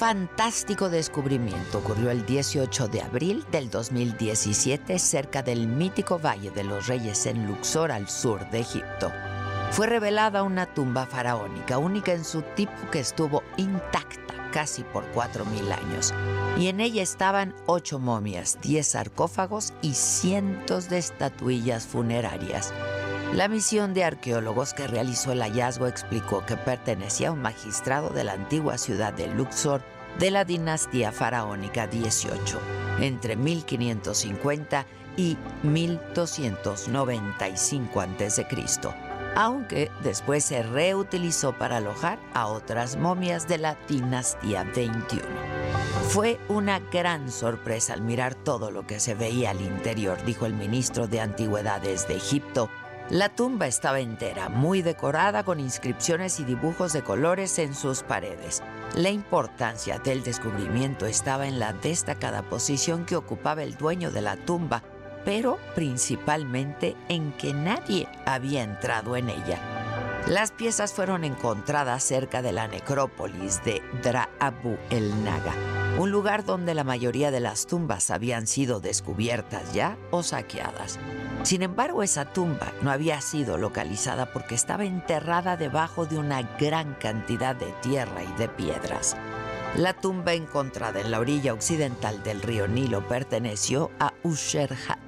[0.00, 6.86] fantástico descubrimiento ocurrió el 18 de abril del 2017 cerca del mítico Valle de los
[6.86, 9.12] Reyes en Luxor, al sur de Egipto.
[9.72, 15.70] Fue revelada una tumba faraónica, única en su tipo que estuvo intacta casi por 4.000
[15.70, 16.14] años.
[16.58, 22.72] Y en ella estaban ocho momias, 10 sarcófagos y cientos de estatuillas funerarias.
[23.34, 28.24] La misión de arqueólogos que realizó el hallazgo explicó que pertenecía a un magistrado de
[28.24, 29.82] la antigua ciudad de Luxor
[30.18, 32.58] de la dinastía faraónica 18,
[32.98, 34.84] entre 1550
[35.16, 38.48] y 1295 a.C.,
[39.36, 45.22] aunque después se reutilizó para alojar a otras momias de la dinastía 21.
[46.08, 50.54] Fue una gran sorpresa al mirar todo lo que se veía al interior, dijo el
[50.54, 52.68] ministro de Antigüedades de Egipto,
[53.10, 58.62] la tumba estaba entera, muy decorada con inscripciones y dibujos de colores en sus paredes.
[58.94, 64.36] La importancia del descubrimiento estaba en la destacada posición que ocupaba el dueño de la
[64.36, 64.84] tumba,
[65.24, 69.89] pero principalmente en que nadie había entrado en ella.
[70.26, 75.52] Las piezas fueron encontradas cerca de la necrópolis de Dra Abu el Naga,
[75.98, 81.00] un lugar donde la mayoría de las tumbas habían sido descubiertas ya o saqueadas.
[81.42, 86.94] Sin embargo, esa tumba no había sido localizada porque estaba enterrada debajo de una gran
[86.94, 89.16] cantidad de tierra y de piedras.
[89.76, 94.98] La tumba encontrada en la orilla occidental del río Nilo perteneció a Usherhat,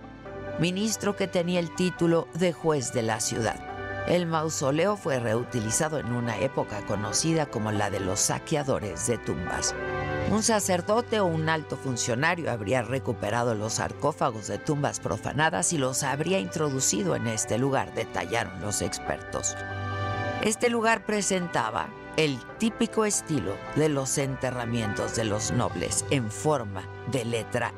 [0.58, 3.71] ministro que tenía el título de juez de la ciudad.
[4.06, 9.74] El mausoleo fue reutilizado en una época conocida como la de los saqueadores de tumbas.
[10.30, 16.02] Un sacerdote o un alto funcionario habría recuperado los sarcófagos de tumbas profanadas y los
[16.02, 19.56] habría introducido en este lugar, detallaron los expertos.
[20.42, 27.24] Este lugar presentaba el típico estilo de los enterramientos de los nobles en forma de
[27.24, 27.72] letra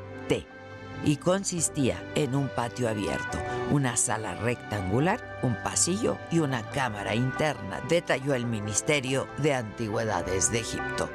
[1.03, 3.37] y consistía en un patio abierto,
[3.71, 10.59] una sala rectangular, un pasillo y una cámara interna, detalló el Ministerio de Antigüedades de
[10.59, 11.09] Egipto.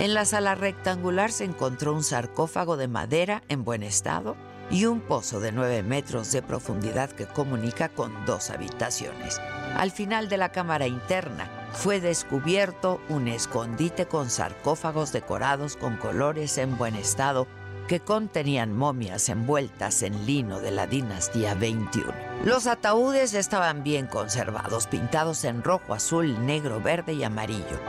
[0.00, 4.36] En la sala rectangular se encontró un sarcófago de madera en buen estado
[4.70, 9.40] y un pozo de 9 metros de profundidad que comunica con dos habitaciones.
[9.76, 16.58] Al final de la cámara interna fue descubierto un escondite con sarcófagos decorados con colores
[16.58, 17.46] en buen estado
[17.86, 22.12] que contenían momias envueltas en lino de la dinastía 21.
[22.44, 27.80] Los ataúdes estaban bien conservados, pintados en rojo, azul, negro, verde y amarillo.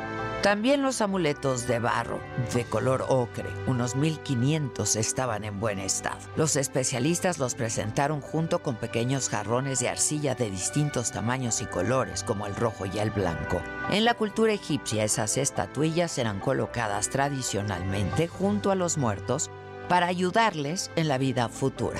[0.46, 2.20] También los amuletos de barro,
[2.54, 6.20] de color ocre, unos 1500 estaban en buen estado.
[6.36, 12.24] Los especialistas los presentaron junto con pequeños jarrones de arcilla de distintos tamaños y colores,
[12.24, 13.60] como el rojo y el blanco.
[13.90, 19.50] En la cultura egipcia, esas estatuillas eran colocadas tradicionalmente junto a los muertos
[19.88, 22.00] para ayudarles en la vida futura.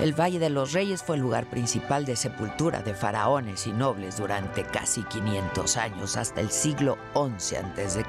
[0.00, 4.18] El Valle de los Reyes fue el lugar principal de sepultura de faraones y nobles
[4.18, 8.04] durante casi 500 años, hasta el siglo XI a.C.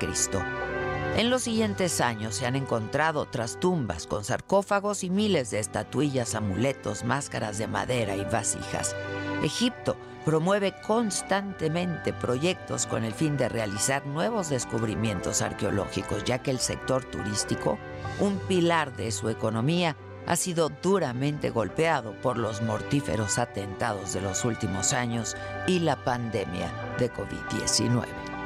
[1.16, 6.36] En los siguientes años se han encontrado otras tumbas con sarcófagos y miles de estatuillas,
[6.36, 8.96] amuletos, máscaras de madera y vasijas.
[9.44, 16.60] Egipto promueve constantemente proyectos con el fin de realizar nuevos descubrimientos arqueológicos, ya que el
[16.60, 17.78] sector turístico,
[18.20, 24.44] un pilar de su economía, ha sido duramente golpeado por los mortíferos atentados de los
[24.44, 26.70] últimos años y la pandemia
[27.00, 28.37] de COVID-19.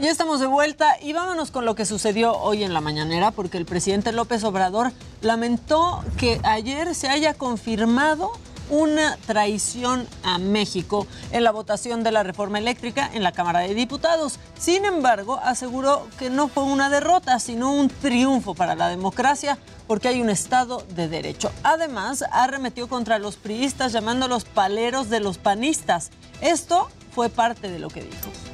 [0.00, 3.58] Ya estamos de vuelta y vámonos con lo que sucedió hoy en la mañanera, porque
[3.58, 8.32] el presidente López Obrador lamentó que ayer se haya confirmado
[8.70, 13.74] una traición a México en la votación de la reforma eléctrica en la Cámara de
[13.74, 14.38] Diputados.
[14.58, 20.08] Sin embargo, aseguró que no fue una derrota, sino un triunfo para la democracia porque
[20.08, 21.52] hay un Estado de Derecho.
[21.62, 26.10] Además, arremetió contra los priistas llamándolos paleros de los panistas.
[26.40, 28.49] Esto fue parte de lo que dijo.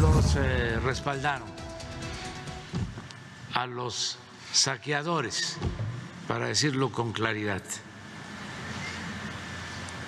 [0.00, 1.48] Los eh, respaldaron
[3.54, 4.18] a los
[4.52, 5.56] saqueadores,
[6.28, 7.62] para decirlo con claridad.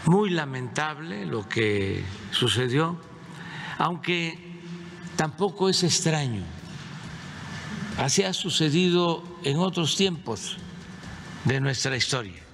[0.07, 2.99] Muy lamentable lo que sucedió,
[3.79, 4.61] aunque
[5.17, 6.43] tampoco es extraño.
[7.99, 10.57] Así ha sucedido en otros tiempos
[11.45, 12.48] de nuestra historia.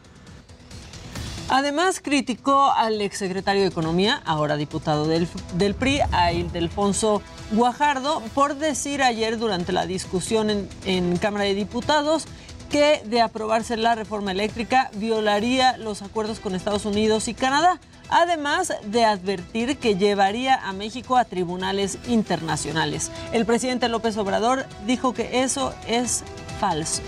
[1.49, 8.56] Además, criticó al exsecretario de Economía, ahora diputado del, del PRI, a Ildefonso Guajardo, por
[8.56, 12.26] decir ayer durante la discusión en, en Cámara de Diputados
[12.70, 18.73] que de aprobarse la reforma eléctrica violaría los acuerdos con Estados Unidos y Canadá, además
[18.87, 23.11] de advertir que llevaría a México a tribunales internacionales.
[23.32, 26.25] El presidente López Obrador dijo que eso es
[26.58, 27.02] falso.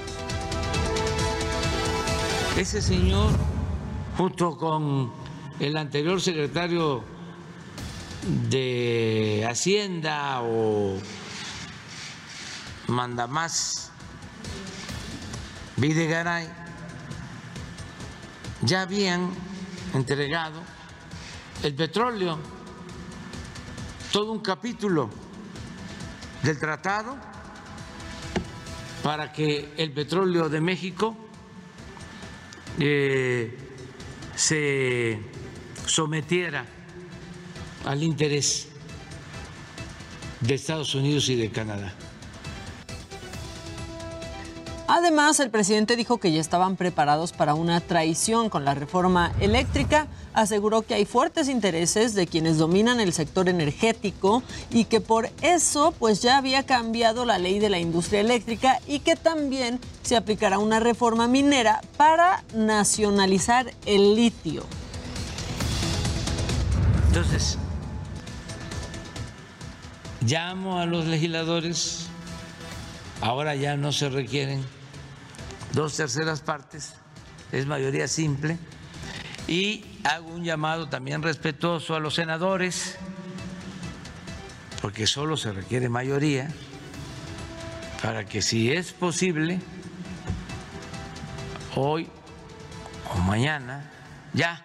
[2.56, 3.30] Ese señor
[4.16, 5.12] junto con
[5.60, 7.04] el anterior secretario
[8.48, 10.96] de Hacienda o
[12.88, 13.92] Mandamás
[15.76, 16.48] Videgaray,
[18.62, 19.30] ya habían
[19.92, 20.62] entregado
[21.62, 22.38] el petróleo,
[24.12, 25.10] todo un capítulo
[26.42, 27.16] del tratado
[29.02, 31.14] para que el petróleo de México
[32.78, 33.65] eh,
[34.36, 35.18] se
[35.86, 36.66] sometiera
[37.84, 38.68] al interés
[40.40, 41.94] de Estados Unidos y de Canadá.
[44.88, 50.06] Además, el presidente dijo que ya estaban preparados para una traición con la reforma eléctrica.
[50.32, 55.92] Aseguró que hay fuertes intereses de quienes dominan el sector energético y que por eso
[55.98, 60.58] pues ya había cambiado la ley de la industria eléctrica y que también se aplicará
[60.58, 64.62] una reforma minera para nacionalizar el litio.
[67.08, 67.58] Entonces,
[70.20, 72.06] llamo a los legisladores,
[73.20, 74.75] ahora ya no se requieren
[75.72, 76.94] dos terceras partes,
[77.52, 78.58] es mayoría simple,
[79.48, 82.96] y hago un llamado también respetuoso a los senadores,
[84.82, 86.48] porque solo se requiere mayoría,
[88.02, 89.60] para que si es posible,
[91.74, 92.08] hoy
[93.10, 93.90] o mañana
[94.32, 94.64] ya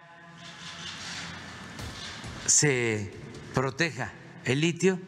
[2.45, 3.13] se
[3.53, 4.11] proteja
[4.45, 4.99] el litio.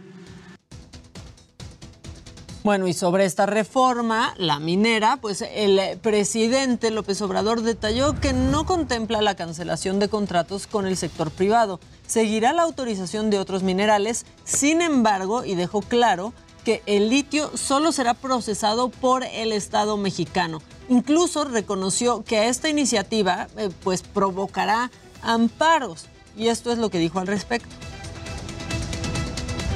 [2.63, 8.65] Bueno, y sobre esta reforma, la minera, pues el presidente López Obrador detalló que no
[8.65, 11.81] contempla la cancelación de contratos con el sector privado.
[12.07, 16.33] Seguirá la autorización de otros minerales, sin embargo, y dejó claro
[16.63, 20.61] que el litio solo será procesado por el Estado mexicano.
[20.87, 24.89] Incluso reconoció que esta iniciativa eh, pues provocará
[25.21, 26.05] amparos
[26.37, 27.75] y esto es lo que dijo al respecto.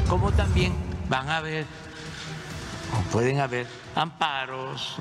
[0.08, 0.74] Como también
[1.10, 1.66] van a haber
[3.12, 4.98] pueden haber amparos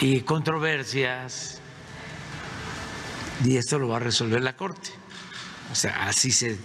[0.00, 1.60] y controversias
[3.44, 4.90] y esto lo va a resolver la Corte.
[5.70, 6.58] O sea, así se,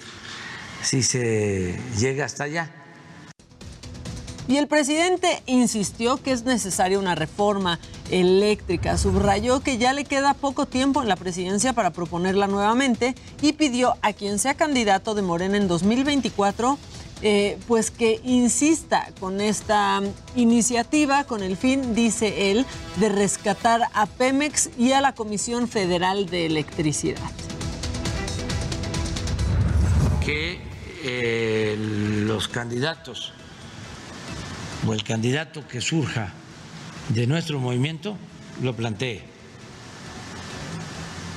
[0.81, 2.71] si se llega hasta allá.
[4.47, 7.79] Y el presidente insistió que es necesaria una reforma
[8.09, 8.97] eléctrica.
[8.97, 13.95] Subrayó que ya le queda poco tiempo en la presidencia para proponerla nuevamente y pidió
[14.01, 16.77] a quien sea candidato de Morena en 2024
[17.23, 20.01] eh, pues que insista con esta
[20.35, 22.65] iniciativa con el fin, dice él,
[22.97, 27.31] de rescatar a Pemex y a la Comisión Federal de Electricidad.
[30.25, 30.59] Que
[31.03, 33.33] eh, los candidatos
[34.87, 36.33] o el candidato que surja
[37.09, 38.17] de nuestro movimiento
[38.61, 39.21] lo plantee.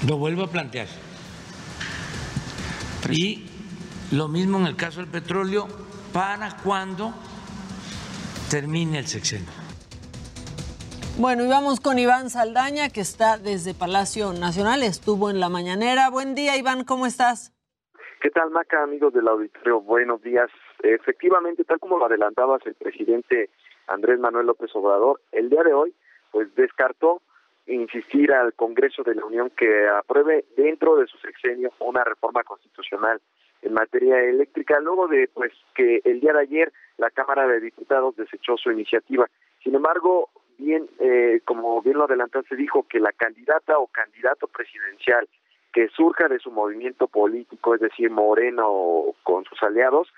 [0.06, 0.88] Lo vuelvo a plantear.
[3.10, 3.44] Y
[4.10, 5.68] lo mismo en el caso del petróleo,
[6.14, 7.12] para cuando
[8.48, 9.50] termine el sexenio.
[11.18, 16.10] Bueno, y vamos con Iván Saldaña, que está desde Palacio Nacional, estuvo en la mañanera.
[16.10, 17.52] Buen día, Iván, ¿cómo estás?
[18.20, 19.80] ¿Qué tal, Maca, amigos del auditorio?
[19.80, 20.50] Buenos días.
[20.84, 23.50] Efectivamente, tal como lo adelantabas el presidente
[23.88, 25.94] Andrés Manuel López Obrador, el día de hoy,
[26.30, 27.22] pues descartó
[27.66, 33.20] insistir al Congreso de la Unión que apruebe dentro de su sexenio una reforma constitucional
[33.64, 38.14] en materia eléctrica, luego de pues que el día de ayer la Cámara de Diputados
[38.16, 39.26] desechó su iniciativa.
[39.62, 40.28] Sin embargo,
[40.58, 45.28] bien, eh, como bien lo adelantaste, dijo que la candidata o candidato presidencial
[45.72, 50.12] que surja de su movimiento político, es decir, Moreno con sus aliados,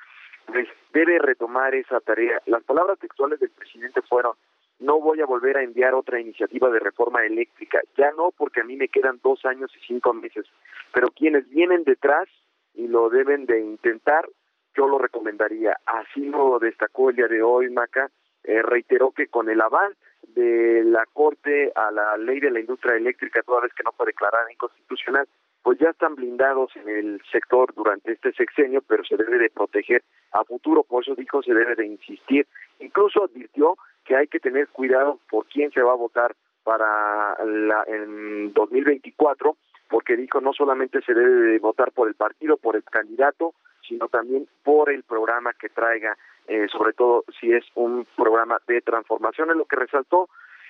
[0.46, 2.42] pues debe retomar esa tarea.
[2.46, 4.34] Las palabras textuales del presidente fueron,
[4.80, 8.64] no voy a volver a enviar otra iniciativa de reforma eléctrica, ya no porque a
[8.64, 10.44] mí me quedan dos años y cinco meses,
[10.92, 12.28] pero quienes vienen detrás
[12.76, 14.28] y lo deben de intentar,
[14.74, 15.76] yo lo recomendaría.
[15.86, 18.10] Así lo destacó el día de hoy, Maca,
[18.44, 19.96] eh, reiteró que con el aval
[20.28, 24.06] de la Corte a la ley de la industria eléctrica, toda vez que no fue
[24.06, 25.26] declarada inconstitucional,
[25.62, 30.04] pues ya están blindados en el sector durante este sexenio, pero se debe de proteger
[30.30, 32.46] a futuro, por eso dijo se debe de insistir.
[32.78, 37.84] Incluso advirtió que hay que tener cuidado por quién se va a votar para la,
[37.88, 39.56] en 2024,
[39.88, 43.54] porque dijo no solamente se debe de votar por el partido, por el candidato,
[43.86, 46.16] sino también por el programa que traiga,
[46.48, 50.28] eh, sobre todo si es un programa de transformación, es lo que resaltó.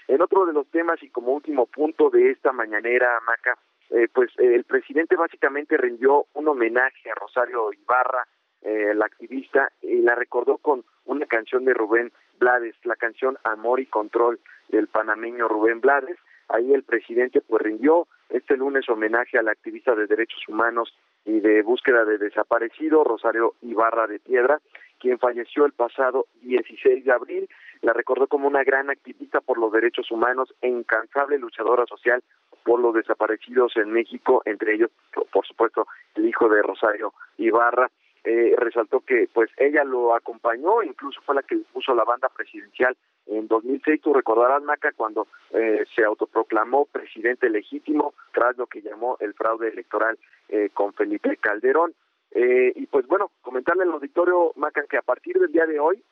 [0.08, 3.58] En otro de los temas y como último punto de esta mañanera, Maca,
[3.90, 8.26] eh, pues eh, el presidente básicamente rindió un homenaje a Rosario Ibarra,
[8.62, 13.80] eh, la activista, y la recordó con una canción de Rubén Blades, la canción Amor
[13.80, 16.18] y Control del panameño Rubén Blades.
[16.48, 21.40] Ahí el presidente pues rindió este lunes homenaje a la activista de derechos humanos y
[21.40, 24.60] de búsqueda de desaparecido, Rosario Ibarra de Piedra,
[24.98, 27.48] quien falleció el pasado 16 de abril.
[27.82, 32.22] La recordó como una gran activista por los derechos humanos e incansable luchadora social
[32.64, 34.90] por los desaparecidos en México, entre ellos,
[35.32, 37.90] por supuesto, el hijo de Rosario Ibarra.
[38.28, 42.96] Eh, resaltó que pues ella lo acompañó, incluso fue la que puso la banda presidencial
[43.26, 44.02] en 2006.
[44.02, 49.68] Tú recordarás, Maca, cuando eh, se autoproclamó presidente legítimo tras lo que llamó el fraude
[49.68, 50.18] electoral
[50.48, 51.94] eh, con Felipe Calderón.
[52.32, 56.02] Eh, y pues bueno, comentarle al auditorio, Maca, que a partir del día de hoy,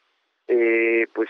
[0.47, 1.29] eh, pues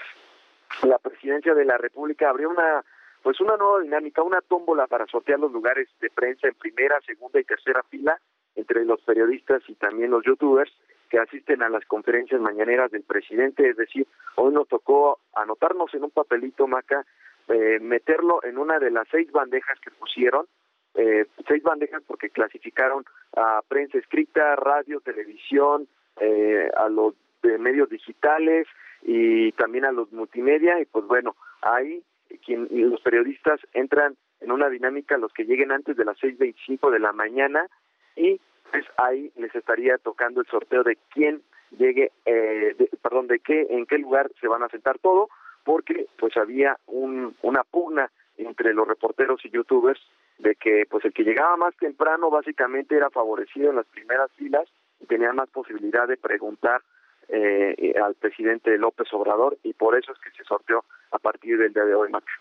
[0.82, 2.84] la presidencia de la República abrió una
[3.22, 7.40] pues una nueva dinámica, una tómbola para sortear los lugares de prensa en primera, segunda
[7.40, 8.20] y tercera fila
[8.56, 10.72] entre los periodistas y también los youtubers
[11.10, 14.06] que asisten a las conferencias mañaneras del presidente, es decir,
[14.36, 17.04] hoy nos tocó anotarnos en un papelito, Maca,
[17.48, 20.46] eh, meterlo en una de las seis bandejas que pusieron,
[20.94, 23.04] eh, seis bandejas porque clasificaron
[23.36, 25.86] a prensa escrita, radio, televisión,
[26.20, 28.66] eh, a los de medios digitales
[29.02, 30.80] y también a los multimedia.
[30.80, 32.02] Y pues bueno, ahí
[32.44, 36.98] quien, los periodistas entran en una dinámica los que lleguen antes de las 6.25 de
[36.98, 37.68] la mañana
[38.16, 38.40] y
[38.70, 41.42] pues ahí les estaría tocando el sorteo de quién
[41.78, 45.28] llegue, eh, de, perdón, de qué, en qué lugar se van a sentar todo,
[45.64, 50.00] porque pues había un, una pugna entre los reporteros y youtubers
[50.38, 54.68] de que pues el que llegaba más temprano básicamente era favorecido en las primeras filas
[55.00, 56.82] y tenía más posibilidad de preguntar
[57.28, 61.72] eh, al presidente López Obrador y por eso es que se sorteó a partir del
[61.72, 62.32] día de hoy, Maca.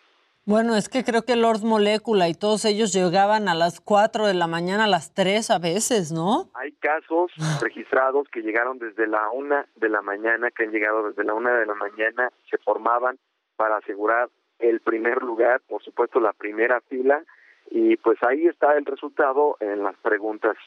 [0.45, 4.33] Bueno, es que creo que Lord Molecula y todos ellos llegaban a las 4 de
[4.33, 6.49] la mañana, a las 3 a veces, ¿no?
[6.55, 7.31] Hay casos
[7.61, 11.49] registrados que llegaron desde la 1 de la mañana, que han llegado desde la 1
[11.49, 13.17] de la mañana, se formaban
[13.55, 17.23] para asegurar el primer lugar, por supuesto la primera fila,
[17.71, 20.57] y pues ahí está el resultado en las preguntas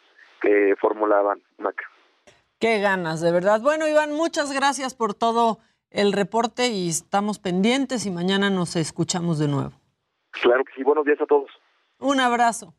[0.40, 1.84] que formulaban Maca.
[2.58, 3.60] Qué ganas, de verdad.
[3.60, 5.58] Bueno, Iván, muchas gracias por todo
[5.90, 9.72] el reporte y estamos pendientes y mañana nos escuchamos de nuevo.
[10.30, 11.50] Claro que sí, buenos días a todos.
[11.98, 12.74] Un abrazo.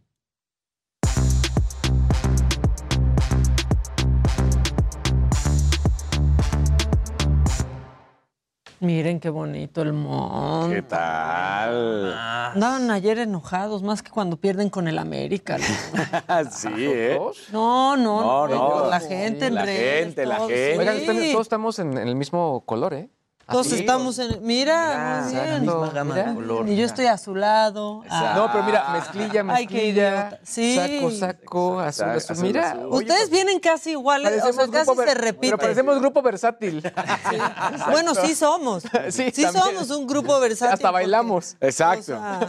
[8.79, 10.75] Miren qué bonito el monte.
[10.75, 12.13] ¿Qué tal?
[12.13, 15.57] Andaban ayer enojados, más que cuando pierden con el América.
[15.57, 15.63] ¿no?
[16.51, 17.19] sí, ¿eh?
[17.51, 18.87] No, no, No, no.
[18.89, 20.73] La gente, La entre gente, la todos, gente.
[20.73, 20.79] sí.
[20.79, 23.09] Oigan, todos estamos en, en el mismo color, ¿eh?
[23.49, 23.79] Todos Así.
[23.79, 24.45] estamos en.
[24.45, 25.45] Mira, muy bien.
[25.45, 26.27] Exacto, gama mira.
[26.27, 26.67] de color.
[26.67, 28.03] Y yo estoy azulado.
[28.09, 29.53] Ah, No, pero mira, mezclilla, mezclilla.
[29.55, 30.39] Ay, qué idiota.
[30.43, 30.75] Sí.
[30.75, 32.31] Saco, saco, azul, azul.
[32.33, 32.87] azul, Mira, azul.
[32.91, 35.47] oye, Ustedes vienen casi iguales, o sea, casi se ver- repite.
[35.47, 36.83] Pero parecemos grupo versátil.
[37.91, 38.83] Bueno, sí somos.
[39.11, 40.73] Sí, Sí, somos un grupo versátil.
[40.73, 41.55] Hasta porque, bailamos.
[41.61, 42.01] Exacto.
[42.01, 42.39] o sea,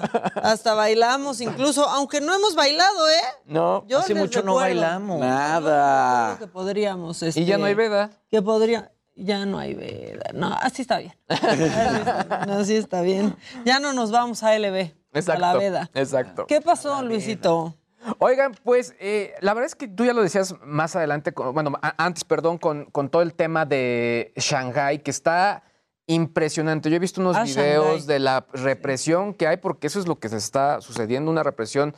[0.43, 3.23] hasta bailamos, incluso, aunque no hemos bailado, ¿eh?
[3.47, 3.85] No.
[3.87, 5.21] Yo Hace mucho no bailamos.
[5.21, 6.37] Nada.
[6.37, 7.23] Creo que podríamos.
[7.23, 8.11] Y ya no hay este, veda.
[8.31, 8.91] Que podría.
[9.21, 10.31] Ya no hay veda.
[10.33, 11.13] No, así está bien.
[11.29, 12.51] Así está bien.
[12.51, 13.37] Así está bien.
[13.65, 14.93] Ya no nos vamos a LB.
[15.13, 15.45] Exacto.
[15.45, 15.91] A la veda.
[15.95, 16.47] Exacto.
[16.47, 17.75] ¿Qué pasó, Luisito?
[18.19, 21.73] Oigan, pues eh, la verdad es que tú ya lo decías más adelante, con- bueno,
[21.83, 25.65] a- antes, perdón, con, con todo el tema de Shanghái, que está
[26.07, 26.89] impresionante.
[26.91, 28.07] Yo he visto unos Ah, videos Shanghái.
[28.07, 31.95] de la represión que hay, porque eso es lo que se está sucediendo, una represión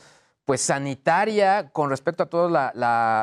[0.50, 2.50] pues sanitaria con respecto a todos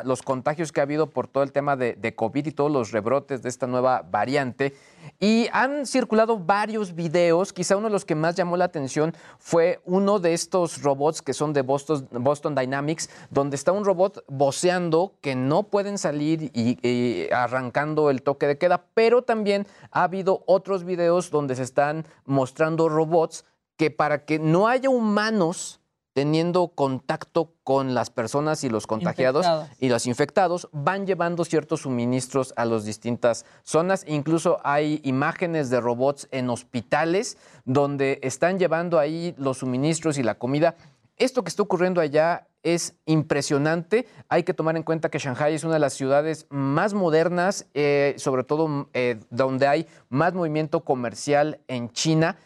[0.06, 3.42] los contagios que ha habido por todo el tema de, COVID y todos los rebrotes
[3.42, 4.74] de esta nueva variante.
[5.20, 9.82] Y han circulado varios videos, quizá uno de los que más llamó la atención fue
[9.84, 15.36] uno de estos robots que son de Boston, Dynamics, donde está un robot voceando que
[15.36, 21.30] no pueden salir y arrancando el toque de queda, pero también ha habido otros videos
[21.30, 23.44] donde se están mostrando robots
[23.76, 25.82] que para que no haya humanos
[26.18, 29.78] teniendo contacto con las personas y los contagiados Infectados.
[29.80, 34.04] y los infectados, van llevando ciertos suministros a las distintas zonas.
[34.08, 40.40] Incluso hay imágenes de robots en hospitales donde están llevando ahí los suministros y la
[40.40, 40.74] comida.
[41.18, 44.08] Esto que está ocurriendo allá es impresionante.
[44.28, 48.16] Hay que tomar en cuenta que Shanghai es una de las ciudades más modernas, eh,
[48.18, 52.38] sobre todo eh, donde hay más movimiento comercial en China.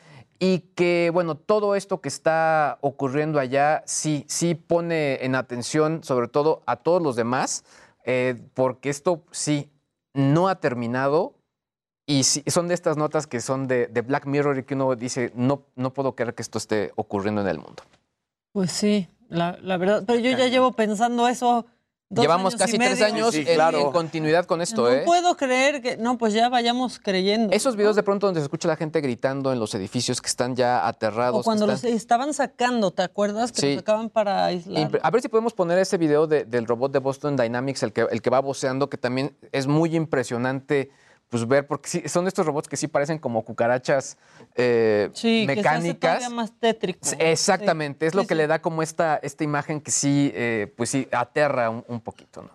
[0.43, 6.27] Y que, bueno, todo esto que está ocurriendo allá sí, sí pone en atención, sobre
[6.27, 7.63] todo a todos los demás,
[8.05, 9.69] eh, porque esto sí
[10.15, 11.35] no ha terminado.
[12.07, 14.95] Y sí- son de estas notas que son de, de Black Mirror y que uno
[14.95, 17.83] dice, no, no puedo creer que esto esté ocurriendo en el mundo.
[18.51, 20.03] Pues sí, la, la verdad.
[20.07, 21.67] Pero yo ya llevo pensando eso.
[22.13, 23.79] Dos Llevamos casi tres años Sí, en- claro.
[23.87, 25.03] en, continuidad con esto, no ¿eh?
[25.05, 25.95] puedo creer que.
[25.97, 27.53] No, pues ya vayamos creyendo.
[27.53, 30.55] Esos videos de pronto donde se escucha la gente gritando en los edificios que están
[30.55, 31.39] ya aterrados.
[31.39, 33.51] O cuando están- los estaban sacando, ¿te acuerdas?
[33.53, 33.67] Que Sí.
[33.69, 34.99] los sacaban para aislar.
[35.01, 38.05] A ver si podemos poner ese video de- del robot de Boston Dynamics, el que,
[38.11, 40.91] el que va voceando, que también es muy impresionante
[41.31, 44.17] pues ver, porque sí, son estos robots que sí parecen como cucarachas
[44.55, 46.17] eh, Sí, que se hace mecánicas.
[46.19, 46.99] todavía más tétrico.
[47.17, 48.37] Exactamente, Sí, es lo sí, que sí.
[48.37, 52.41] le da como esta, esta imagen que sí, eh, pues sí, aterra un, un poquito,
[52.43, 52.49] ¿no?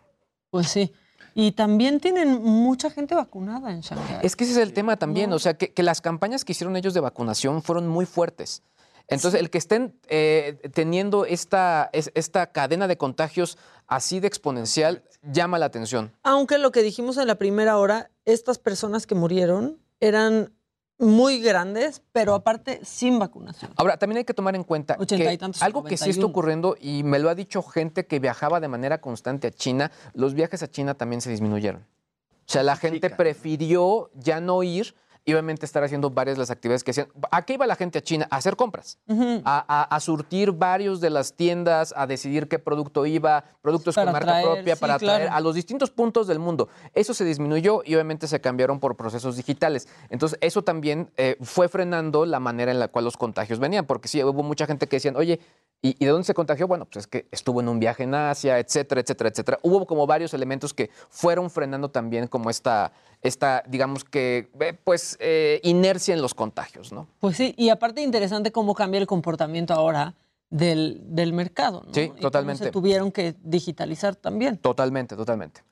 [0.50, 0.92] Pues sí.
[1.34, 4.18] Y también tienen mucha gente vacunada en Shanghái.
[4.22, 5.36] Es que ese es el tema también, No.
[5.36, 8.62] o sea, que, que las campañas que hicieron ellos de vacunación fueron muy fuertes.
[9.08, 15.04] Entonces, el que estén eh, teniendo esta, es- esta cadena de contagios así de exponencial
[15.22, 16.12] llama la atención.
[16.24, 20.52] Aunque lo que dijimos en la primera hora, estas personas que murieron eran
[20.98, 23.70] muy grandes, pero aparte sin vacunación.
[23.76, 26.26] Ahora, también hay que tomar en cuenta que tantos, algo que sí está 91.
[26.30, 30.32] ocurriendo, y me lo ha dicho gente que viajaba de manera constante a China, los
[30.34, 31.82] viajes a China también se disminuyeron.
[31.82, 34.94] O sea, la gente prefirió ya no ir
[35.28, 37.08] y obviamente estar haciendo varias de las actividades que hacían.
[37.32, 38.28] ¿A qué iba la gente a China?
[38.30, 39.12] A hacer compras, a,
[39.44, 44.12] a- a surtir varios de las tiendas, a decidir qué producto iba, productos Para con
[44.12, 46.68] marca traer, propia, sí, para traer a los distintos puntos del mundo.
[46.94, 49.88] Eso se disminuyó y obviamente se cambiaron por procesos digitales.
[50.10, 54.06] Entonces, eso también eh, fue frenando la manera en la cual los contagios venían, porque
[54.06, 55.40] sí, hubo mucha gente que decían, oye,
[55.82, 56.66] ¿y, y de dónde se contagió?
[56.66, 59.58] Bueno, pues es que estuvo en un viaje en Asia, etcétera, etcétera, etcétera.
[59.62, 65.16] Hubo como varios elementos que fueron frenando también como esta, esta digamos que, eh, pues,
[65.20, 67.06] eh, inercia en los contagios, ¿no?
[67.20, 70.14] Pues sí, y aparte interesante cómo cambia el comportamiento ahora
[70.50, 71.82] del, del mercado.
[71.86, 71.92] ¿no?
[71.94, 72.64] Sí, Y cómo totalmente.
[72.64, 74.58] se tuvieron que digitalizar también.
[74.58, 75.62] Totalmente, totalmente.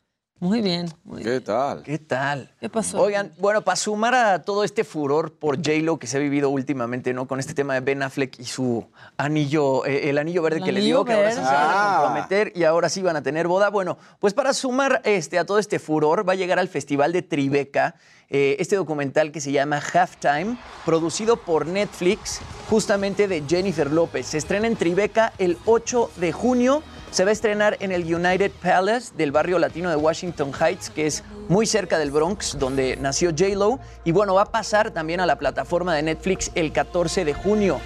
[0.40, 1.38] Muy bien, muy bien.
[1.38, 1.82] ¿Qué tal?
[1.82, 2.50] ¿Qué tal?
[2.60, 3.00] ¿Qué pasó?
[3.00, 7.14] Oigan, bueno, para sumar a todo este furor por J-Lo que se ha vivido últimamente,
[7.14, 7.26] ¿no?
[7.26, 8.84] Con este tema de Ben Affleck y su
[9.16, 11.96] anillo, eh, el anillo verde El que le dio, que ahora sí se van a
[11.98, 13.70] comprometer y ahora sí van a tener boda.
[13.70, 17.22] Bueno, pues para sumar este, a todo este furor, va a llegar al Festival de
[17.22, 17.94] Tribeca
[18.28, 24.26] eh, este documental que se llama Halftime, producido por Netflix, justamente de Jennifer López.
[24.26, 26.82] Se estrena en Tribeca el 8 de junio.
[27.14, 31.06] Se va a estrenar en el United Palace del barrio latino de Washington Heights, que
[31.06, 33.78] es muy cerca del Bronx, donde nació J-Lo.
[34.02, 37.78] Y bueno, va a pasar también a la plataforma de Netflix el 14 de junio.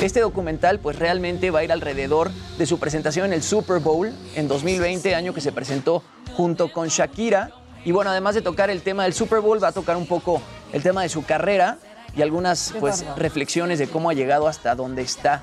[0.00, 4.14] Este documental pues realmente va a ir alrededor de su presentación en el Super Bowl
[4.36, 6.04] en 2020, año que se presentó
[6.36, 7.50] junto con Shakira.
[7.84, 10.40] Y bueno, además de tocar el tema del Super Bowl, va a tocar un poco
[10.72, 11.78] el tema de su carrera
[12.16, 15.42] y algunas pues reflexiones de cómo ha llegado hasta donde está.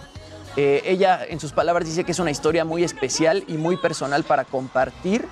[0.55, 4.23] Eh, ella, en sus palabras, dice que es una historia muy especial y muy personal
[4.23, 5.27] para compartir.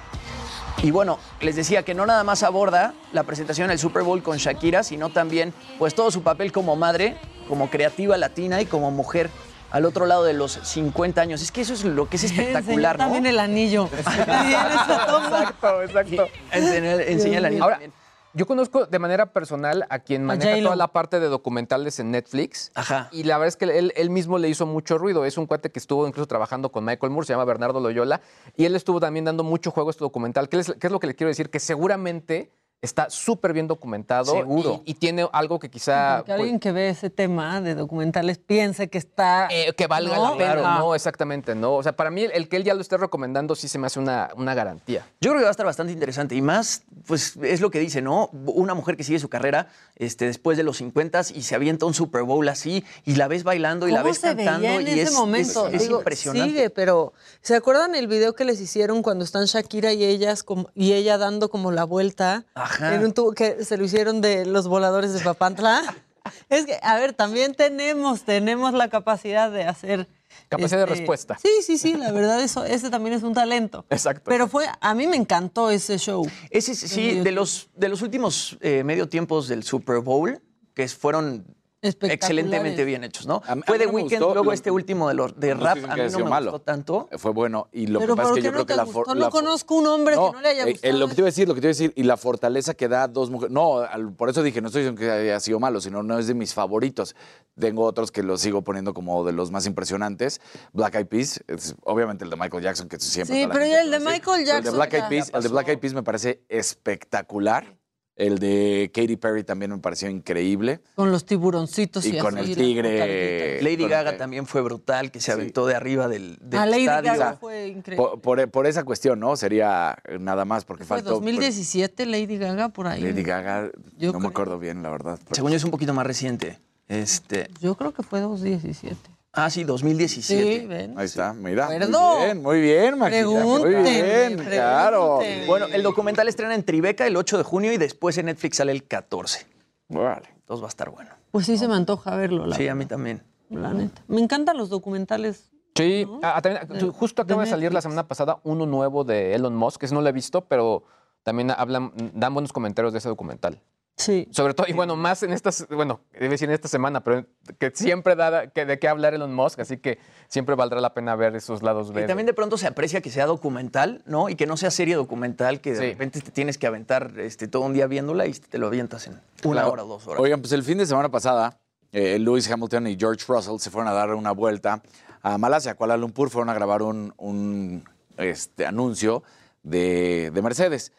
[0.83, 4.37] Y bueno, les decía que no nada más aborda la presentación del Super Bowl con
[4.37, 9.29] Shakira, sino también pues todo su papel como madre, como creativa latina y como mujer
[9.69, 11.41] al otro lado de los 50 años.
[11.41, 12.97] Es que eso es lo que es espectacular, Enseñó ¿no?
[12.97, 13.89] también el anillo.
[14.11, 15.27] Sí, en esta toma.
[15.27, 16.27] Exacto, exacto.
[16.51, 18.00] Enseña, enseña el anillo Ahora, también.
[18.33, 22.71] Yo conozco de manera personal a quien maneja toda la parte de documentales en Netflix.
[22.75, 23.09] Ajá.
[23.11, 25.25] Y la verdad es que él, él mismo le hizo mucho ruido.
[25.25, 28.21] Es un cuate que estuvo incluso trabajando con Michael Moore, se llama Bernardo Loyola.
[28.55, 30.49] Y él estuvo también dando mucho juego a este documental.
[30.49, 31.49] ¿Qué es, qué es lo que le quiero decir?
[31.49, 34.33] Que seguramente está súper bien documentado.
[34.33, 34.81] Seguro.
[34.85, 36.23] Y, y tiene algo que quizá...
[36.25, 39.47] Que alguien que ve ese tema de documentales piense que está.
[39.49, 40.31] pues, eh, que valga ¿no?
[40.31, 40.79] la pena, Ajá.
[40.79, 41.75] no, exactamente, no.
[41.75, 43.85] O sea, para mí el, el que él ya lo esté recomendando sí se me
[43.85, 45.05] hace una, una garantía.
[45.21, 48.01] Yo creo que va a estar bastante interesante y más, pues es lo que dice,
[48.01, 48.29] ¿no?
[48.47, 51.93] Una mujer que sigue su carrera este, después de los 50 y se avienta un
[51.93, 54.87] Super Bowl así y la ves bailando y la ¿Cómo ves se cantando veía en
[54.87, 55.67] y ese es, momento?
[55.67, 56.49] es- es Digo, impresionante.
[56.49, 60.69] Sigue, pero ¿se acuerdan el video que les hicieron cuando están Shakira y ellas como-
[60.73, 62.70] y ella dando como la vuelta Ajá.
[62.79, 65.81] En un tubo que se lo hicieron de los voladores de Papantla?
[66.49, 70.01] es que, a ver, también tenemos, tenemos la capacidad de hacer.
[70.01, 71.37] este, Capacidad de respuesta.
[71.41, 73.85] Sí, sí, sí, la verdad, eso, ese también es un talento.
[73.89, 74.23] Exacto.
[74.29, 76.27] Pero fue, a mí me encantó ese show.
[76.49, 80.41] Ese, sí, de los, de los últimos eh, medio tiempos del Super Bowl,
[80.73, 81.45] que fueron.
[81.81, 83.41] Excelentemente bien hechos, ¿no?
[83.47, 85.77] A mí- a Fue de Weekend, gustó, luego lo- este último de, los, de rap,
[85.89, 86.51] a mí no me malo.
[86.51, 87.09] gustó tanto.
[87.17, 87.67] Fue bueno.
[87.71, 89.15] Y lo Pero que pasa ¿por es que yo no creo que la for- No
[89.15, 91.25] la conozco un hombre que no le haya eh, eh, gustado lo que te iba
[91.27, 93.51] a decir, lo que te iba a decir, y la fortaleza que da dos mujeres.
[93.53, 96.27] No, al- por eso dije, no estoy diciendo que haya sido malo, sino no es
[96.27, 97.15] de mis favoritos.
[97.59, 100.39] Tengo otros que los sigo poniendo como de los más impresionantes.
[100.73, 103.35] Black Eyed Peas, es obviamente el de Michael Jackson, que siempre.
[103.41, 103.99] Sí, pero el de.
[103.99, 107.75] Michael El de Jackson Black Eyed Peas, el de Black Eyed Peas me parece espectacular.
[108.17, 110.81] El de Katy Perry también me pareció increíble.
[110.95, 113.61] Con los tiburoncitos y, Y con el tigre.
[113.63, 117.11] Lady Gaga también fue brutal, que se aventó de arriba del, del A Lady estadio.
[117.13, 117.95] Gaga fue increíble.
[118.05, 119.35] Por, por- por esa cuestión, ¿no?
[119.37, 121.11] Sería nada más, porque Fue faltó.
[121.11, 123.01] 2017 Lady Gaga por ahí.
[123.01, 125.17] Lady Gaga, Yo no me acuerdo bien, la verdad.
[125.23, 126.59] pero- Según yo es un poquito más reciente.
[126.89, 128.97] Este, Yo creo que fue 2017.
[129.33, 130.59] Ah, sí, 2017.
[130.61, 130.97] Sí, ven.
[130.97, 131.65] Ahí está, mira.
[131.65, 131.99] Acuerdo.
[131.99, 133.25] Muy bien, muy bien, Maquita.
[133.25, 135.19] Muy Pregúntenme, bien, claro.
[135.47, 138.71] Bueno, el documental estrena en Tribeca el 8 de junio y después en Netflix sale
[138.71, 139.45] el 14.
[139.89, 140.29] Vale.
[140.39, 141.09] Entonces va a estar bueno.
[141.31, 143.23] Pues sí se me antoja verlo, la, Sí, a mí también.
[143.49, 144.01] la neta.
[144.07, 145.49] Me encantan los documentales.
[145.75, 149.33] Sí, ah, también, De- justo acaba de, de salir la semana pasada uno nuevo de
[149.35, 150.83] Elon Musk, ese no lo he visto, pero
[151.23, 153.61] también hablan, dan buenos comentarios de ese documental.
[153.97, 154.27] Sí.
[154.31, 157.25] Sobre todo, y bueno, más en estas, bueno, debe decir en esta semana, pero
[157.59, 161.15] que siempre da que de qué hablar Elon Musk, así que siempre valdrá la pena
[161.15, 162.03] ver esos lados B.
[162.03, 164.27] Y también de pronto se aprecia que sea documental, ¿no?
[164.29, 165.85] Y que no sea serie documental, que de Sí.
[165.91, 169.13] repente te tienes que aventar este, todo un día viéndola y te lo avientas en
[169.43, 169.71] una Claro.
[169.71, 170.19] hora o dos horas.
[170.19, 171.59] Oigan, pues el fin de semana pasada,
[171.91, 174.81] eh, Lewis Hamilton y George Russell se fueron a dar una vuelta
[175.21, 177.83] a Malasia, a Kuala Lumpur, fueron a grabar un, un,
[178.17, 179.21] este, anuncio
[179.61, 180.91] de, de Mercedes.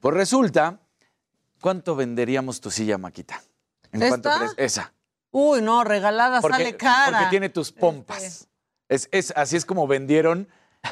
[0.00, 0.80] Pues resulta,
[1.66, 3.42] ¿cuánto venderíamos tu silla, Maquita?
[3.90, 4.38] ¿En cuánto ¿Esta?
[4.38, 4.54] crees?
[4.56, 4.92] Esa.
[5.32, 7.18] Uy, no, regalada sale cara.
[7.18, 8.46] porque tiene tus pompas.
[8.88, 10.46] Es, es- así es como vendieron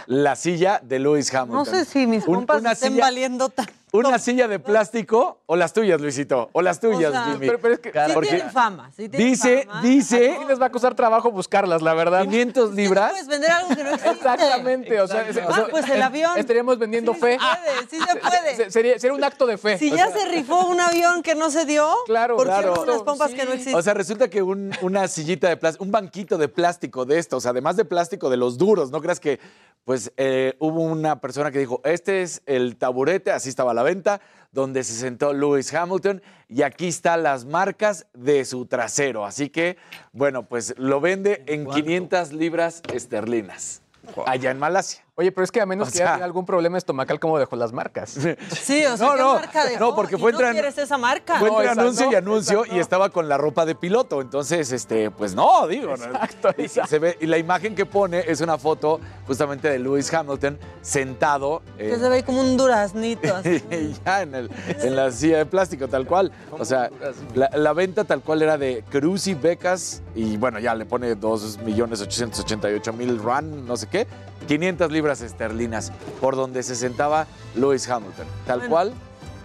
[0.07, 1.57] la silla de Lewis Hamilton.
[1.59, 3.73] No sé si mis Un- compas una estén silla- valiendo tanto.
[3.95, 6.51] ¿Una silla de plástico o las tuyas, Luisito?
[6.53, 7.47] O las tuyas, sea, Jimmy.
[7.47, 8.91] pero, pero es que Sí Porque tienen fama.
[8.97, 9.83] Sí tienen dice, fama.
[9.83, 12.23] dice sí les va a costar trabajo buscarlas, la verdad.
[12.25, 13.11] 500 No libras.
[13.13, 14.11] puedes vender algo que no existe.
[14.11, 16.37] Exactamente, o sea, o Ah, pues el avión.
[16.37, 17.33] Estaríamos vendiendo Sí fe.
[17.33, 18.57] se puede, sí se puede.
[18.57, 19.79] Se- Sería, sería un acto de fe.
[19.79, 22.53] Si O ya sea, se rifó un avión que no se dio, Claro, ¿por qué
[22.53, 22.83] claro.
[22.83, 23.37] unas pompas Sí.
[23.37, 23.77] que no existen?
[23.77, 27.47] O sea, resulta que un- una sillita de plástico, un banquito de plástico de estos,
[27.47, 29.39] además de plástico de los duros, no creas que,
[29.85, 34.21] pues eh, hubo una persona que dijo, este es el taburete, así estaba la venta,
[34.51, 39.25] donde se sentó Lewis Hamilton y aquí están las marcas de su trasero.
[39.25, 39.77] Así que,
[40.13, 43.83] bueno, pues lo vende en 500 libras esterlinas,
[44.27, 45.04] allá en Malasia.
[45.17, 47.55] Oye, pero es que a menos O que sea- haya algún problema estomacal, como dejó
[47.55, 48.11] las marcas?
[48.11, 49.79] sí, o sea, No, ¿qué no, marca dejó?
[49.79, 51.39] no, porque fue no quieres esa marca.
[51.39, 54.21] Fue No, entre esa anuncio no, y anuncio y estaba con la ropa de piloto.
[54.21, 55.97] Entonces, este, pues no, digo.
[55.97, 56.05] ¿no?
[56.07, 56.91] Exacto, Y, exacto.
[56.91, 58.99] se ve, y la imagen que pone es una foto
[59.29, 63.63] justamente de Lewis Hamilton sentado Que eh, se ve como un duraznito así.
[64.05, 64.51] ya en, el-
[64.81, 66.33] en la silla de plástico, tal cual.
[66.59, 66.91] O sea,
[67.37, 71.17] la, la venta tal cual era de Cruz y becas y bueno, ya le pone
[71.17, 74.07] 2.888.000 rand, no sé qué,
[74.45, 78.27] 500 libras esterlinas por donde se sentaba Lewis Hamilton.
[78.47, 78.71] Tal Bueno.
[78.73, 78.95] cual,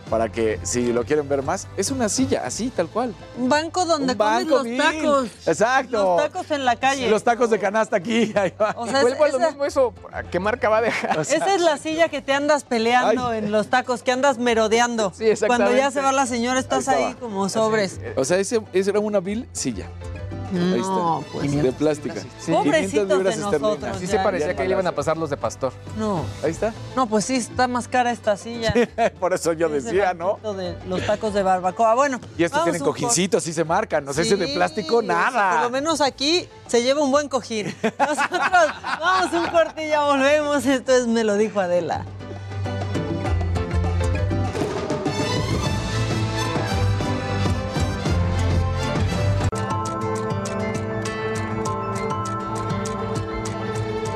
[0.10, 3.14] para que si lo quieren ver más, es una silla, así, tal cual.
[3.38, 5.30] Un banco donde Un comes banco, los tacos.
[5.48, 5.92] Exacto.
[6.18, 7.10] Los tacos en la calle.
[7.12, 8.34] Los tacos de canasta aquí.
[8.36, 8.74] ahí va.
[8.76, 9.94] O sea, Vuelvo a lo mismo eso.
[10.12, 11.20] ¿A qué marca va a dejar?
[11.20, 13.38] esa es la silla que te andas peleando Ay.
[13.40, 15.14] en los tacos, que andas merodeando.
[15.16, 15.74] Sí, exactamente.
[15.74, 18.00] Cuando ya se va la señora, estás Ahí como sobres.
[18.16, 19.86] O sea, ese, ese era una vil silla.
[20.52, 21.32] Ahí No, está.
[21.32, 21.64] pues.
[21.64, 22.22] de plástica.
[22.22, 22.52] Sí.
[22.52, 23.74] 500 Pobrecitos de libras nosotros.
[23.74, 24.00] esterlinas.
[24.00, 25.74] Sí ya, se parecía ya que le iban a pasar los de pastor.
[25.98, 26.74] No, Ahí está.
[26.96, 28.74] no, pues sí, está más cara esta silla.
[29.20, 30.40] Por eso yo decía, ¿no?
[30.54, 31.96] De los tacos de barbacoa.
[31.96, 32.20] Bueno.
[32.38, 34.06] Y estos tienen cojincitos, sí se marcan.
[34.06, 35.52] No sé, ese de Sí, plástico, o sea, nada.
[35.54, 37.68] por lo menos aquí se lleva un buen cojín.
[38.00, 38.42] Nosotros
[39.00, 40.66] vamos un corte y ya volvemos.
[40.66, 42.06] Esto es Me lo dijo Adela.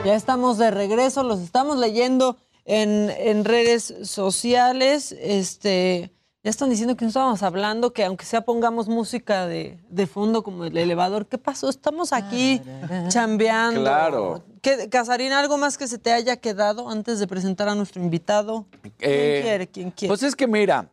[0.05, 2.35] Ya estamos de regreso, los estamos leyendo
[2.65, 5.13] en, en redes sociales.
[5.17, 6.11] Este,
[6.43, 10.43] ya están diciendo que no estábamos hablando, que aunque sea pongamos música de, de fondo
[10.43, 11.27] como el elevador.
[11.27, 11.69] ¿Qué pasó?
[11.69, 12.61] Estamos aquí
[13.07, 13.79] chambeando.
[13.79, 14.43] Claro.
[14.61, 18.65] ¿Qué, Casarín, algo más que se te haya quedado antes de presentar a nuestro invitado?
[18.81, 19.67] ¿Quién Eh, quiere?
[19.67, 20.09] ¿Quién quiere?
[20.09, 20.89] Pues es que mira,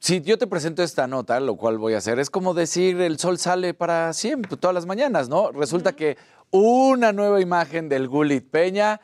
[0.00, 3.18] si yo te presento esta nota, lo cual voy a hacer, es como decir el
[3.18, 5.52] sol sale para siempre, todas las mañanas, ¿no?
[5.52, 6.16] Resulta que
[6.50, 9.00] una nueva imagen del Gulit Peña,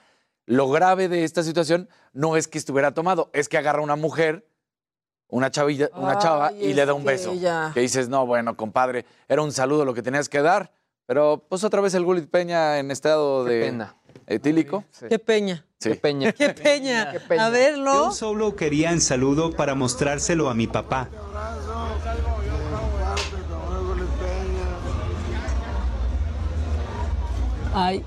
[0.46, 4.46] lo grave de esta situación no es que estuviera tomado, es que agarra una mujer,
[5.28, 7.32] una chavilla, una Ay, chava, y le da un beso.
[7.32, 10.72] ella- Que dices, no, bueno, compadre, era un saludo lo que tenías que dar,
[11.06, 13.96] pero pues otra vez el Gulit Peña en estado Qué de pena.
[14.26, 14.84] etílico.
[14.90, 15.06] Sí.
[15.08, 15.66] Qué peña.
[15.80, 15.90] Sí.
[15.90, 16.32] Qué peña.
[16.32, 17.12] Qué peña.
[17.12, 17.46] Qué peña.
[17.46, 17.92] A verlo.
[17.92, 21.10] Yo solo quería en saludo para mostrárselo a mi papá.
[27.74, 28.04] Ay,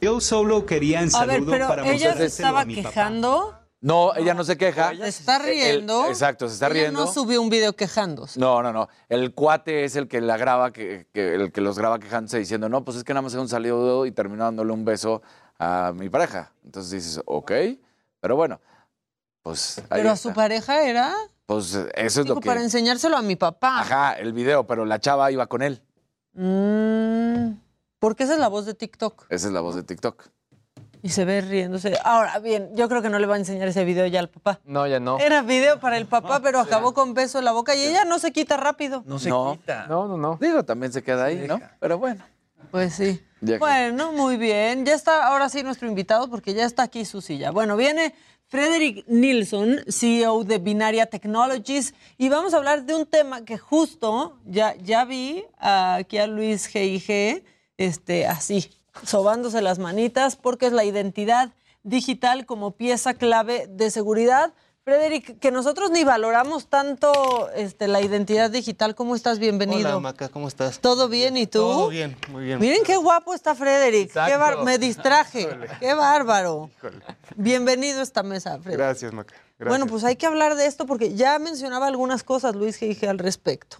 [0.00, 2.88] Yo solo quería un a ver, saludo pero para ella se estaba a mi papá.
[2.90, 3.54] quejando.
[3.80, 4.90] No, ella no se queja.
[4.94, 6.06] Se está El- riendo.
[6.06, 7.04] exacto, se está Ella riendo.
[7.04, 8.38] no subió un video quejándose.
[8.40, 8.88] No, no, no.
[9.08, 12.68] El cuate es el que la graba, que, que- el que los graba quejándose diciendo,
[12.68, 15.22] no, pues es que nada más es un saludo y terminó dándole un beso
[15.58, 16.52] a mi pareja.
[16.64, 17.52] Entonces dices, ok,
[18.20, 18.60] pero bueno,
[19.42, 21.14] pues ahí Pero a su pareja era.
[21.46, 22.46] Pues eso es lo que...
[22.46, 23.80] para enseñárselo a mi papá.
[23.80, 25.80] Ajá, el video, pero la chava iba con él.
[26.36, 27.58] Mm,
[27.98, 29.26] porque esa es la voz de TikTok.
[29.30, 30.28] Esa es la voz de TikTok.
[31.02, 31.96] Y se ve riéndose.
[32.04, 34.60] Ahora, bien, yo creo que no le va a enseñar ese video ya al papá.
[34.64, 35.18] No, ya no.
[35.18, 38.18] Era video para el papá, pero acabó con beso en la boca y ella no
[38.18, 39.02] se quita rápido.
[39.06, 39.52] No se No.
[39.58, 39.86] quita.
[39.86, 40.36] No, no, no.
[40.40, 41.60] Digo, también se queda ahí, ¿no?
[41.80, 42.24] Pero bueno.
[42.70, 43.22] Pues sí.
[43.40, 44.84] Ya que- Bueno, muy bien.
[44.84, 47.50] Ya está ahora sí nuestro invitado porque ya está aquí su silla.
[47.52, 48.14] Bueno, viene
[48.48, 54.38] Frederick Nilsson, CEO de Binaria Technologies, y vamos a hablar de un tema que justo
[54.44, 57.42] ya, vi aquí a Luis G.I.G.
[57.76, 58.70] Este, así,
[59.04, 64.54] sobándose las manitas, porque es la identidad digital como pieza clave de seguridad.
[64.96, 68.94] Frederick, que nosotros ni valoramos tanto este, la identidad digital.
[68.94, 69.40] ¿Cómo estás?
[69.40, 69.88] Bienvenido.
[69.88, 70.78] Hola, Maca, ¿cómo estás?
[70.78, 71.36] ¿Todo bien?
[71.36, 71.58] ¿Y tú?
[71.58, 72.60] Todo bien, muy bien.
[72.60, 74.12] Miren qué guapo está Frederick.
[74.12, 75.48] Qué bar- Me distraje.
[75.80, 76.70] Qué bárbaro.
[77.34, 78.78] Bienvenido a esta mesa, Frederick.
[78.78, 79.34] Gracias, Maca.
[79.58, 79.68] Gracias.
[79.68, 83.08] Bueno, pues hay que hablar de esto porque ya mencionaba algunas cosas Luis que dije
[83.08, 83.78] al respecto.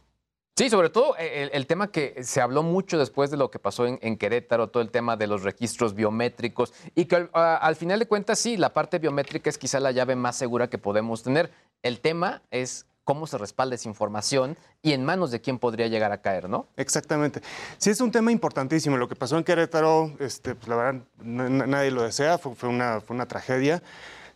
[0.59, 3.85] Sí, sobre todo eh, el, tema que se habló mucho después de lo que pasó
[3.87, 8.39] en, Querétaro, todo el tema de los registros biométricos y que al, final de cuentas
[8.39, 11.51] sí, la parte biométrica es quizá la llave más segura que podemos tener.
[11.83, 16.11] El tema es cómo se respalda esa información y en manos de quién podría llegar
[16.13, 16.69] a caer, ¿no?
[16.79, 17.43] Exactamente.
[17.77, 18.97] Sí, es un tema importantísimo.
[18.97, 22.71] Lo que pasó en Querétaro, este, pues, la verdad, na- na- nadie lo desea, fue
[22.71, 23.83] una tragedia.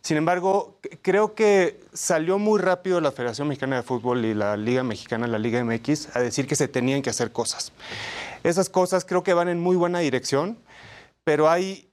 [0.01, 4.83] Sin embargo, creo que salió muy rápido la Federación Mexicana de Fútbol y la Liga
[4.83, 7.71] Mexicana, la Liga MX, a decir que se tenían que hacer cosas.
[8.43, 10.57] Esas cosas creo que van en muy buena dirección,
[11.23, 11.87] pero hay,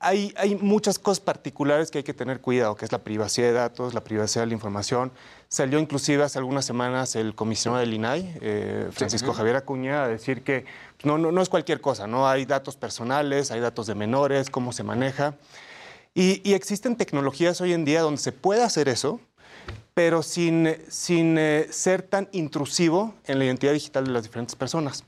[0.00, 3.54] hay, hay muchas cosas particulares que hay que tener cuidado, que es la privacidad de
[3.54, 5.10] datos, la privacidad de la información.
[5.48, 10.42] Salió inclusive hace algunas semanas el comisionado del INAI, eh, Francisco Javier Acuña, a decir
[10.42, 10.66] que
[10.98, 12.28] pues, no, no, no es cualquier cosa, ¿no?
[12.28, 15.36] Hay datos personales, hay datos de menores, cómo se maneja.
[16.18, 19.20] Y, existen tecnologías hoy en día donde se puede hacer eso,
[19.92, 25.04] pero sin, sin eh, ser tan intrusivo en la identidad digital de las diferentes personas.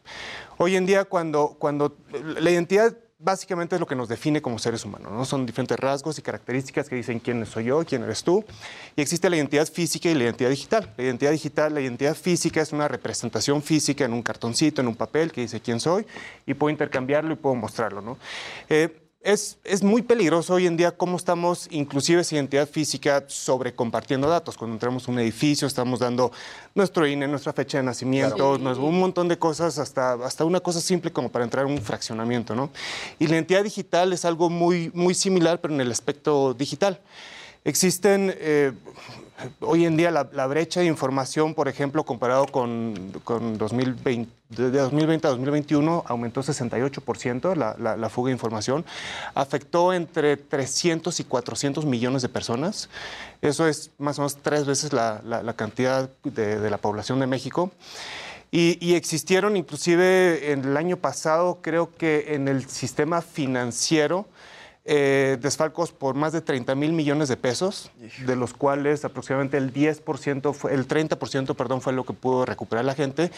[0.58, 4.84] Hoy en día, cuando, cuando la identidad básicamente es lo que nos define como seres
[4.84, 5.24] humanos, ¿no?
[5.24, 8.44] Son diferentes rasgos y características que dicen quién soy yo, quién eres tú.
[8.94, 10.92] Y existe la identidad física y la identidad digital.
[10.98, 14.94] La identidad digital, la identidad física es una representación física en un cartoncito, en un
[14.94, 16.04] papel que dice quién soy
[16.44, 18.18] y puedo intercambiarlo y puedo mostrarlo, ¿no?
[18.68, 23.74] Eh, es, es, muy peligroso hoy en día cómo estamos, inclusive esa identidad física, sobre
[23.74, 24.56] compartiendo datos.
[24.56, 26.30] Cuando entramos a un edificio, estamos dando
[26.74, 31.12] nuestro INE, nuestra fecha de nacimiento, un montón de cosas, hasta, hasta una cosa simple
[31.12, 32.54] como para entrar a un fraccionamiento.
[32.54, 32.70] ¿no?
[33.18, 37.00] Y la identidad digital es algo muy, muy similar, pero en el aspecto digital.
[37.64, 38.72] Existen eh,
[39.60, 44.70] hoy en día la, la, brecha de información, por ejemplo, comparado con, con 2020, de
[44.70, 48.84] 2020 a 2021, aumentó 68% la, la, la, fuga de información.
[49.34, 52.88] Afectó entre 300 y 400 millones de personas.
[53.42, 55.22] Eso es más o menos tres veces la,
[55.56, 57.70] cantidad de, de, la población de México.
[58.50, 64.26] Y, y, existieron inclusive en el año pasado, creo que en el sistema financiero,
[64.90, 67.90] eh, desfalcos por más de 30 mil millones de pesos,
[68.24, 72.86] de los cuales aproximadamente el 10%, fue, el 30% perdón, fue lo que pudo recuperar
[72.86, 73.30] la gente.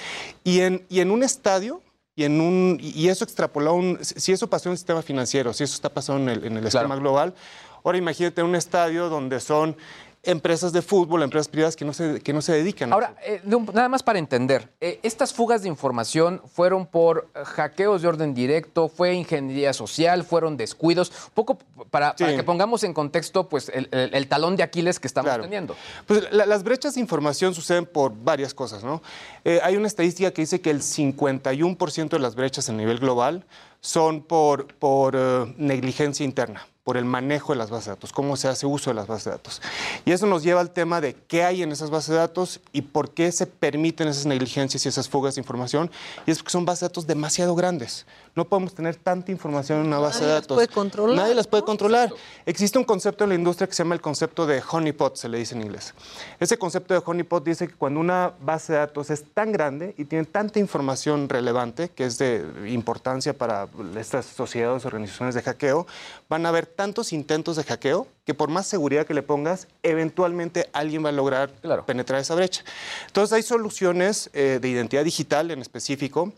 [0.44, 1.82] Y en, y en un estadio,
[2.14, 5.64] y, en un, y eso extrapoló, un, si eso pasó en el sistema financiero, si
[5.64, 7.00] eso está pasando en el, en el esquema claro.
[7.00, 7.34] global,
[7.82, 9.76] ahora imagínate un estadio donde son
[10.22, 13.24] empresas de fútbol, empresas privadas que no se, que no se dedican Ahora, a.
[13.24, 13.40] Eh,
[13.72, 18.88] nada más para entender, eh, estas fugas de información fueron por hackeos de orden directo,
[18.88, 21.59] fue ingeniería social, fueron descuidos, un poco
[21.90, 22.24] para, sí.
[22.24, 25.44] para que pongamos en contexto pues, el, el, el, talón de Aquiles que estamos claro.
[25.44, 25.74] teniendo.
[26.06, 29.02] Pues la, las brechas de información suceden por varias cosas, ¿no?
[29.44, 33.46] Eh, hay una estadística que dice que el 51% de las brechas a nivel global
[33.80, 38.36] son por, por uh, negligencia interna por el manejo de las bases de datos, cómo
[38.36, 39.60] se hace uso de las bases de datos.
[40.04, 42.82] Y eso nos lleva al tema de qué hay en esas bases de datos y
[42.82, 45.90] por qué se permiten esas negligencias y esas fugas de información.
[46.26, 48.06] Y es porque son bases de datos demasiado grandes.
[48.34, 50.56] No podemos tener tanta información en una base Nadie de datos.
[50.56, 51.66] Las puede controlar, Nadie las puede ¿no?
[51.66, 52.12] controlar.
[52.46, 55.38] Existe un concepto en la industria que se llama el concepto de honeypot, se le
[55.38, 55.94] dice en inglés.
[56.38, 60.04] Ese concepto de honeypot dice que cuando una base de datos es tan grande y
[60.04, 65.86] tiene tanta información relevante, que es de importancia para estas sociedades, organizaciones de hackeo,
[66.28, 70.68] van a haber tantos intentos de hackeo que por más seguridad que le pongas, eventualmente
[70.72, 71.50] alguien va a lograr
[71.84, 72.62] penetrar esa brecha.
[73.06, 76.32] Entonces hay soluciones eh, de identidad digital en específico,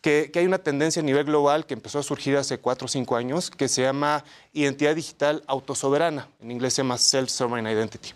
[0.00, 3.16] que, hay una tendencia a nivel global que empezó a surgir hace cuatro o cinco
[3.16, 8.10] años, que se llama identidad digital autosoberana, en inglés se llama Self-Sovereign Identity.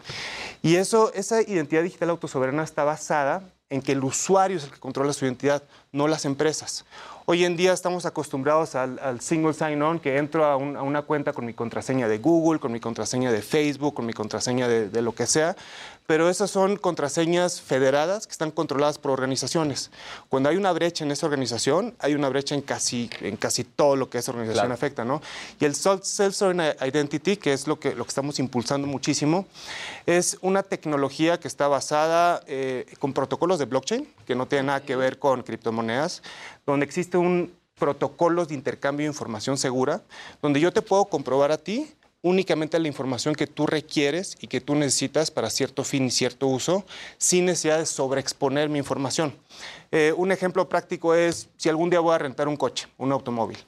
[0.62, 3.42] Y eso, esa identidad digital autosoberana está basada
[3.72, 6.84] en que el usuario es el que controla su identidad, no las empresas.
[7.24, 11.54] Hoy en día estamos acostumbrados al, single sign-on, que entro a, una cuenta con mi
[11.54, 15.56] contraseña de Google, con mi contraseña de Facebook, con mi contraseña de, lo que sea,
[16.06, 19.90] pero esas son contraseñas federadas que están controladas por organizaciones.
[20.28, 23.96] Cuando hay una brecha en esa organización, hay una brecha en casi, en casi todo
[23.96, 25.22] lo que esa organización afecta, ¿no?
[25.60, 29.46] Y el Self-Sovereign Identity, que es lo que, lo que estamos impulsando muchísimo,
[30.06, 34.82] es una tecnología que está basada eh, con protocolos de blockchain, que no tiene nada
[34.82, 36.22] que ver con criptomonedas,
[36.66, 40.02] donde existe un protocolo de intercambio de información segura,
[40.40, 44.60] donde yo te puedo comprobar a ti únicamente la información que tú requieres y que
[44.60, 46.84] tú necesitas para cierto fin y cierto uso,
[47.18, 49.34] sin necesidad de sobreexponer mi información.
[49.90, 53.58] Eh, un ejemplo práctico es si algún día voy a rentar un coche, un automóvil.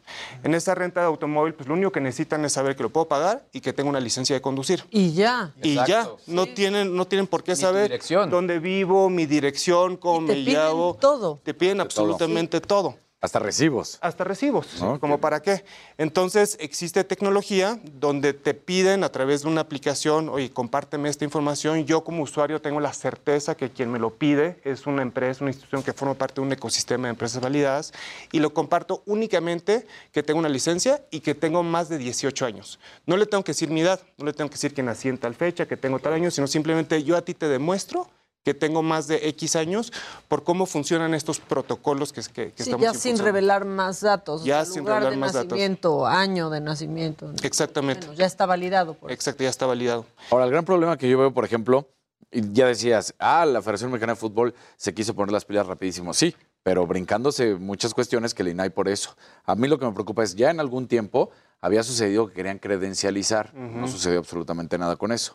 [0.42, 3.06] En esa renta de automóvil, pues lo único que necesitan es saber que lo puedo
[3.06, 4.84] pagar y que tengo una licencia de conducir.
[4.90, 5.52] Y ya.
[5.62, 6.08] Y ya.
[6.26, 10.96] No, tienen, no tienen por qué saber dónde vivo, mi dirección, cómo me llamo.
[10.98, 11.40] Todo.
[11.42, 12.96] Te piden absolutamente todo.
[13.24, 13.96] Hasta recibos.
[14.02, 14.66] Hasta recibos.
[15.00, 15.64] ¿Como para qué?
[15.96, 21.86] Entonces, existe tecnología donde te piden a través de una aplicación, oye, compárteme esta información.
[21.86, 25.52] Yo como usuario tengo la certeza que quien me lo pide es una empresa, una
[25.52, 27.94] institución que forma parte de un ecosistema de empresas validadas
[28.30, 32.78] y lo comparto únicamente que tengo una licencia y que tengo más de 18 años.
[33.06, 35.16] No le tengo que decir mi edad, no le tengo que decir que nací en
[35.16, 38.06] tal fecha, que tengo tal año, sino simplemente yo a ti te demuestro
[38.44, 39.92] que tengo más de X años
[40.28, 44.44] por cómo funcionan estos protocolos que, que, que sí, ya sin revelar más datos.
[44.44, 47.32] Ya sin revelar de más nacimiento, año de nacimiento.
[47.42, 48.06] Exactamente.
[48.14, 48.96] ya está validado.
[49.08, 50.04] Exacto, ya está validado.
[50.30, 51.88] Ahora, el gran problema que yo veo, por ejemplo,
[52.30, 56.12] ya decías, ah, la Federación Mexicana de Fútbol se quiso poner las pilas rapidísimo.
[56.12, 59.16] Sí, pero brincándose muchas cuestiones que el INAI por eso.
[59.44, 61.30] A mí lo que me preocupa es, ya en algún tiempo
[61.60, 65.34] había sucedido que querían credencializar, no sucedió absolutamente nada con eso.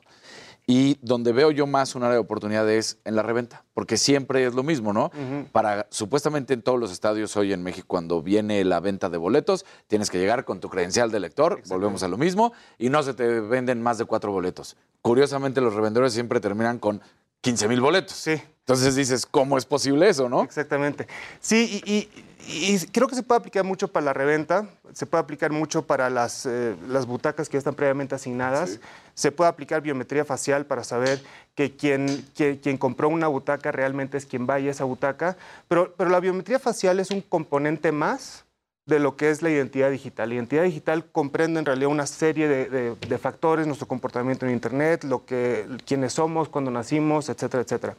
[0.71, 4.45] Y donde veo yo más un área de oportunidad es en la reventa, porque siempre
[4.45, 5.09] es lo mismo, ¿no?
[5.51, 9.65] Para supuestamente en todos los estadios hoy en México, cuando viene la venta de boletos,
[9.87, 13.15] tienes que llegar con tu credencial de lector, volvemos a lo mismo, y no se
[13.15, 14.77] te venden más de cuatro boletos.
[15.01, 17.01] Curiosamente, los revendedores siempre terminan con
[17.41, 18.15] 15 mil boletos.
[18.15, 18.41] Sí.
[18.59, 20.43] Entonces dices, ¿cómo es posible eso, no?
[20.43, 21.07] Exactamente.
[21.39, 22.07] Sí, y
[22.51, 26.09] y creo que se puede aplicar mucho para la reventa, se puede aplicar mucho para
[26.09, 28.79] las, eh, las butacas que ya están previamente asignadas,
[29.13, 31.21] se puede aplicar biometría facial para saber
[31.53, 36.09] que quien, quien compró una butaca realmente es quien vaya a esa butaca, pero, pero
[36.09, 38.45] la biometría facial es un componente más
[38.89, 40.29] de lo que es la identidad digital.
[40.29, 45.03] La identidad digital comprende en realidad una serie de, de, factores, nuestro comportamiento en Internet,
[45.03, 47.95] lo que, quiénes somos, cuando nacimos, etcétera, etcétera.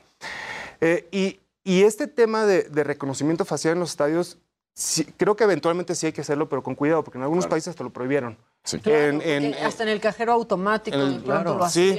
[0.81, 4.39] Eh, y, y este tema de, reconocimiento facial en los estadios,
[5.17, 7.85] creo que eventualmente sí hay que hacerlo, pero con cuidado, porque en algunos países hasta
[7.85, 8.37] lo prohibieron.
[8.65, 11.99] hasta en el cajero automático lo sí,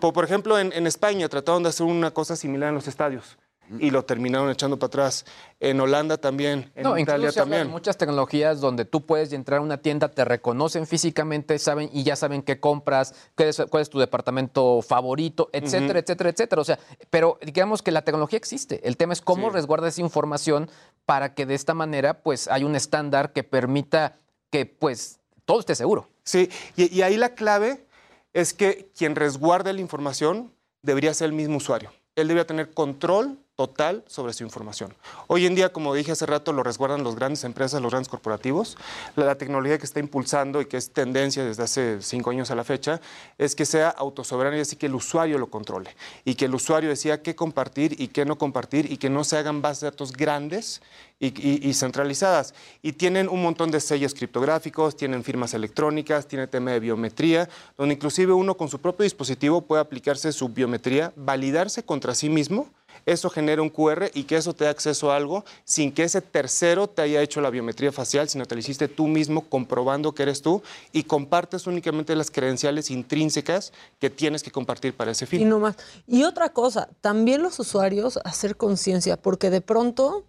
[0.00, 3.36] por, ejemplo, en, España trataron de hacer una cosa similar en los estadios
[3.78, 5.24] y lo terminaron echando para atrás.
[5.60, 7.68] En Holanda también, en Italia también.
[7.68, 12.16] muchas tecnologías donde tú puedes entrar a una tienda, te reconocen físicamente, saben y ya
[12.16, 16.62] saben qué compras, qué es, cuál es tu departamento favorito, etcétera, etcétera, etcétera.
[16.62, 16.78] O sea,
[17.10, 18.86] pero digamos que la tecnología existe.
[18.86, 20.70] El tema es cómo resguarda esa información
[21.06, 24.16] para que de esta manera, pues, hay un estándar que permita
[24.50, 26.08] que, pues, todo esté seguro.
[26.22, 27.86] Sí, y, y ahí la clave
[28.32, 30.52] es que quien resguarde la información
[30.82, 31.90] debería ser el mismo usuario.
[32.14, 34.94] Él debería tener control total sobre su información.
[35.26, 38.78] Hoy en día, como dije hace rato, lo resguardan las grandes empresas, los grandes corporativos.
[39.16, 42.62] La, tecnología que está impulsando y que es tendencia desde hace cinco años a la
[42.62, 43.00] fecha
[43.36, 46.88] es que sea autosoberano y así que el usuario lo controle y que el usuario
[46.88, 50.12] decida qué compartir y qué no compartir y que no se hagan bases de datos
[50.12, 50.80] grandes
[51.18, 52.54] y, centralizadas.
[52.80, 57.96] Y tienen un montón de sellos criptográficos, tienen firmas electrónicas, tiene tema de biometría, donde
[57.96, 62.68] inclusive uno con su propio dispositivo puede aplicarse su biometría, validarse contra sí mismo
[63.06, 66.20] eso genera un QR y que eso te dé acceso a algo sin que ese
[66.20, 70.22] tercero te haya hecho la biometría facial, sino te lo hiciste tú mismo comprobando que
[70.22, 75.40] eres tú y compartes únicamente las credenciales intrínsecas que tienes que compartir para ese fin.
[75.40, 75.76] Y no más.
[76.06, 80.24] Y otra cosa, también los usuarios hacer conciencia, porque de pronto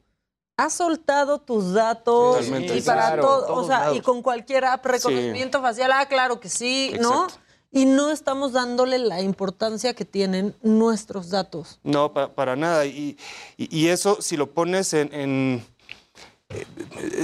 [0.58, 5.92] has soltado tus datos y para todo, o sea, y con cualquier app reconocimiento facial,
[5.94, 7.28] ah, claro que sí, ¿no?
[7.72, 11.80] Y no estamos dándole la importancia que tienen nuestros datos.
[11.84, 12.86] No, para nada.
[12.86, 13.18] Y,
[13.58, 15.64] eso, si lo pones en, eh,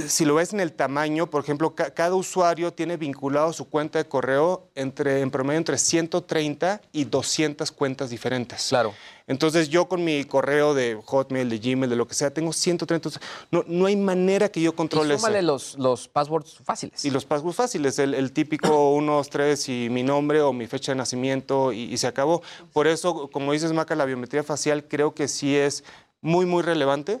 [0.08, 3.98] si lo ves en el tamaño, por ejemplo, ca- cada usuario tiene vinculado su cuenta
[3.98, 8.66] de correo entre, en promedio entre 130 y 200 cuentas diferentes.
[8.68, 8.94] Claro.
[9.26, 13.10] Entonces yo con mi correo de Hotmail, de Gmail, de lo que sea, tengo 130.
[13.50, 15.26] No, no hay manera que yo Y controle eso.
[15.26, 17.04] súmale los, los passwords fáciles.
[17.04, 20.68] Y los passwords fáciles, el, el típico 1, 2, 3 y mi nombre o mi
[20.68, 22.42] fecha de nacimiento y, y se acabó.
[22.72, 25.82] Por eso, como dices, Maca, la biometría facial creo que sí es
[26.20, 27.20] muy, muy relevante,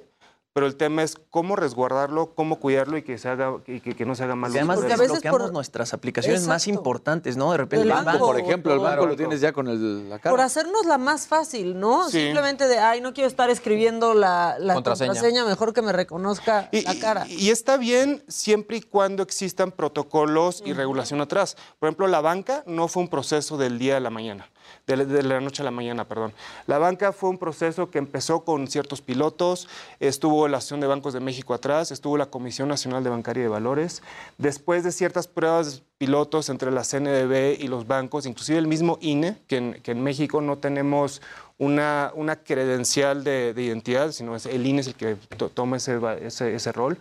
[0.56, 4.06] pero el tema es cómo resguardarlo, cómo cuidarlo y que, se haga, y que, que
[4.06, 7.52] no se haga mal además Porque a veces por- nuestras aplicaciones más importantes, ¿no?
[7.52, 8.26] De repente El el banco, banco.
[8.28, 10.30] Por ejemplo, el banco lo tienes ya con el- la cara.
[10.34, 12.08] Por hacernos la más fácil, ¿no?
[12.08, 12.20] Sí.
[12.22, 15.08] Simplemente de, ay, no quiero estar escribiendo la, la Contraseña.
[15.12, 15.44] contraseña.
[15.44, 17.26] mejor que me reconozca Y, la cara.
[17.28, 21.58] y- y está bien siempre y cuando existan protocolos y regulación atrás.
[21.78, 24.48] Por ejemplo, la banca no fue un proceso del día a la mañana,
[24.86, 26.32] de, la- noche a la mañana, perdón.
[26.68, 29.68] La banca fue un proceso que empezó con ciertos pilotos,
[29.98, 33.42] estuvo la Asociación de Bancos de México atrás, estuvo la Comisión Nacional de Bancaria y
[33.44, 34.02] de Valores.
[34.38, 39.38] Después de ciertas pruebas pilotos entre la CNDB y los bancos, inclusive el mismo INE,
[39.48, 41.20] que en, que en México no tenemos
[41.58, 45.78] una, una credencial de, de identidad, sino es, el INE es el que to- toma
[45.78, 46.96] ese, ese, ese rol.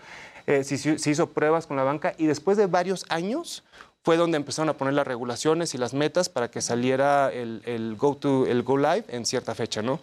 [0.47, 3.63] Eh, se hizo pruebas con la banca y después de varios años
[4.05, 7.95] fue donde empezaron a poner las regulaciones y las metas para que saliera el, el
[7.95, 9.99] go, to, el go live en cierta fecha, ¿no?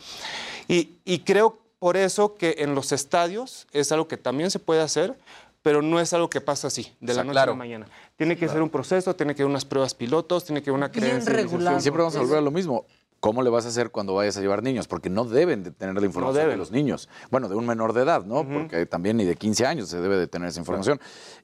[0.66, 4.80] Y, y creo por eso que en los estadios es algo que también se puede
[4.80, 5.16] hacer,
[5.62, 7.53] pero no es algo que pasa así, de la sea, noche claro.
[7.53, 7.86] a la mañana.
[8.16, 10.88] Tiene que ser un proceso, tiene que haber unas pruebas pilotos, tiene que haber una
[10.88, 11.78] Bien regulado.
[11.78, 12.84] Y siempre vamos a volver a lo mismo.
[13.23, 14.89] ¿Cómo le vas a hacer cuando vayas a llevar niños?
[14.89, 16.59] Porque no deben de tener la información de deben.
[16.59, 17.09] los niños.
[17.31, 18.43] Bueno, de un menor de edad, ¿no?
[18.49, 20.99] Porque también ni de 15 años se debe de tener esa información.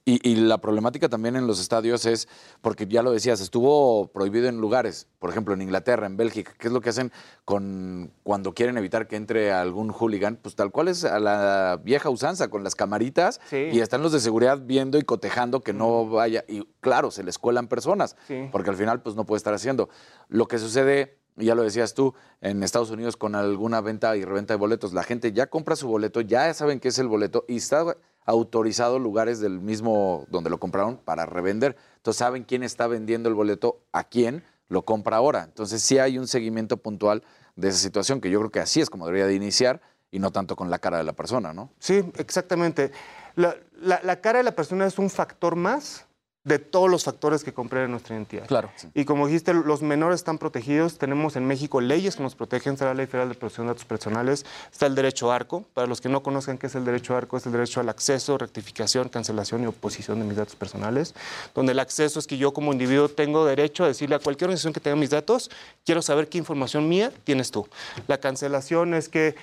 [0.05, 2.26] Y, y la problemática también en los estadios es,
[2.62, 6.66] porque ya lo decías, estuvo prohibido en lugares, por ejemplo en Inglaterra, en Bélgica, ¿qué
[6.66, 7.12] es lo que hacen
[7.45, 10.35] con cuando quieren evitar que entre algún hooligan?
[10.43, 13.68] Pues tal cual es a la vieja usanza, con las camaritas, Sí.
[13.72, 16.45] y están los de seguridad viendo y cotejando que no vaya.
[16.49, 18.49] Y claro, se les cuelan personas, Sí.
[18.51, 19.89] porque al final pues no puede estar haciendo.
[20.29, 24.55] Lo que sucede, ya lo decías tú, en Estados Unidos con alguna venta y reventa
[24.55, 27.57] de boletos, la gente ya compra su boleto, ya saben qué es el boleto y
[27.57, 31.76] está autorizado lugares del mismo donde lo compraron para revender.
[31.97, 35.45] Entonces saben quién está vendiendo el boleto a quién lo compra ahora.
[35.45, 37.22] Entonces sí hay un seguimiento puntual
[37.57, 39.80] de esa situación que yo creo que así es como debería de iniciar
[40.11, 41.70] y no tanto con la cara de la persona, ¿no?
[41.78, 42.93] Sí, exactamente.
[43.34, 46.07] La, la- la cara de la persona es un factor más
[46.49, 48.46] de todos los factores que compran nuestra identidad.
[48.46, 48.70] Claro.
[48.94, 50.96] Y como dijiste, los menores están protegidos.
[50.96, 52.72] Tenemos en México leyes que nos protegen.
[52.72, 54.46] Está la Ley Federal de Protección de Datos Personales.
[54.72, 55.64] Está el derecho ARCO.
[55.74, 58.38] Para los que no conozcan qué es el derecho ARCO, es el derecho al acceso,
[58.38, 61.14] rectificación, cancelación y oposición de mis datos personales.
[61.55, 64.72] Donde el acceso es que yo como individuo tengo derecho a decirle a cualquier organización
[64.72, 65.51] que tenga mis datos,
[65.84, 67.68] quiero saber qué información mía tienes tú.
[68.07, 69.36] La cancelación es que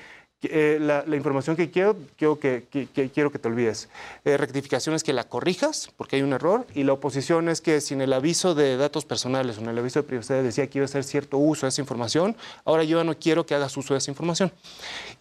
[0.44, 3.90] eh, la, la información que quiero, quiero que, que- que quiero que te olvides.
[4.26, 7.82] Eh, rectificación es que la corrijas porque hay un error y la oposición es que
[7.82, 10.84] sin el aviso de datos personales o en el aviso de privacidad decía que iba
[10.86, 13.94] a hacer cierto uso de esa información, ahora yo ya no quiero que hagas uso
[13.94, 14.52] de esa información.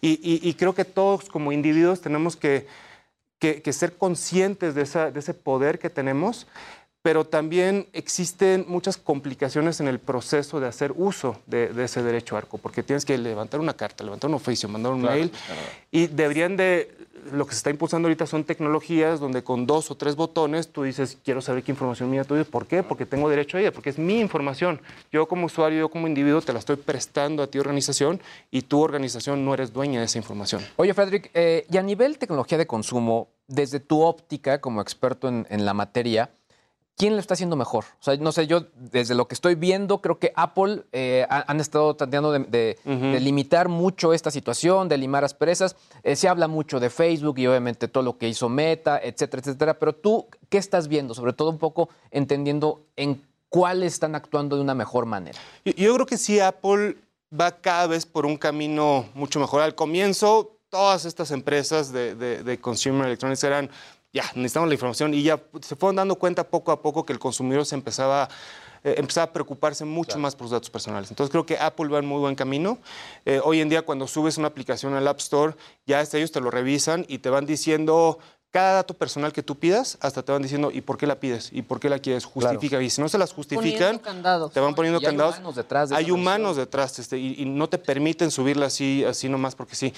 [0.01, 2.67] Y, y- y creo que todos como individuos tenemos que,
[3.39, 6.45] que- ser conscientes de, esa- de ese poder que tenemos
[7.05, 12.35] pero también existen muchas complicaciones en el proceso de hacer uso de, de ese derecho
[12.35, 15.31] arco, porque tienes que levantar una carta, levantar un oficio, mandar un mail,
[15.91, 16.89] y deberían de,
[17.31, 20.81] lo que se está impulsando ahorita son tecnologías donde con dos o tres botones tú
[20.81, 22.81] dices, quiero saber qué información mía tuya, ¿por qué?
[22.81, 24.81] Porque tengo derecho a ella, porque es mi información.
[25.11, 28.81] Yo como usuario, yo como individuo te la estoy prestando a ti organización y tu
[28.81, 30.65] organización no eres dueña de esa información.
[30.77, 35.45] Oye, Frederick, eh, y a nivel tecnología de consumo, desde tu óptica como experto en,
[35.51, 36.31] en la materia,
[36.97, 37.85] ¿quién lo está haciendo mejor?
[37.99, 41.43] O sea, no sé, yo desde lo que estoy viendo, creo que Apple eh, ha-
[41.51, 45.75] han estado tratando de, de- de limitar mucho esta situación, de limar asperezas.
[46.03, 49.79] Eh, se habla mucho de Facebook y obviamente todo lo que hizo Meta, etcétera, etcétera.
[49.79, 51.13] Pero tú, ¿qué estás viendo?
[51.13, 55.37] Sobre todo un poco entendiendo en cuáles están actuando de una mejor manera.
[55.63, 56.97] Yo, yo creo que sí, Apple
[57.37, 59.61] va cada vez por un camino mucho mejor.
[59.61, 63.69] Al comienzo, todas estas empresas de, de- de consumer electronics eran,
[64.15, 67.19] ya, necesitamos la información y ya se fueron dando cuenta poco a poco que el
[67.19, 68.29] consumidor se empezaba,
[68.81, 71.09] eh, empezaba a preocuparse mucho más por sus datos personales.
[71.11, 72.77] Entonces creo que Apple va en muy buen camino.
[73.25, 75.55] Eh, hoy en día cuando subes una aplicación al App Store,
[75.85, 78.17] ya hasta ellos te lo revisan y te van diciendo...
[78.51, 81.49] Cada dato personal que tú pidas, hasta te van diciendo, ¿y por qué la pides?
[81.51, 82.23] ¿Y por qué la quieres?
[82.23, 82.81] Justifica.
[82.81, 84.53] Y si no se las justifican, Poniendo candados.
[84.53, 85.35] te van poniendo hay candados.
[85.35, 89.27] humanos detrás de hay humanos detrás este, y, y no te permiten subirla así, así
[89.27, 89.93] nomás porque sí.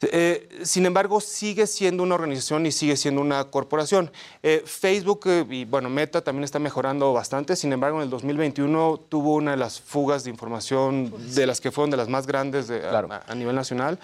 [0.00, 4.12] Eh, sin embargo, sigue siendo una organización y sigue siendo una corporación.
[4.44, 7.56] Eh, Facebook eh, y bueno, Meta también está mejorando bastante.
[7.56, 11.72] Sin embargo, en el 2021 tuvo una de las fugas de información de las que
[11.72, 13.08] fueron de las más grandes de- a- Claro.
[13.12, 13.98] a, a nivel nacional.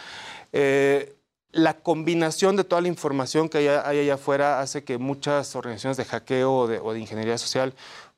[1.53, 5.97] La combinación de toda la información que hay, hay allá afuera hace que muchas organizaciones
[5.97, 7.73] de hackeo o de, o de ingeniería social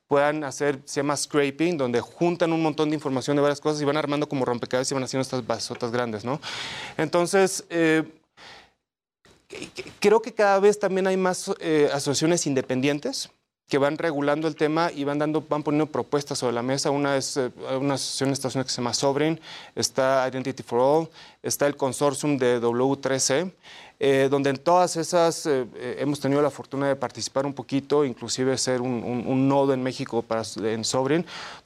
[0.08, 3.84] puedan hacer, se llama scraping, donde juntan un montón de información de varias cosas y
[3.84, 6.40] van armando como rompecabezas y van haciendo estas basotas grandes, ¿no?
[6.96, 8.04] Entonces, eh,
[10.00, 13.30] creo que cada vez también hay más eh, asociaciones independientes
[13.68, 16.90] que van regulando el tema y van dando, van poniendo propuestas sobre la mesa.
[16.90, 17.50] Una es eh,
[17.80, 19.40] una asociación en Estados Unidos que se llama Sovereign,
[19.74, 21.08] está Identity for All,
[21.42, 23.52] está el consortium de W3C,
[23.98, 28.04] eh, donde en todas esas eh, eh, hemos tenido la fortuna de participar un poquito,
[28.04, 31.24] inclusive ser un, un- un nodo en México para, en Sovereign,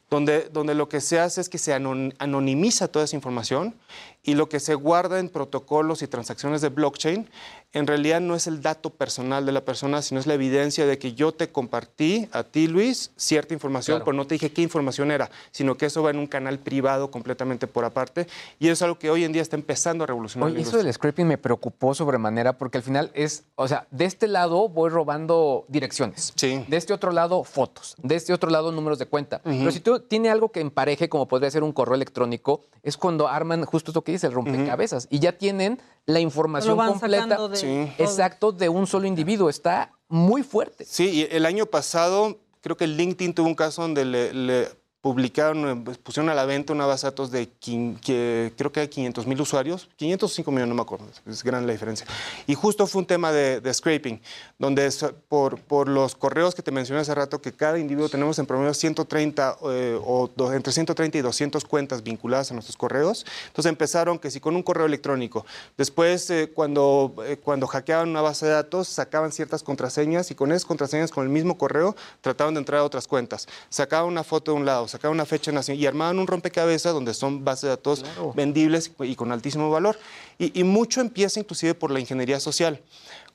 [0.08, 3.74] donde, donde lo que se hace es que se anon- anonimiza toda esa información
[4.22, 7.28] y lo que se guarda en protocolos y transacciones de blockchain
[7.72, 10.98] en realidad no es el dato personal de la persona, sino es la evidencia de
[10.98, 14.04] que yo te compartí a ti, Luis, cierta información, Claro.
[14.06, 17.10] pero no te dije qué información era, sino que eso va en un canal privado
[17.10, 18.26] completamente por aparte.
[18.58, 20.76] Y eso es algo que hoy en día está empezando a revolucionar Oye, la eso
[20.78, 24.90] del scraping me preocupó sobremanera porque al final es, o sea, de este lado voy
[24.90, 26.32] robando direcciones.
[26.34, 26.64] Sí.
[26.66, 27.94] De este otro lado, fotos.
[28.02, 29.40] De este otro lado, números de cuenta.
[29.44, 33.28] Pero si tú tiene algo que empareje, como podría ser un correo electrónico, es cuando
[33.28, 35.06] arman justo esto que dice, el rompecabezas.
[35.10, 37.48] Y ya tienen la información Lo van completa.
[37.48, 37.92] de Sí.
[37.96, 38.06] todo.
[38.06, 39.48] Exacto, de un solo individuo.
[39.48, 40.84] Está muy fuerte.
[40.84, 44.68] Sí, y el año pasado creo que LinkedIn tuvo un caso donde le, le
[45.02, 48.80] publicaron, eh, pues, pusieron a la venta una base de datos de que creo que
[48.80, 52.06] hay 500 mil usuarios, 505 millones, no me acuerdo, es grande la diferencia.
[52.46, 54.20] Y justo fue un tema de, de scraping,
[54.58, 58.38] donde es, por, por los correos que te mencioné hace rato, que cada individuo tenemos
[58.38, 63.24] en promedio 130 eh, o do- entre 130 y 200 cuentas vinculadas a nuestros correos.
[63.46, 65.46] Entonces empezaron que si con un correo electrónico,
[65.78, 70.50] después eh, cuando, eh, cuando hackeaban una base de datos, sacaban ciertas contraseñas y con
[70.52, 73.48] esas contraseñas, con el mismo correo, trataban de entrar a otras cuentas.
[73.70, 76.92] Sacaban una foto de un lado, sacaban una fecha de nacimiento y armaban un rompecabezas
[76.92, 79.98] donde son bases de datos vendibles y con altísimo valor.
[80.38, 82.80] Y, y mucho empieza inclusive por la ingeniería social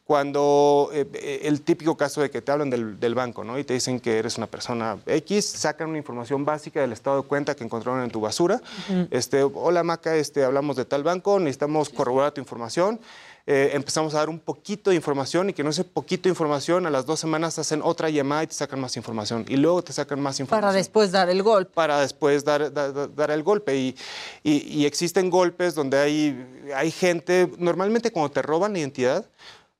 [0.06, 3.58] cuando eh, eh, el típico caso de que te hablan del, del banco, ¿no?
[3.58, 7.28] Y te dicen que eres una persona X, sacan una información básica del estado de
[7.28, 8.62] cuenta que encontraron en tu basura.
[9.10, 12.99] este, Hola Maca, este, hablamos de tal banco, necesitamos corroborar tu información.
[13.48, 16.88] Eh, empezamos a dar un poquito de información y que no ese poquito de información,
[16.88, 19.46] a las dos semanas hacen otra llamada y te sacan más información.
[19.48, 21.72] Y luego te sacan más información Para después dar el golpe.
[21.76, 23.76] para después dar, dar- dar- el golpe.
[23.78, 23.96] Y,
[24.43, 29.26] y- y existen golpes donde hay, hay gente, normalmente cuando te roban la identidad,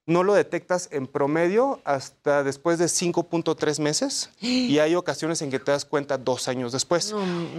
[0.08, 5.60] no lo detectas en promedio hasta después de 5.3 meses y hay ocasiones en que
[5.60, 7.14] te das cuenta dos años después.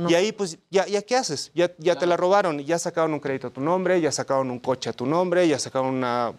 [0.09, 1.51] Y ahí pues, ¿ya, ya qué haces?
[1.55, 4.61] Ya, ya te la robaron, ya sacaron un crédito a tu nombre, ya sacaron un
[4.61, 6.35] coche a tu nombre, ya sacaron una,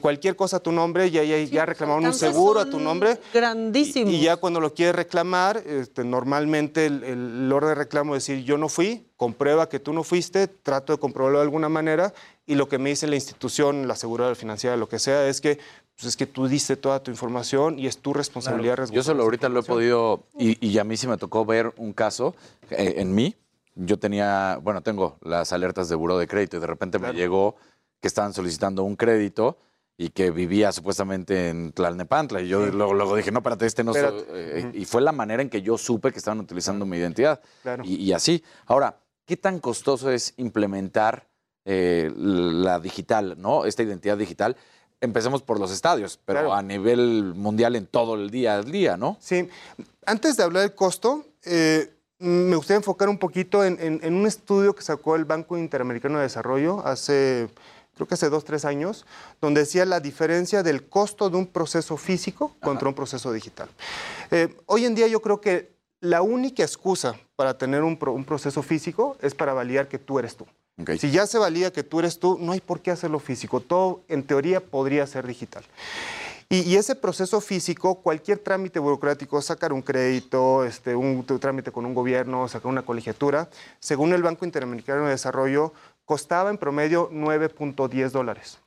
[0.00, 3.18] cualquier cosa a tu nombre, ya, ya, ya reclamaron un seguro a tu nombre.
[3.32, 4.12] grandísimos.
[4.12, 8.26] Y, y ya cuando lo quieres reclamar, este, normalmente el, el orden de reclamo es
[8.26, 12.12] decir, yo no fui, comprueba que tú no fuiste, trato de comprobarlo de alguna manera
[12.44, 15.60] y lo que me dice la institución, la aseguradora financiera, lo que sea, es que,
[15.94, 19.22] pues, es que tú diste toda tu información y es tu responsabilidad Yo resguardar solo
[19.22, 22.34] ahorita lo he podido, y, y a mí sí me tocó ver un caso
[22.70, 23.36] eh, en mí.
[23.76, 27.54] Yo tenía, bueno, tengo las alertas de buró de crédito y de repente me llegó
[28.00, 29.56] que estaban solicitando un crédito
[29.96, 32.40] y que vivía supuestamente en Tlalnepantla.
[32.40, 34.58] Y yo luego, luego dije, no, espérate, este no soy", Espérate.
[34.58, 37.40] eh, Y fue la manera en que yo supe que estaban utilizando mi identidad.
[37.62, 37.84] Claro.
[37.86, 38.42] Y, y así.
[38.66, 41.26] Ahora, ¿qué tan costoso es implementar
[41.64, 43.64] eh, la digital, ¿no?
[43.66, 44.56] Esta identidad digital.
[45.00, 46.54] Empecemos por los estadios, pero Claro.
[46.54, 49.16] a nivel mundial en todo el día al día, ¿no?
[49.20, 49.48] Sí,
[50.06, 54.26] antes de hablar del costo, eh, me gustaría enfocar un poquito en, en- en un
[54.26, 57.48] estudio que sacó el Banco Interamericano de Desarrollo hace,
[57.96, 59.06] creo que hace dos, tres años,
[59.40, 63.68] donde decía la diferencia del costo de un proceso físico contra un proceso digital.
[64.30, 68.24] Eh, hoy en día yo creo que la única excusa para tener un, pro- un
[68.24, 70.46] proceso físico es para validar que tú eres tú.
[70.80, 70.90] Ok.
[70.98, 73.60] Si ya se valida que tú eres tú, no hay por qué hacerlo físico.
[73.60, 75.64] Todo, en teoría, podría ser digital.
[76.48, 81.70] Y, y ese proceso físico, cualquier trámite burocrático, sacar un crédito, este, un, tu trámite
[81.72, 83.48] con un gobierno, sacar una colegiatura,
[83.80, 85.72] según el Banco Interamericano de Desarrollo,
[86.04, 88.58] costaba en promedio 9.10 dólares.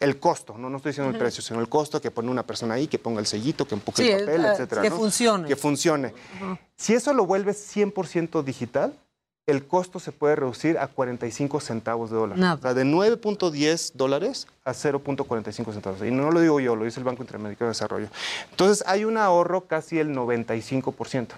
[0.00, 2.74] El costo, no, no estoy diciendo el precio, sino el costo que pone una persona
[2.74, 4.82] ahí, que ponga el sellito, que empuje Sí, el papel, eh, etcétera.
[4.82, 4.96] que ¿no?
[4.96, 5.48] funcione.
[5.48, 6.14] Que funcione.
[6.76, 8.92] Si eso lo vuelves 100% digital,
[9.46, 12.38] el costo se puede reducir a 45 centavos de dólar.
[12.38, 12.54] Nada.
[12.54, 16.00] O sea, de 9.10 dólares a 0.45 centavos.
[16.02, 18.08] Y no lo digo yo, lo dice el Banco Interamericano de Desarrollo.
[18.50, 21.28] Entonces, hay un ahorro casi el 95%.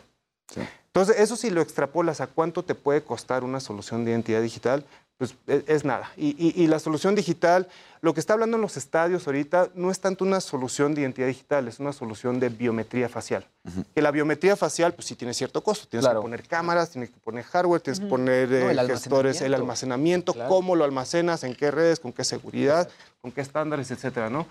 [0.87, 4.85] Entonces, eso si lo extrapolas a cuánto te puede costar una solución de identidad digital,
[5.19, 6.11] pues es, es nada.
[6.17, 7.69] Y, y- y la solución digital,
[8.05, 11.27] lo que está hablando en los estadios ahorita, no es tanto una solución de identidad
[11.27, 13.47] digital, es una solución de biometría facial.
[13.95, 15.87] Que la biometría facial, pues sí tiene cierto costo.
[15.89, 16.21] Tienes Claro.
[16.21, 19.55] que poner cámaras, tienes que poner hardware, tienes que poner No, eh, el gestores, el
[19.55, 20.35] almacenamiento.
[20.35, 20.51] Claro.
[20.51, 22.89] cómo lo almacenas, en qué redes, con qué seguridad,
[23.23, 24.47] con qué estándares, etcétera, ¿no?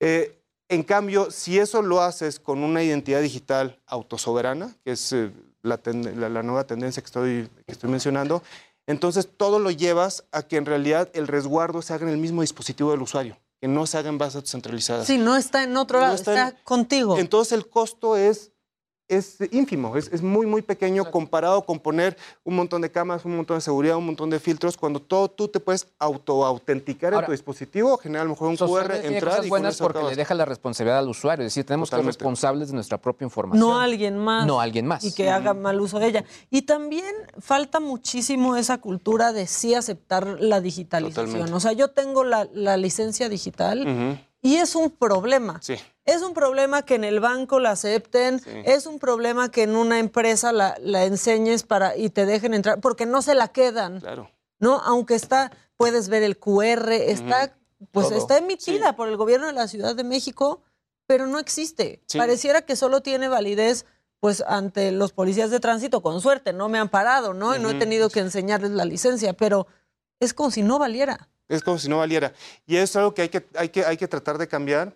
[0.00, 0.36] Eh,
[0.68, 5.30] en cambio, si eso lo haces con una identidad digital autosoberana, que es eh,
[5.62, 8.42] la, ten- la- la nueva tendencia que estoy, que estoy mencionando,
[8.90, 12.40] entonces todo lo llevas a que en realidad el resguardo se haga en el mismo
[12.42, 15.06] dispositivo del usuario, que no se haga en bases centralizadas.
[15.06, 17.18] Sí, no está en otro No lado, está está, en- contigo.
[17.18, 18.49] Entonces el costo es,
[19.10, 23.36] es ínfimo, es, es muy, muy pequeño comparado con poner un montón de cámaras, un
[23.36, 27.32] montón de seguridad, un montón de filtros, cuando todo tú te puedes autoautenticar en tu
[27.32, 30.12] dispositivo, generar a lo mejor un QR, tiene entrar cosas y buenas porque acabas.
[30.12, 31.44] le deja la responsabilidad al usuario.
[31.44, 33.68] Es decir, tenemos que ser responsables de nuestra propia información.
[33.68, 34.46] no alguien más.
[34.46, 35.04] No alguien más.
[35.04, 36.24] Y que haga mal uso de ella.
[36.48, 41.26] Y también falta muchísimo esa cultura de sí aceptar la digitalización.
[41.26, 41.54] Totalmente.
[41.56, 45.58] O sea, yo tengo la, la licencia digital y es un problema.
[45.62, 45.74] Sí.
[46.04, 48.50] Es un problema que en el banco la acepten, Sí.
[48.64, 52.80] es un problema que en una empresa la, la enseñes para y te dejen entrar,
[52.80, 54.30] porque no se la quedan, Claro.
[54.58, 54.78] ¿no?
[54.80, 57.56] Aunque está, puedes ver el QR, está,
[57.92, 58.18] pues Todo.
[58.18, 60.62] está emitida por el gobierno de la Ciudad de México,
[61.06, 62.02] pero no existe.
[62.06, 62.18] Sí.
[62.18, 63.84] Pareciera que solo tiene validez
[64.20, 67.56] pues ante los policías de tránsito, con suerte, no me han parado, ¿no?
[67.56, 69.66] Y no he tenido que enseñarles la licencia, pero
[70.18, 71.30] es como si no valiera.
[71.48, 72.34] Es como si no valiera.
[72.66, 74.94] Y es algo que hay que, hay que, hay que tratar de cambiar.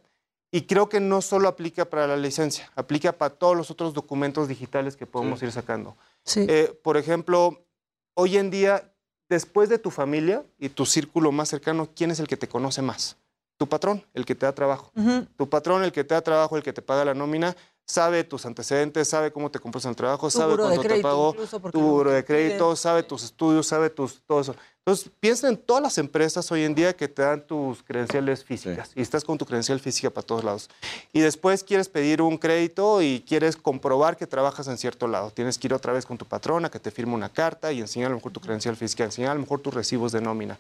[0.55, 4.47] Y creo que no solo aplica para la licencia, aplica para todos los otros documentos
[4.47, 5.97] digitales que podemos ir sacando.
[6.23, 6.47] Sí.
[6.49, 7.67] Eh, por ejemplo,
[8.15, 8.95] hoy en día,
[9.29, 12.83] después de tu familia y tu círculo más cercano, ¿quién es el que te conoce
[12.83, 13.17] más?
[13.57, 14.93] Tu patrón, el que te da trabajo.
[15.37, 18.47] Tu patrón, el que te da trabajo, el que te paga la nómina, sabe tus
[18.47, 21.35] antecedentes, sabe cómo te compras en el trabajo, Tu sabe cuánto te pagó,
[21.71, 22.77] tu buro de crédito, piden.
[22.77, 24.57] sabe tus estudios, sabe tus todo eso.
[24.87, 28.91] Entonces, piensa en todas las empresas hoy en día que te dan tus credenciales físicas
[28.95, 30.69] y estás con tu credencial física para todos lados.
[31.13, 35.31] Y después quieres pedir un crédito y quieres comprobar que trabajas en cierto lado.
[35.31, 38.09] Tienes que ir otra vez con tu patrona que te firme una carta y enseñar
[38.09, 40.59] a lo mejor tu credencial física, enseñar a lo mejor tus recibos de nómina.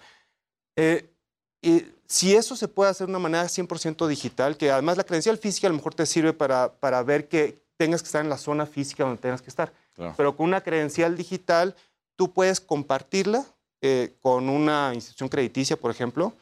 [0.76, 1.13] Eh,
[1.64, 5.38] y si eso se puede hacer de una manera 100% digital, que además la credencial
[5.38, 8.38] física a lo mejor te sirve para, para ver que tengas que estar en la
[8.38, 9.72] zona física donde tengas que estar.
[9.94, 10.14] Claro.
[10.16, 11.74] Pero con una credencial digital
[12.16, 13.44] tú puedes compartirla
[13.80, 16.32] eh, con una institución crediticia, por ejemplo,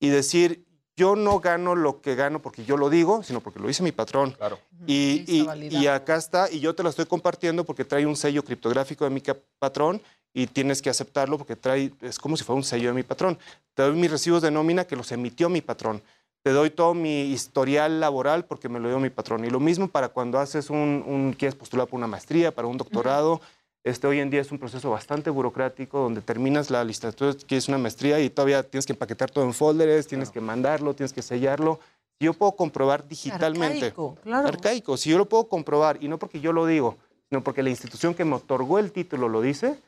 [0.00, 0.64] y decir,
[0.96, 3.92] yo no gano lo que gano porque yo lo digo, sino porque lo dice mi
[3.92, 4.32] patrón.
[4.32, 4.58] Claro.
[4.86, 8.42] Y, y- y acá está, y yo te lo estoy compartiendo porque trae un sello
[8.44, 9.22] criptográfico de mi
[9.58, 10.00] patrón
[10.34, 13.38] y tienes que aceptarlo porque trae, es como si fuera un sello de mi patrón.
[13.74, 16.02] Te doy mis recibos de nómina que los emitió mi patrón.
[16.42, 19.44] Te doy todo mi historial laboral porque me lo dio mi patrón.
[19.44, 22.76] Y lo mismo para cuando haces un, un- quieres postular por una maestría, para un
[22.76, 23.40] doctorado.
[23.84, 27.78] Este, hoy en día es un proceso bastante burocrático donde terminas la licenciatura, quieres una
[27.78, 31.80] maestría y todavía tienes que empaquetar todo en folders, tienes que mandarlo, tienes que sellarlo.
[32.20, 33.76] Yo puedo comprobar digitalmente.
[33.86, 34.48] Arcaico, claro.
[34.48, 34.96] Arcaico.
[34.96, 36.96] Si yo lo puedo comprobar, y no porque yo lo digo,
[37.30, 39.78] sino porque la institución que me otorgó el título lo dice,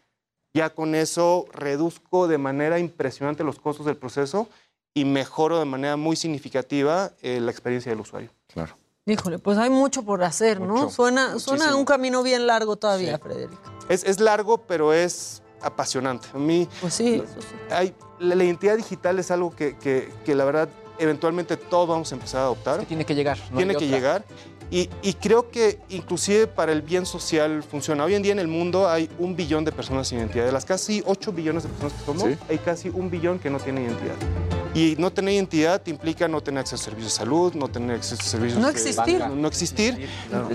[0.55, 4.48] ya con eso reduzco de manera impresionante los costos del proceso
[4.94, 8.30] y mejoro de manera muy significativa eh, la experiencia del usuario.
[8.53, 8.76] Claro.
[9.07, 10.74] Híjole, pues hay mucho por hacer, ¿no?
[10.74, 11.78] Mucho, Suena, suena muchísimo.
[11.78, 13.22] un camino bien largo todavía, Sí.
[13.22, 13.62] Frederico.
[13.88, 16.28] Es, es largo, pero es apasionante.
[16.34, 17.46] A mí, Pues sí, eso sí.
[17.70, 22.12] hay, la, la identidad digital es algo que, que- que la verdad eventualmente todos vamos
[22.12, 22.80] a empezar a adoptar.
[22.80, 23.38] Que tiene que llegar.
[23.51, 23.96] no tiene que otra.
[23.96, 24.24] llegar.
[24.71, 28.05] Y, y creo que inclusive para el bien social funciona.
[28.05, 30.45] Hoy en día en el mundo hay un billón de personas sin identidad.
[30.47, 32.37] De las casi 8 billones de personas que somos, Sí.
[32.49, 34.14] hay casi un billón que no tienen identidad.
[34.73, 37.97] Y no tener identidad te implica no tener acceso a servicios de salud, no tener
[37.97, 39.18] acceso a servicios No de existir.
[39.18, 40.09] banca, no existir.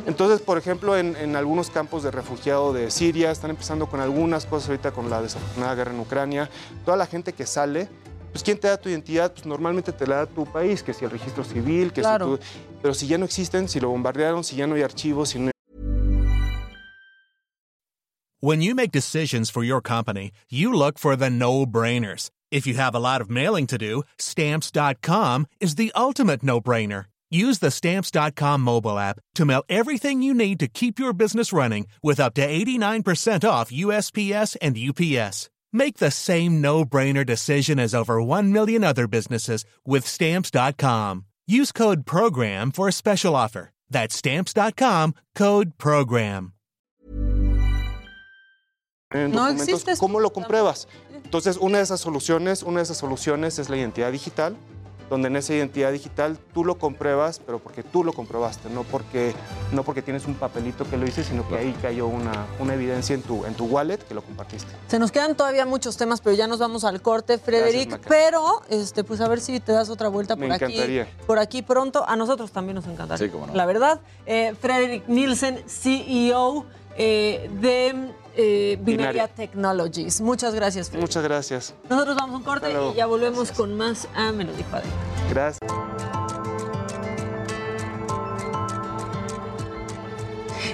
[0.07, 4.45] Entonces, por ejemplo, en, en algunos campos de refugiado de Siria, están empezando con algunas
[4.45, 6.49] cosas ahorita con la desafortunada guerra en Ucrania.
[6.86, 7.89] Toda la gente que sale,
[8.32, 9.34] pues ¿quién te da tu identidad?
[9.34, 12.38] Pues normalmente te la da tu país, que si el registro civil, que Claro.
[12.38, 12.74] si tú...
[12.86, 15.49] Pero si ya no existen, si lo bombardearon, si ya no hay archivos, si no
[18.41, 22.29] When you make decisions for your company, you look for the no brainers.
[22.51, 27.05] If you have a lot of mailing to do, stamps.com is the ultimate no brainer.
[27.31, 31.88] Use the stamps.com mobile app to mail everything you need to keep your business running
[32.03, 35.49] with up to 89% off USPS and UPS.
[35.73, 41.25] Make the same no brainer decision as over 1 million other businesses with stamps.com.
[41.47, 43.69] Use code PROGRAM for a special offer.
[43.89, 46.53] That's stamps.com code PROGRAM.
[49.11, 50.87] en No documentos, existe ¿cómo lo compruebas?
[51.23, 54.55] Entonces, una de esas soluciones, una de esas soluciones es la identidad digital.
[55.09, 59.33] Donde en esa identidad digital tú lo compruebas, pero porque tú lo comprobaste, no porque,
[59.71, 63.13] no porque tienes un papelito que lo hice, sino que ahí cayó una, una evidencia
[63.13, 64.71] en tu, en tu wallet que lo compartiste.
[64.87, 67.99] Se nos quedan todavía muchos temas, pero ya nos vamos al corte, Frederick.
[68.07, 70.65] Pero, este, pues a ver si te das otra vuelta Me por aquí.
[70.65, 71.07] encantaría.
[71.25, 72.07] Por aquí pronto.
[72.07, 73.27] A nosotros también nos encantaría.
[73.27, 73.53] Sí, cómo no.
[73.53, 76.65] La verdad, eh, Frederick Nielsen, CEO
[76.97, 77.93] eh, de
[78.36, 79.27] eh, Binaria Binaria.
[79.27, 80.21] Technologies.
[80.21, 81.09] Muchas gracias, Frederick.
[81.09, 81.73] Muchas gracias.
[81.89, 84.69] Nosotros vamos a un corte y ya volvemos con más a Me lo dijo.
[85.29, 85.59] Gracias.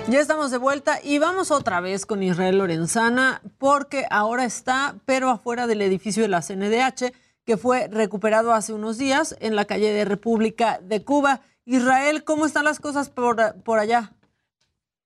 [0.08, 5.30] Ya estamos de vuelta y vamos otra vez con Israel Lorenzana porque ahora está, pero
[5.30, 7.14] afuera del edificio de la CNDH,
[7.46, 11.42] que fue recuperado hace unos días en la calle de República de Cuba.
[11.64, 14.12] Israel, ¿cómo están las cosas por, por allá?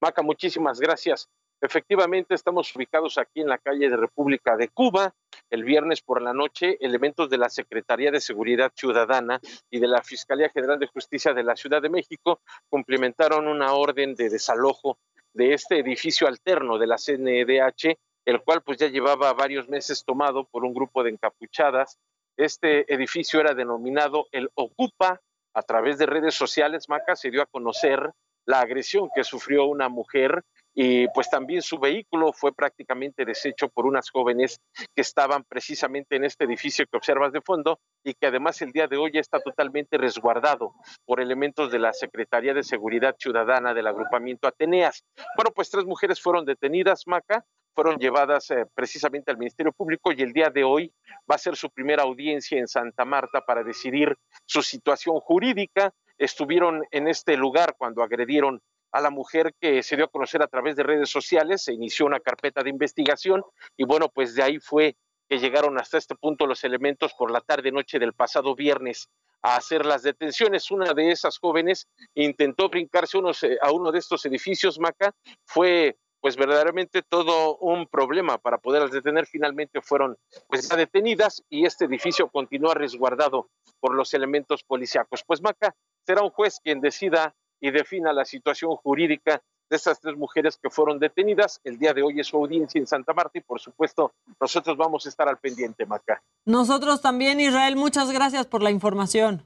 [0.01, 1.30] Maca, muchísimas gracias.
[1.66, 5.16] Efectivamente, estamos ubicados aquí en la calle de República de Cuba.
[5.49, 9.39] El viernes por la noche, elementos de la Secretaría de Seguridad Ciudadana
[9.72, 12.39] y de la Fiscalía General de Justicia de la Ciudad de México
[12.70, 14.99] cumplimentaron una orden de desalojo
[15.34, 20.45] de este edificio alterno de la CNDH, el cual pues ya llevaba varios meses tomado
[20.45, 21.97] por un grupo de encapuchadas.
[22.38, 25.20] Este edificio era denominado el Ocupa.
[25.55, 28.11] A través de redes sociales, Maca se dio a conocer
[28.45, 30.43] la agresión que sufrió una mujer
[30.76, 34.59] y pues también su vehículo fue prácticamente deshecho por unas jóvenes
[34.93, 38.88] que estaban precisamente en este edificio que observas de fondo y que además el día
[38.88, 40.73] de hoy está totalmente resguardado
[41.05, 45.05] por elementos de la Secretaría de Seguridad Ciudadana del agrupamiento Ateneas.
[45.38, 50.21] Bueno, pues tres mujeres fueron detenidas, Maca, fueron llevadas eh, precisamente al Ministerio Público y
[50.21, 50.93] el día de hoy
[51.30, 55.93] va a ser su primera audiencia en Santa Marta para decidir su situación jurídica.
[56.17, 58.61] Estuvieron en este lugar cuando agredieron
[58.96, 62.06] a la mujer que se dio a conocer a través de redes sociales, se inició
[62.06, 63.43] una carpeta de investigación
[63.76, 64.96] y bueno, pues de ahí fue
[65.28, 69.10] que llegaron hasta este punto los elementos por la tarde noche del pasado viernes
[69.41, 70.72] a hacer las detenciones.
[70.72, 76.38] Una de esas jóvenes intentó brincarse eh, a uno de estos edificios, Maca, fue pues
[76.38, 79.26] verdaderamente todo un problema para poderlas detener.
[79.26, 80.18] Finalmente fueron
[80.48, 83.50] pues detenidas y este edificio continúa resguardado
[83.82, 85.26] por los elementos policíacos.
[85.28, 85.76] Pues Maca,
[86.06, 87.36] será un juez quien decida
[87.66, 91.59] y defina la situación jurídica de estas tres mujeres que fueron detenidas.
[91.63, 95.07] El día de hoy es su audiencia en Santa Marta y por supuesto nosotros vamos
[95.07, 96.22] a estar al pendiente, Maca.
[96.45, 99.41] Nosotros también, Israel, muchas gracias por la información.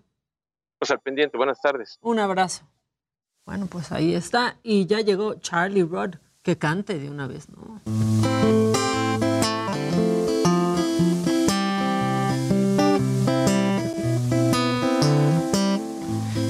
[0.78, 1.98] Pues al pendiente, buenas tardes.
[2.02, 2.66] Un abrazo.
[3.46, 4.58] Bueno, pues ahí está.
[4.64, 7.80] Y ya llegó Charlie Rod, que cante de una vez, ¿no?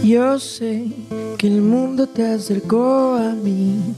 [0.10, 0.88] Yo sé
[1.38, 3.93] que el mundo te acercó a mí.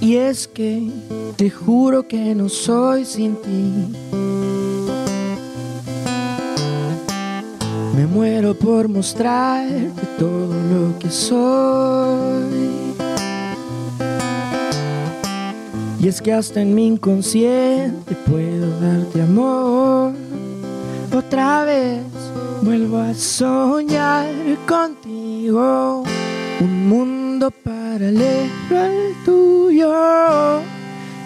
[0.00, 0.88] Y es que
[1.34, 3.92] te juro que no soy sin ti.
[7.96, 12.94] Me muero por mostrarte todo lo que soy.
[15.98, 20.25] Y es que hasta en mi inconsciente puedo darte amor.
[21.16, 22.02] Otra vez
[22.60, 24.28] vuelvo a soñar
[24.68, 26.04] contigo.
[26.60, 30.60] Un mundo paralelo al tuyo.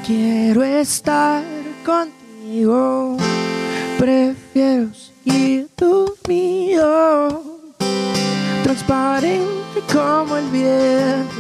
[0.07, 1.43] Quiero estar
[1.85, 3.17] contigo.
[3.99, 7.43] Prefiero seguir dormido.
[8.63, 11.35] Transparente como el viento.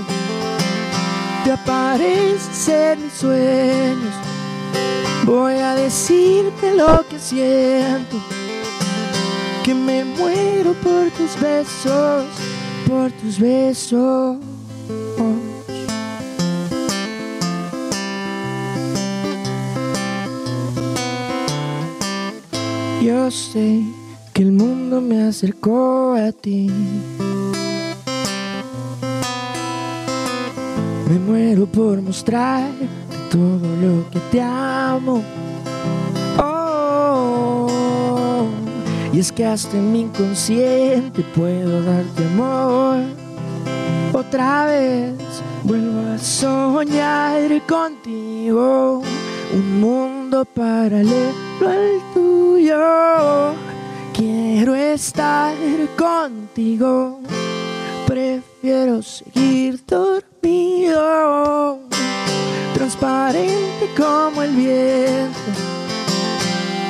[1.44, 4.19] Te apareces en mis sueños.
[5.30, 8.16] Voy a decirte lo que siento.
[9.62, 12.24] Que me muero por tus besos,
[12.88, 14.38] por tus besos.
[23.00, 23.84] Yo sé
[24.32, 26.68] que el mundo me acercó a ti.
[31.08, 32.68] Me muero por mostrar
[33.30, 35.22] todo lo que te amo.
[36.38, 37.68] Oh,
[39.12, 42.98] y es que hasta en mi inconsciente puedo darte amor.
[44.12, 45.14] Otra vez
[45.62, 49.02] vuelvo a soñar contigo.
[49.52, 53.54] Un mundo paralelo al tuyo.
[54.12, 55.54] Quiero estar
[55.96, 57.20] contigo.
[58.06, 61.78] Prefiero seguir dormido mío,
[62.74, 65.38] transparente como el viento.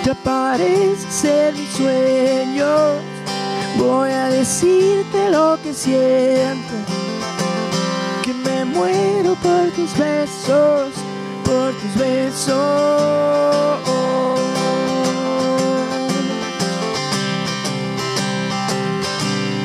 [0.05, 2.97] Te parece ser mis sueños,
[3.79, 6.75] voy a decirte lo que siento.
[8.23, 10.91] Que me muero por tus besos,
[11.45, 12.57] por tus besos.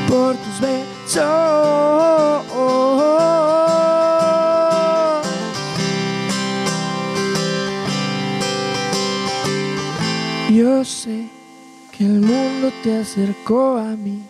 [0.08, 1.85] Por tus besos.
[12.84, 14.22] Te acercó a mí.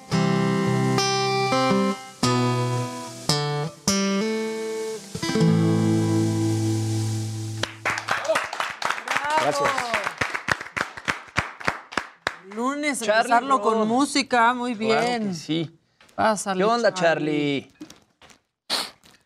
[9.41, 9.69] Gracias.
[12.53, 15.27] Lunes, Charlie empezarlo con música, muy Claro bien.
[15.29, 15.79] que sí.
[16.15, 17.71] Pásale, ¿Qué onda, Charlie?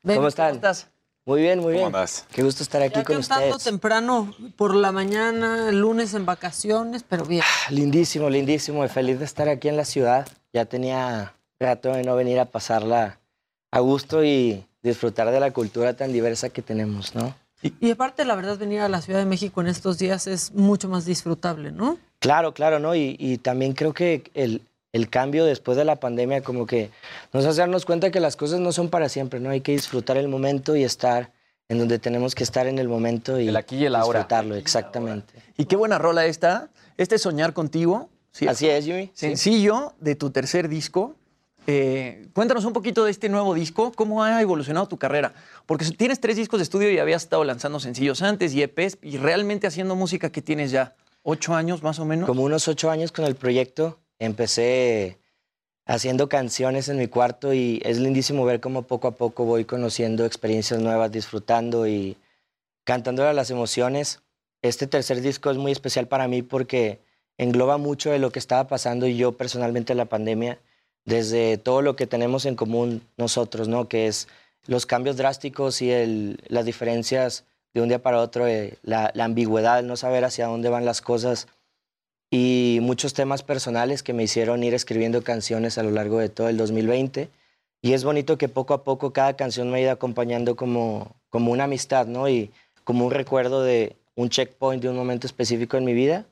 [0.04, 0.56] Ven, ¿Cómo están?
[0.56, 0.90] estás?
[1.26, 1.86] Muy bien, muy ¿Cómo bien.
[1.88, 2.26] andas?
[2.32, 3.64] Qué gusto estar aquí Ya con cantando ustedes.
[3.64, 7.44] temprano por la mañana, el lunes en vacaciones, pero bien.
[7.70, 8.84] Lindísimo, lindísimo.
[8.84, 10.28] y Feliz de estar aquí en la ciudad.
[10.54, 13.20] Ya tenía rato de no venir a pasarla
[13.72, 17.36] a gusto y disfrutar de la cultura tan diversa que tenemos, ¿no?
[17.82, 20.88] Y aparte, la verdad, venir a la Ciudad de México en estos días es mucho
[20.88, 21.98] más disfrutable, ¿no?
[22.20, 22.96] Claro, claro, ¿no?
[22.96, 24.62] Y, y también creo que el,
[24.92, 26.90] el cambio después de la pandemia como que
[27.34, 29.50] nos hace darnos cuenta que las cosas no son para siempre, ¿no?
[29.50, 31.32] Hay que disfrutar el momento y estar
[31.68, 34.20] en donde tenemos que estar en el momento y El aquí y el ahora.
[34.20, 35.34] disfrutarlo, exactamente.
[35.58, 36.70] Y qué buena rola esta.
[36.98, 38.10] Este es Soñar Contigo.
[38.32, 38.48] ¿sí?
[38.48, 39.12] Así es, Jimmy.
[39.14, 41.16] Sencillo de tu tercer disco.
[41.68, 45.34] Eh, cuéntanos un poquito de este nuevo disco, cómo ha evolucionado tu carrera.
[45.68, 49.18] Porque tienes tres discos de estudio y habías estado lanzando sencillos antes y EPs y
[49.18, 52.26] realmente haciendo música que tienes ya ocho años más o menos.
[52.26, 55.18] Como unos ocho años con el proyecto, empecé
[55.86, 60.26] haciendo canciones en mi cuarto y es lindísimo ver cómo poco a poco voy conociendo
[60.26, 62.16] experiencias nuevas, disfrutando y
[62.84, 64.22] cantando las emociones.
[64.62, 67.00] Este tercer disco es muy especial para mí porque
[67.38, 70.60] engloba mucho de lo que estaba pasando y yo personalmente en la pandemia,
[71.06, 73.88] desde todo lo que tenemos en común nosotros, ¿no?
[73.88, 74.28] Que es
[74.68, 79.96] los cambios drásticos y las diferencias de un día para otro, eh, la, ambigüedad, no
[79.96, 81.48] saber hacia dónde van las cosas
[82.32, 86.50] y muchos temas personales que me hicieron ir escribiendo canciones a lo largo de todo
[86.50, 87.30] el 2020.
[87.82, 91.52] Y es bonito que poco a poco cada canción me ha ido acompañando como, como
[91.52, 92.30] una amistad, ¿no?
[92.30, 92.52] Y
[92.84, 96.26] como un recuerdo de un checkpoint de un momento específico en mi vida.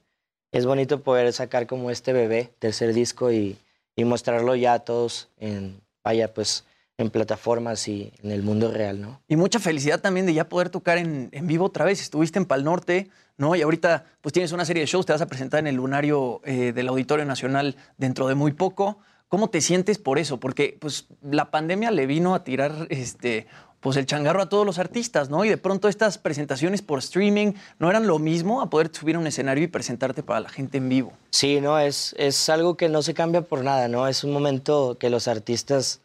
[0.51, 3.57] Es bonito poder sacar como este bebé, tercer disco, y,
[3.95, 6.65] y mostrarlo ya a todos en, vaya, pues,
[6.97, 9.21] en plataformas y en el mundo real, ¿no?
[9.27, 12.01] Y mucha felicidad también de ya poder tocar en, en vivo otra vez.
[12.01, 13.55] Estuviste en Pal Norte, ¿no?
[13.55, 16.41] Y ahorita pues tienes una serie de shows, te vas a presentar en el lunario
[16.43, 18.99] eh, del Auditorio Nacional dentro de muy poco.
[19.27, 20.39] ¿Cómo te sientes por eso?
[20.39, 23.47] Porque pues la pandemia le vino a tirar este
[23.79, 25.45] pues el changarro a todos los artistas, ¿no?
[25.45, 29.19] Y de pronto estas presentaciones por streaming no eran lo mismo a poder subir a
[29.19, 31.13] un escenario y presentarte para la gente en vivo.
[31.29, 34.07] Sí, no, es, es algo que no se cambia por nada, ¿no?
[34.07, 36.01] Es un momento que los artistas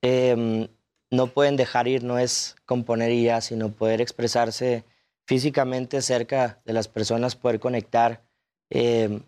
[0.00, 0.68] em,
[1.10, 4.84] no pueden dejar ir, no es componer y ya, sino poder expresarse
[5.26, 8.22] físicamente cerca de las personas, poder conectar,
[8.70, 9.22] em,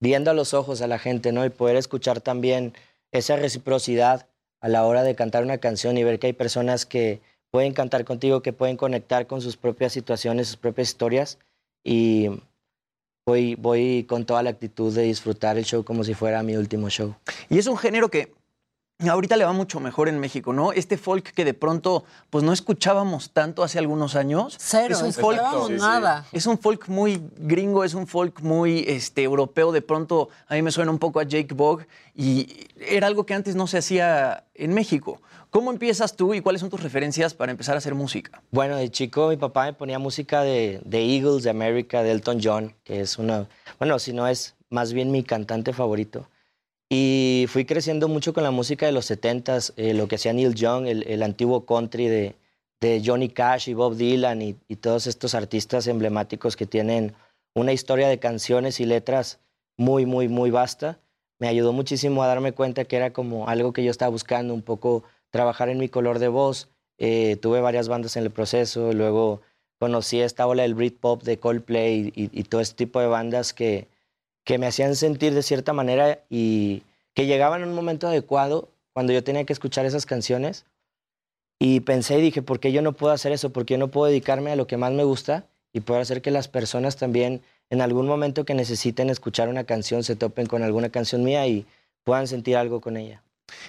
[0.00, 1.44] viendo a los ojos a la gente, ¿no?
[1.44, 2.74] Y poder escuchar también
[3.12, 4.28] esa reciprocidad
[4.60, 7.20] a la hora de cantar una canción y ver que hay personas que
[7.50, 11.38] pueden cantar contigo, que pueden conectar con sus propias situaciones, sus propias historias.
[11.84, 12.28] Y
[13.26, 16.88] voy, voy con toda la actitud de disfrutar el show como si fuera mi último
[16.88, 17.14] show.
[17.48, 18.32] Y es un género que
[19.08, 20.72] ahorita le va mucho mejor en México, ¿no?
[20.72, 24.56] Este folk que de pronto pues no escuchábamos tanto hace algunos años.
[24.58, 26.26] Cero, es un no folk escuchábamos nada.
[26.32, 29.72] Es un folk muy gringo, es un folk muy este, europeo.
[29.72, 33.34] De pronto a mí me suena un poco a Jake Bogg y era algo que
[33.34, 35.20] antes no se hacía en México.
[35.50, 38.42] ¿Cómo empiezas tú y cuáles son tus referencias para empezar a hacer música?
[38.50, 42.40] Bueno, de chico mi papá me ponía música de, de Eagles, de America, de Elton
[42.42, 43.46] John, que es una,
[43.78, 46.28] bueno, si no es más bien mi cantante favorito.
[46.96, 50.54] Y fui creciendo mucho con la música de los 70s, eh, lo que hacía Neil
[50.54, 52.36] Young, el, antiguo country de,
[53.04, 57.12] Johnny Cash y Bob Dylan y, todos estos artistas emblemáticos que tienen
[57.52, 59.40] una historia de canciones y letras
[59.76, 61.00] muy, muy, muy vasta.
[61.40, 64.62] Me ayudó muchísimo a darme cuenta que era como algo que yo estaba buscando, un
[64.62, 66.68] poco trabajar en mi color de voz.
[66.98, 69.40] Eh, tuve varias bandas en el proceso, luego
[69.80, 73.88] conocí esta ola del Britpop de Coldplay y todo este tipo de bandas que,
[74.44, 76.82] que me hacían sentir de cierta manera y
[77.14, 80.64] que llegaban en un momento adecuado cuando yo tenía que escuchar esas canciones.
[81.58, 83.50] Y pensé y dije, ¿por qué yo no puedo hacer eso?
[83.50, 86.30] ¿Por qué no puedo dedicarme a lo que más me gusta y poder hacer que
[86.30, 90.90] las personas también en algún momento que necesiten escuchar una canción se topen con alguna
[90.90, 91.66] canción mía y
[92.04, 93.22] puedan sentir algo con ella?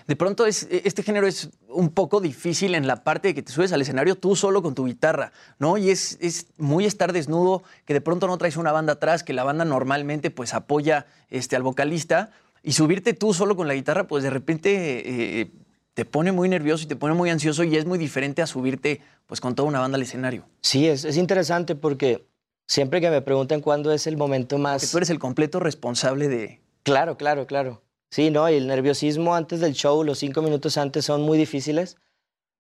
[0.08, 3.52] De pronto es, este género es un poco difícil en la parte de que te
[3.52, 5.78] subes al escenario tú solo con tu guitarra, ¿no?
[5.78, 9.34] Y es, es muy estar desnudo, que de pronto no traes una banda atrás, que
[9.34, 12.32] la banda normalmente pues apoya este, al vocalista,
[12.64, 15.52] y subirte tú solo con la guitarra, pues de repente eh,
[15.94, 19.02] te pone muy nervioso y te pone muy ansioso y es muy diferente a subirte
[19.28, 20.46] pues con toda una banda al escenario.
[20.62, 22.28] Sí, es, es interesante porque
[22.68, 24.82] siempre que me preguntan cuándo es el momento más...
[24.82, 26.62] Que tú eres el completo responsable de...
[26.84, 27.82] Claro, claro, claro.
[28.10, 28.50] Sí, ¿no?
[28.50, 31.98] Y el nerviosismo antes del show, los cinco minutos antes son muy difíciles.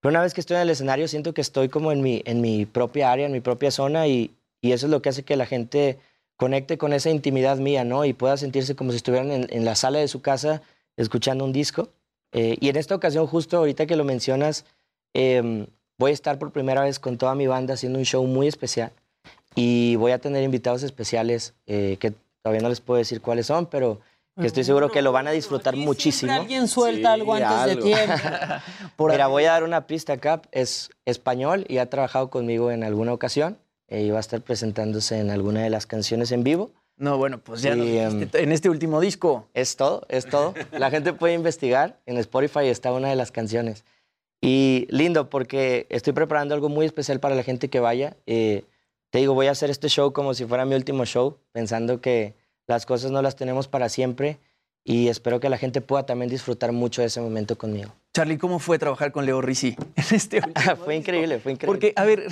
[0.01, 2.41] Pero una vez que estoy en el escenario, siento que estoy como en mi, en
[2.41, 5.35] mi propia área, en mi propia zona y, y eso es lo que hace que
[5.35, 5.99] la gente
[6.37, 8.05] conecte con esa intimidad mía, ¿no?
[8.05, 10.61] Y pueda sentirse como si estuvieran en, la sala de su casa
[10.97, 11.89] escuchando un disco.
[12.31, 14.65] Eh, y en esta ocasión, justo ahorita que lo mencionas,
[15.13, 15.67] em,
[15.97, 18.91] voy a estar por primera vez con toda mi banda haciendo un show muy especial
[19.55, 23.67] y voy a tener invitados especiales eh, que todavía no les puedo decir cuáles son,
[23.67, 24.01] pero
[24.39, 26.31] que estoy seguro que lo van a disfrutar muchísimo.
[26.31, 28.13] Alguien suelta algo antes de tiempo.
[29.07, 30.41] Mira, voy a dar una pista acá.
[30.51, 33.57] Es español y ha trabajado conmigo en alguna ocasión.
[33.87, 36.71] eh, y va a estar presentándose en alguna de las canciones en vivo.
[36.97, 39.47] No, bueno, pues ya Y, nos em, dijiste, en este último disco.
[39.53, 40.53] Es todo, es todo.
[40.71, 41.99] La gente puede investigar.
[42.05, 43.85] En Spotify está una de las canciones.
[44.41, 48.15] Y lindo porque estoy preparando algo muy especial para la gente que vaya.
[48.25, 48.63] Eh,
[49.11, 52.35] te digo, voy a hacer este show como si fuera mi último show, pensando que
[52.67, 54.39] las cosas no las tenemos para siempre
[54.83, 57.91] y espero que la gente pueda también disfrutar mucho de ese momento conmigo.
[58.13, 61.67] Charlie, ¿cómo fue trabajar con Leo Rizzi en este último fue increíble, fue increíble.
[61.67, 62.27] Porque, a ver,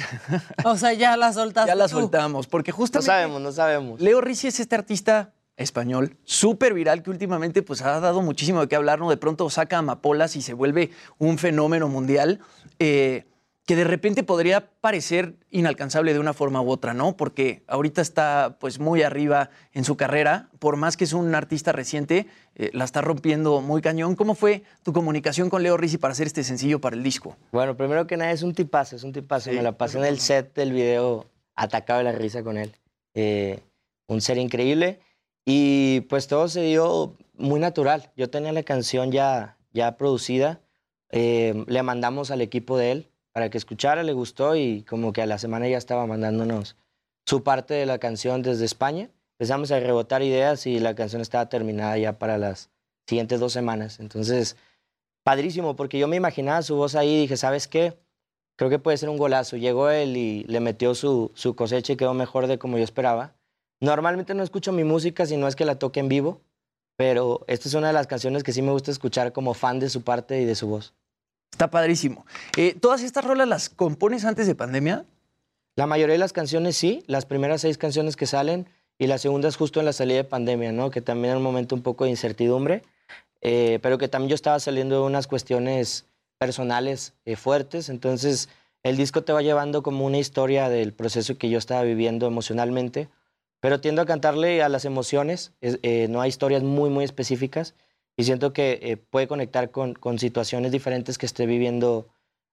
[0.63, 1.99] O sea, ya la soltaste ya la tú.
[1.99, 3.99] soltamos, porque no justamente sabemos, no sabemos.
[3.99, 8.67] Leo Rizzi es este artista español súper viral que últimamente pues ha dado muchísimo de
[8.67, 9.09] qué hablar, ¿no?
[9.09, 12.39] De pronto saca amapolas y se vuelve un fenómeno mundial
[12.79, 13.25] eh,
[13.65, 17.15] que de repente podría parecer inalcanzable de una forma u otra, ¿no?
[17.15, 21.71] Porque ahorita está pues muy arriba en su carrera, por más que es un artista
[21.71, 24.15] reciente, eh, la está rompiendo muy cañón.
[24.15, 27.37] ¿Cómo fue tu comunicación con Leo Rizzi para hacer este sencillo para el disco?
[27.53, 29.51] Bueno, primero que nada es un tipazo, es un tipazo.
[29.51, 32.75] Me la pasé en el set del video atacado de la risa con él.
[33.13, 33.61] Eh,
[34.07, 34.99] un ser increíble.
[35.45, 38.11] Y pues todo se dio muy natural.
[38.17, 40.61] Yo tenía la canción ya, ya producida.
[41.11, 45.21] eh, le mandamos al equipo de él para que escuchara, le gustó y como que
[45.21, 46.75] a la semana ya estaba mandándonos
[47.25, 49.09] su parte de la canción desde España.
[49.39, 52.69] Empezamos a rebotar ideas y la canción estaba terminada ya para las
[53.07, 53.99] siguientes dos semanas.
[53.99, 54.55] Entonces,
[55.23, 57.97] padrísimo, porque yo me imaginaba su voz ahí y dije, ¿sabes qué?
[58.55, 59.57] Creo que puede ser un golazo.
[59.57, 63.33] Llegó él y le metió su, su cosecha y quedó mejor de como yo esperaba.
[63.81, 66.39] Normalmente no escucho mi música si no es que la toque en vivo,
[66.95, 69.89] pero esta es una de las canciones que sí me gusta escuchar como fan de
[69.89, 70.93] su parte y de su voz.
[71.53, 72.25] Está padrísimo.
[72.57, 75.05] Eh, ¿Todas estas rolas las compones antes de pandemia?
[75.75, 79.55] La mayoría de las canciones sí, las primeras seis canciones que salen y las segundas
[79.55, 80.89] justo en la salida de pandemia, ¿no?
[80.89, 82.81] Que también era un momento un poco de incertidumbre,
[83.41, 86.05] eh, pero que también yo estaba saliendo de unas cuestiones
[86.39, 88.49] personales eh, fuertes, entonces
[88.81, 93.09] el disco te va llevando como una historia del proceso que yo estaba viviendo emocionalmente,
[93.59, 95.77] pero tiendo a cantarle a las emociones, es-
[96.09, 97.75] no hay historias muy, muy específicas
[98.15, 102.07] y siento que eh, puede conectar con, con situaciones diferentes que esté viviendo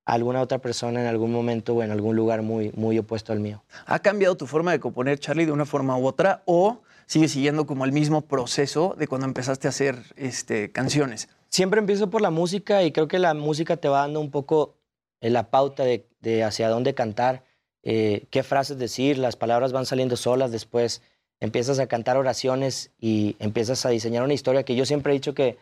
[0.04, 3.62] alguna otra persona en algún momento o en algún lugar muy, muy opuesto al mío.
[3.86, 6.42] ¿Ha cambiado tu forma de componer, Charlie, de una forma u otra?
[6.46, 11.28] ¿O sigues siguiendo como el mismo proceso de cuando empezaste a hacer este, canciones?
[11.48, 14.76] Siempre empiezo por la música y creo que la música te va dando un poco
[15.20, 17.44] eh, la pauta de, de hacia dónde cantar,
[17.82, 21.02] eh, qué frases decir, las palabras van saliendo solas, después
[21.40, 25.34] empiezas a cantar oraciones y empiezas a diseñar una historia que yo siempre he dicho
[25.34, 25.58] que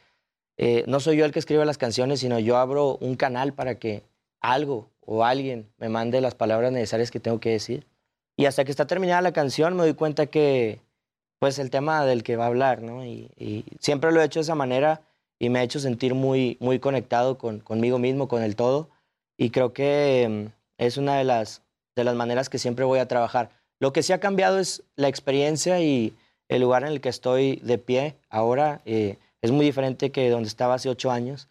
[0.56, 3.76] eh, no soy yo el que escribe las canciones, sino yo abro un canal para
[3.76, 4.02] que
[4.40, 7.86] algo o alguien me mande las palabras necesarias que tengo que decir.
[8.36, 10.80] Y hasta que está terminada la canción me doy cuenta que,
[11.38, 13.04] pues, el tema del que va a hablar, ¿no?
[13.04, 15.02] Y, y siempre lo he hecho de esa manera
[15.38, 18.90] y me ha hecho sentir muy, muy conectado con, conmigo mismo, con el todo.
[19.36, 21.62] Y creo que mm, es una de las,
[21.96, 23.50] de las maneras que siempre voy a trabajar.
[23.80, 26.14] Lo que sí ha cambiado es la experiencia y
[26.48, 28.80] el lugar en el que estoy de pie ahora.
[28.84, 31.48] eh, es muy diferente que donde estaba hace ocho años.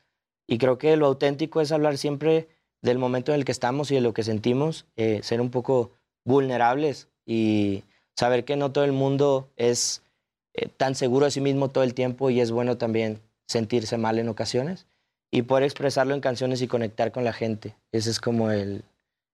[0.48, 2.48] Y creo que lo auténtico es hablar siempre
[2.82, 5.92] del momento en el que estamos y de lo que sentimos, eh, ser un poco
[6.26, 7.84] vulnerables y
[8.16, 10.04] saber que no todo el mundo es
[10.54, 14.20] eh, tan seguro de sí mismo todo el tiempo y es bueno también sentirse mal
[14.20, 14.86] en ocasiones
[15.32, 17.76] y poder expresarlo en canciones y conectar con la gente.
[17.92, 18.84] Ese es como el,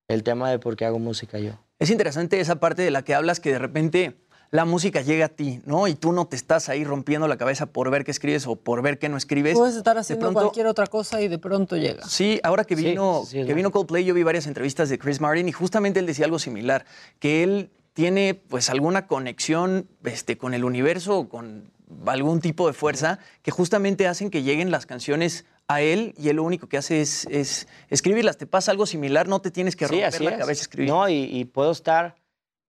[0.07, 1.53] el tema de por qué hago música yo.
[1.83, 4.17] Es interesante esa parte de la que hablas que de repente
[4.51, 5.87] la música llega a ti, ¿no?
[5.87, 8.81] Y tú no te estás ahí rompiendo la cabeza por ver qué escribes o por
[8.83, 9.55] ver qué no escribes.
[9.55, 12.07] Puedes estar haciendo pronto- cualquier otra cosa y de pronto llega.
[12.07, 14.99] Sí, ahora que vino, sí, sí, es que vino Coldplay, yo vi varias entrevistas de
[14.99, 16.85] Chris Martin y justamente él decía algo similar,
[17.19, 21.71] que él tiene pues alguna conexión este, con el universo o con
[22.05, 25.45] algún tipo de fuerza que justamente hacen que lleguen las canciones
[25.75, 28.37] a él y él lo único que hace es, es escribirlas.
[28.37, 29.27] ¿Te pasa algo similar?
[29.27, 30.37] No te tienes que Sí, romper así la es.
[30.39, 30.89] cabeza a escribir.
[30.89, 32.15] No, y, y puedo estar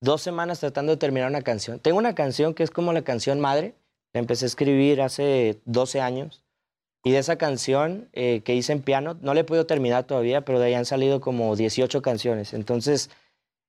[0.01, 1.79] dos semanas tratando de terminar una canción.
[1.81, 3.75] Tengo una canción que es como la canción madre.
[4.13, 6.43] La empecé a escribir hace 12 años.
[7.03, 10.43] Y de esa canción eh, que hice en piano, no la he podido terminar todavía,
[10.45, 12.55] pero de ahí han salido como 18 canciones.
[12.55, 13.11] Entonces,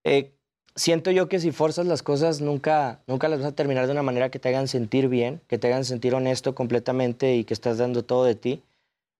[0.06, 0.32] eh,
[0.76, 4.04] siento yo que si forzas las cosas, nunca, nunca las vas a terminar de una
[4.04, 7.78] manera que te hagan sentir bien, que te hagan sentir honesto completamente y que estás
[7.78, 8.64] dando todo de ti.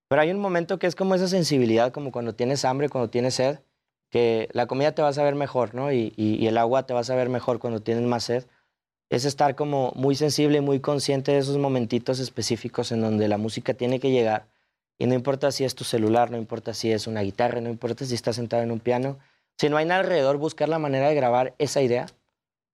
[0.08, 3.34] Pero hay un momento que es como esa sensibilidad, como cuando tienes hambre, cuando tienes
[3.34, 3.58] sed,
[4.10, 5.92] que la comida te va a saber mejor, ¿no?
[5.92, 8.44] Y, y- el agua te va a saber mejor cuando tienes más sed.
[9.10, 13.38] es estar como muy sensible y muy consciente de esos momentitos específicos en donde la
[13.38, 14.48] música tiene que llegar.
[14.98, 18.04] Y no importa si es tu celular, no importa si es una guitarra, no importa
[18.04, 19.18] si estás sentado en un piano.
[19.58, 22.06] Si no hay nada alrededor, buscar la manera de grabar esa idea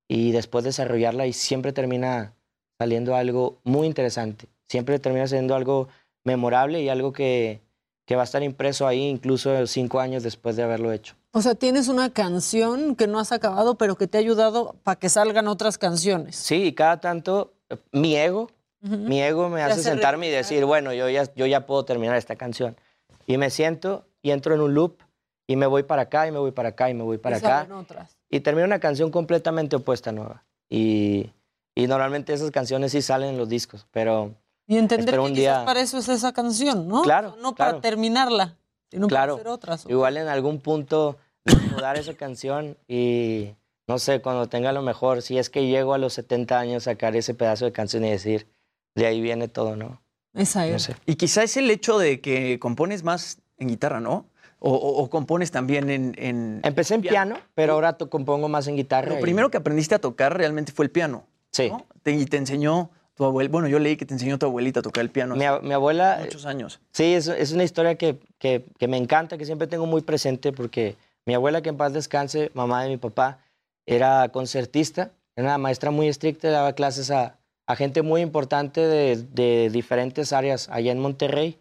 [0.08, 2.34] y después desarrollarla y siempre termina
[2.78, 4.46] saliendo algo muy interesante.
[4.68, 5.88] Siempre termina siendo algo
[6.24, 7.60] memorable y algo que,
[8.04, 11.14] que va a estar impreso ahí incluso cinco años después de haberlo hecho.
[11.32, 14.98] O sea, tienes una canción que no has acabado, pero que te ha ayudado para
[14.98, 16.36] que salgan otras canciones.
[16.36, 18.50] Sí, y cada tanto eh, mi ego,
[18.80, 22.16] mi ego me hace hace sentarme y decir, bueno, yo ya, yo ya puedo terminar
[22.16, 22.76] esta canción.
[23.26, 24.96] Y me siento y entro en un loop
[25.46, 27.38] y me voy para acá y me voy para acá y me voy para Y
[27.38, 27.68] acá.
[27.74, 28.16] otras.
[28.28, 30.44] Y termino una canción completamente opuesta nueva.
[30.68, 31.30] Y,
[31.74, 34.34] y normalmente esas canciones sí salen en los discos, pero
[34.74, 35.64] Y entender espero que un día...
[35.64, 37.02] para eso es esa canción, ¿no?
[37.02, 37.80] Claro, No para claro.
[37.80, 38.56] terminarla,
[38.90, 39.86] sino Claro, para hacer otras.
[39.88, 41.16] igual en algún punto
[41.72, 43.54] mudar esa canción y
[43.88, 47.16] no sé, cuando tenga lo mejor, si es que llego a los 70 años, sacar
[47.16, 48.46] ese pedazo de canción y decir,
[48.94, 50.00] de ahí viene todo, ¿no?
[50.34, 50.82] Esa No es.
[50.84, 50.96] sé.
[51.04, 54.26] Y quizá es el hecho de que compones más en guitarra, ¿no?
[54.60, 58.76] O, o- o compones también en, en- Empecé en piano, pero ahora compongo más en
[58.76, 59.08] guitarra.
[59.10, 61.24] Lo y- primero que aprendiste a tocar realmente fue el piano.
[61.50, 61.68] Sí.
[61.68, 61.84] ¿no?
[62.02, 63.50] Te- y te enseñó tu abuela.
[63.50, 65.34] Bueno, yo leí que te enseñó tu abuelita a tocar el piano.
[65.36, 66.18] Mi, mi abuela...
[66.20, 66.80] muchos años.
[66.92, 70.52] Sí, es, es una historia que, que- que me encanta, que siempre tengo muy presente,
[70.52, 70.96] porque
[71.26, 73.38] mi abuela, que en paz descanse, mamá de mi papá,
[73.86, 77.36] era concertista, era una maestra muy estricta, daba clases a,
[77.66, 81.58] a gente muy importante de, de diferentes áreas allá en Monterrey,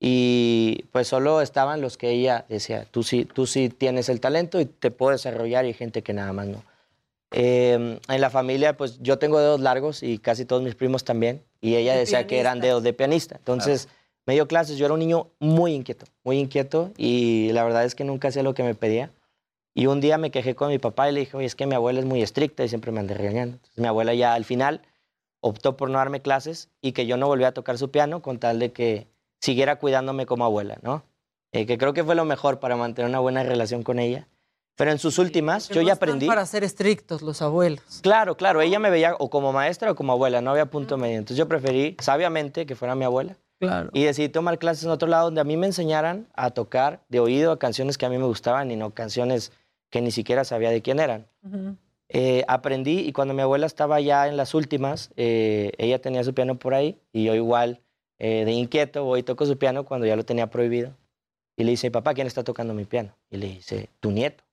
[0.00, 4.60] y pues solo estaban los que ella decía, tú sí, tú sí tienes el talento
[4.60, 6.62] y te puedo desarrollar, y hay gente que nada más no.
[7.30, 11.44] Eh, en la familia, pues yo tengo dedos largos y casi todos mis primos también.
[11.60, 13.36] Y ella De decía que eran dedos de pianista.
[13.36, 13.88] Entonces
[14.26, 14.78] me dio clases.
[14.78, 16.92] Yo era un niño muy inquieto, muy inquieto.
[16.96, 19.10] Y la verdad es que nunca hacía lo que me pedía.
[19.74, 21.74] Y un día me quejé con mi papá y le dije, oye, es que mi
[21.74, 23.56] abuela es muy estricta y siempre me anda regañando.
[23.56, 24.82] Entonces mi abuela ya al final
[25.40, 28.38] optó por no darme clases y que yo no volviera a tocar su piano con
[28.38, 29.06] tal de que
[29.40, 31.04] siguiera cuidándome como abuela, ¿no?
[31.52, 34.26] Eh, que creo que fue lo mejor para mantener una buena relación con ella.
[34.78, 36.26] Pero en sus últimas, yo no ya están aprendí.
[36.26, 37.82] para ser estrictos los abuelos.
[38.00, 41.18] Claro, claro, ella me veía o como maestra o como abuela, no había punto medio.
[41.18, 43.36] Entonces yo preferí, sabiamente, que fuera mi abuela.
[43.58, 43.90] Claro.
[43.92, 47.18] Y decidí tomar clases en otro lado donde a mí me enseñaran a tocar de
[47.18, 49.50] oído a canciones que a mí me gustaban y no canciones
[49.90, 51.26] que ni siquiera sabía de quién eran.
[52.08, 56.34] Eh, aprendí y cuando mi abuela estaba ya en las últimas, eh, ella tenía su
[56.34, 57.80] piano por ahí y yo igual
[58.20, 60.94] eh, de inquieto voy y toco su piano cuando ya lo tenía prohibido.
[61.56, 63.16] Y le dice, papá, ¿quién está tocando mi piano?
[63.28, 64.44] Y le dice, tu nieto.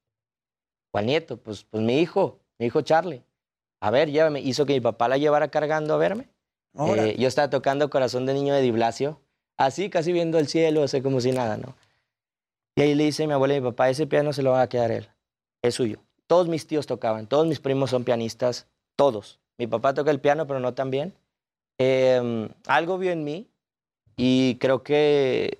[0.95, 1.35] ¿Cuál nieto?
[1.35, 3.21] Pues, pues mi hijo, mi hijo Charlie.
[3.81, 4.39] A ver, llévame.
[4.39, 6.29] Hizo que mi papá la llevara cargando a verme.
[6.79, 9.19] Eh, yo estaba tocando Corazón de Niño de Di Blasio,
[9.57, 11.75] así casi viendo el cielo, así como si nada, ¿no?
[12.77, 14.69] Y ahí le dice mi abuela y mi papá, ese piano se lo va a
[14.69, 15.09] quedar él,
[15.61, 15.99] es suyo.
[16.27, 18.65] Todos mis tíos tocaban, todos mis primos son pianistas,
[18.95, 19.41] todos.
[19.57, 21.13] Mi papá toca el piano, pero no tan bien.
[21.77, 23.49] Eh, algo vio en mí
[24.15, 25.59] y creo que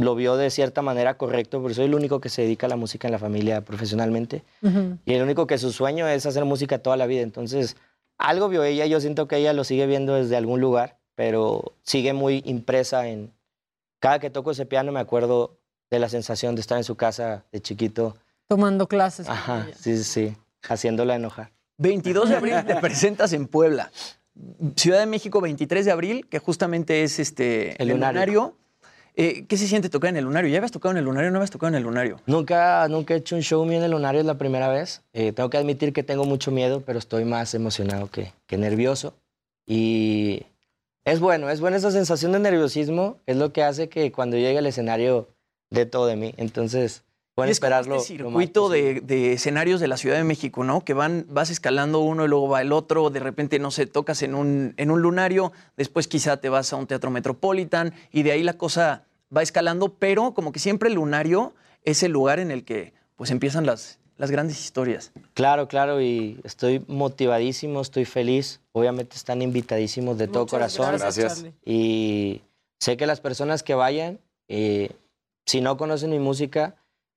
[0.00, 2.76] lo vio de cierta manera correcto, porque soy el único que se dedica a la
[2.76, 4.44] música en la familia profesionalmente.
[5.04, 7.22] Y el único que su sueño es hacer música toda la vida.
[7.22, 7.76] Entonces,
[8.18, 12.12] algo vio ella, yo siento que ella lo sigue viendo desde algún lugar, pero sigue
[12.12, 13.32] muy impresa en...
[13.98, 15.58] Cada que toco ese piano me acuerdo
[15.90, 18.16] de la sensación de estar en su casa de chiquito.
[18.48, 19.28] Tomando clases.
[19.28, 21.52] Ajá, sí, sí, sí, haciéndola enojar.
[21.78, 23.90] 22 de abril te presentas en Puebla.
[24.76, 28.56] Ciudad de México, 23 de abril, que justamente es este, El lunario.
[29.16, 30.50] Eh, ¿Qué se siente tocar en el lunario?
[30.50, 32.20] ¿Ya habías tocado en el lunario o no habías tocado en el lunario?
[32.26, 35.02] Nunca, nunca he hecho un show mío en el lunario, es la primera vez.
[35.12, 39.14] Eh, tengo que admitir que tengo mucho miedo, pero estoy más emocionado que, que nervioso.
[39.66, 40.46] Y
[41.04, 44.58] es bueno, es buena esa sensación de nerviosismo, es lo que hace que cuando llegue
[44.58, 45.28] al escenario
[45.70, 46.34] dé todo de mí.
[46.36, 47.04] Entonces,
[47.34, 47.96] pueden Y es esperarlo.
[47.96, 50.84] este circuito de, de escenarios de la Ciudad de México, ¿no?
[50.84, 54.22] Que van, vas escalando uno y luego va el otro, de repente, no sé, tocas
[54.22, 58.32] en un, en un lunario, después quizá te vas a un teatro metropolitan y de
[58.32, 59.04] ahí la cosa
[59.34, 61.54] va escalando, pero como que siempre el lunario
[61.84, 65.12] es el lugar en el que pues empiezan las, las grandes historias.
[65.34, 68.60] Claro, claro, y estoy motivadísimo, estoy feliz.
[68.72, 70.86] Obviamente están invitadísimos de todo Muchas corazón.
[70.88, 71.34] gracias, Gracias.
[71.36, 71.54] Charlie.
[71.64, 72.42] Y
[72.80, 74.18] sé que las personas que vayan,
[74.48, 74.90] eh,
[75.46, 76.74] si no conocen mi música,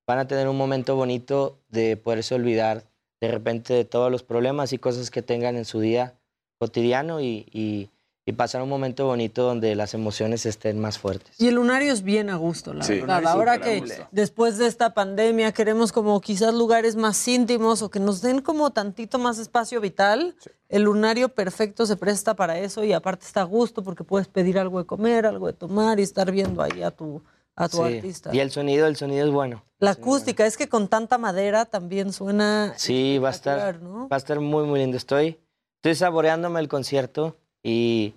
[0.07, 2.83] van a tener un momento bonito de poderse olvidar
[3.21, 6.13] de repente de todos los problemas y cosas que tengan en su día
[6.59, 7.89] cotidiano y, y-
[8.25, 11.37] y pasar un momento bonito donde las emociones estén más fuertes.
[11.41, 12.93] Y el lunario es bien a gusto, la Sí.
[13.01, 13.25] verdad.
[13.27, 18.21] Ahora que después de esta pandemia queremos como quizás lugares más íntimos o que nos
[18.21, 20.35] den como tantito más espacio vital,
[20.69, 24.57] el lunario perfecto se presta para eso y aparte está a gusto porque puedes pedir
[24.57, 27.21] algo de comer, algo de tomar y estar viendo ahí a tu,
[27.55, 27.83] a tu Sí.
[27.95, 28.29] artista.
[28.33, 29.63] Y el sonido, el sonido es bueno.
[29.79, 32.73] La acústica, es que con tanta madera también suena...
[32.77, 34.97] Sí, va a estar, va a estar muy, muy lindo.
[34.97, 35.39] Estoy,
[35.77, 38.15] estoy saboreándome el concierto y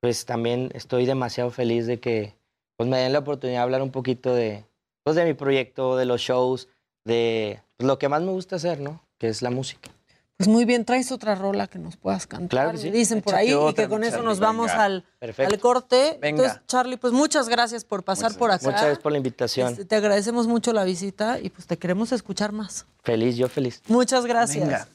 [0.00, 2.34] pues también estoy demasiado feliz de que
[2.76, 4.64] pues me den la oportunidad de hablar un poquito de,
[5.04, 6.68] pues, de mi proyecto, de los shows,
[7.06, 9.00] de pues, lo que más me gusta hacer, ¿no?
[9.18, 9.90] Que es la música.
[10.36, 12.48] Pues muy bien, traes otra rola que nos puedas cantar.
[12.48, 12.90] Claro que sí.
[12.90, 14.28] me Dicen por Échate ahí y que con eso Charlie.
[14.28, 14.84] nos vamos Venga.
[14.84, 15.54] al, Perfecto.
[15.54, 16.18] al corte.
[16.20, 16.42] Venga.
[16.42, 18.66] Entonces, Charlie, pues muchas gracias por pasar por acá.
[18.66, 19.72] Muchas gracias por la invitación.
[19.72, 22.84] Este, te agradecemos mucho la visita y pues te queremos escuchar más.
[23.04, 23.80] Feliz, yo feliz.
[23.86, 24.64] Muchas gracias.
[24.66, 24.88] Venga.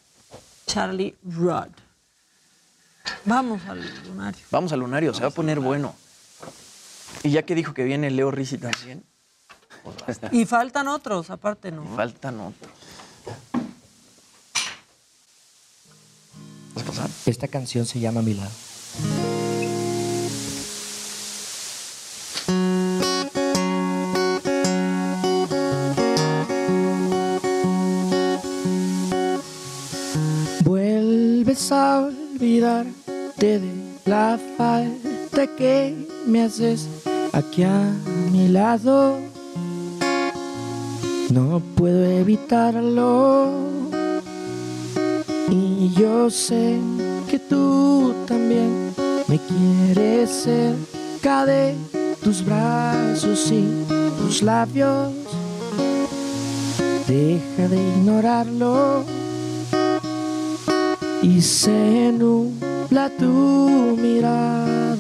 [0.68, 1.70] Charlie Rod.
[3.24, 4.42] Vamos al lunario.
[4.52, 5.96] Vamos al lunario, se va a poner bueno.
[7.24, 9.04] Y ya que dijo que viene Leo Rizzi también,
[10.32, 11.86] Y faltan otros, aparte, ¿no?
[11.96, 12.72] faltan otros.
[17.26, 18.52] Esta canción se llama Mi lado.
[30.64, 33.62] Vuelves a olvidarte de
[34.06, 35.96] la falta que
[36.26, 36.88] me haces
[37.34, 37.94] aquí a
[38.32, 39.18] mi lado.
[41.32, 43.89] No puedo evitarlo.
[45.52, 46.80] Y yo sé
[47.30, 48.94] que tú también
[49.28, 51.76] me quieres cerca de
[52.24, 53.86] tus brazos y
[54.20, 55.12] tus labios.
[57.08, 59.04] Deja de ignorarlo
[61.22, 64.96] y se nubla tu mirada.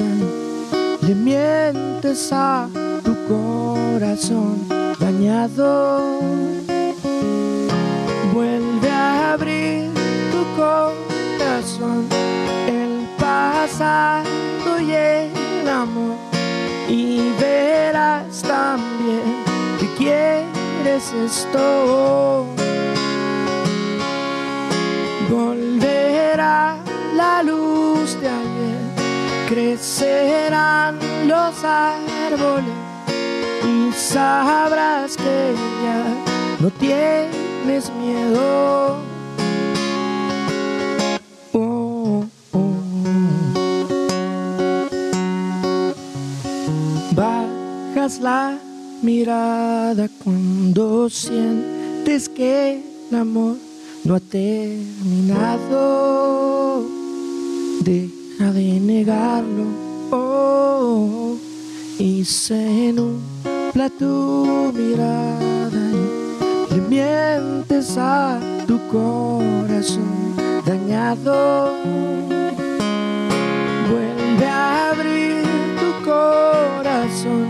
[1.01, 2.67] Le mientes a
[3.03, 4.67] tu corazón
[4.99, 6.48] dañado.
[10.59, 12.07] Corazón,
[12.67, 16.17] el pasado y el amor.
[16.89, 19.43] Y verás también
[19.79, 22.45] que quieres esto.
[25.29, 26.77] Volverá
[27.15, 28.81] la luz de ayer,
[29.47, 32.79] crecerán los árboles
[33.63, 35.53] y sabrás que
[35.83, 36.03] ya
[36.59, 39.08] no tienes miedo.
[48.17, 48.57] La
[49.03, 53.55] mirada cuando sientes que el amor
[54.03, 55.69] no ha terminado.
[57.81, 59.65] Deja de negarlo
[60.11, 61.37] oh,
[61.99, 65.91] y se nubla tu mirada
[66.69, 71.73] y le mientes a tu corazón dañado.
[73.89, 75.43] Vuelve a abrir
[75.79, 77.47] tu corazón,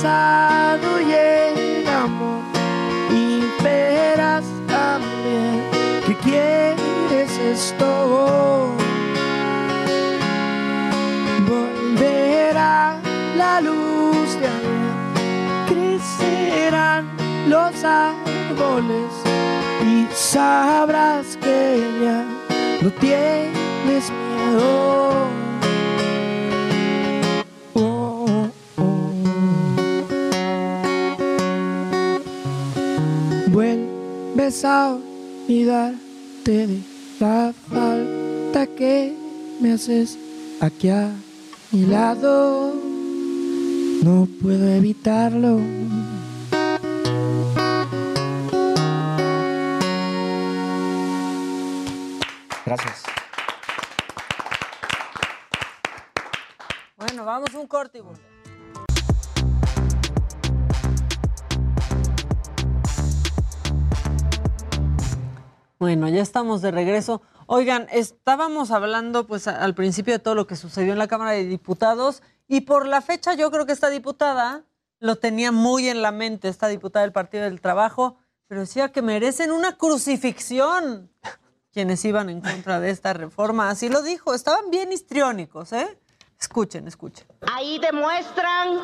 [0.00, 2.42] pasado y el amor
[3.10, 5.64] y verás también
[6.06, 8.76] que quieres esto.
[11.48, 13.00] Volverá
[13.36, 14.94] la luz de ayer,
[15.66, 17.10] crecerán
[17.48, 19.12] los árboles
[19.82, 22.24] y sabrás que ya
[22.82, 24.87] no tienes miedo.
[34.48, 36.80] A olvidarte de
[37.20, 39.14] la falta que
[39.60, 40.18] me haces
[40.58, 41.10] aquí a
[41.70, 42.72] mi lado.
[44.02, 45.60] No puedo evitarlo.
[52.64, 53.02] Gracias.
[56.96, 58.37] Bueno, vamos a un corte y volvemos.
[65.78, 67.22] Bueno, ya estamos de regreso.
[67.46, 71.44] Oigan, estábamos hablando pues al principio de todo lo que sucedió en la Cámara de
[71.44, 74.64] Diputados y por la fecha yo creo que esta diputada
[74.98, 78.16] lo tenía muy en la mente, esta diputada del Partido del Trabajo,
[78.48, 81.12] pero decía que merecen una crucifixión
[81.72, 83.70] quienes iban en contra de esta reforma.
[83.70, 85.98] Así lo dijo, estaban bien histriónicos, ¿eh?
[86.40, 87.26] Escuchen, escuchen.
[87.52, 88.80] Ahí demuestran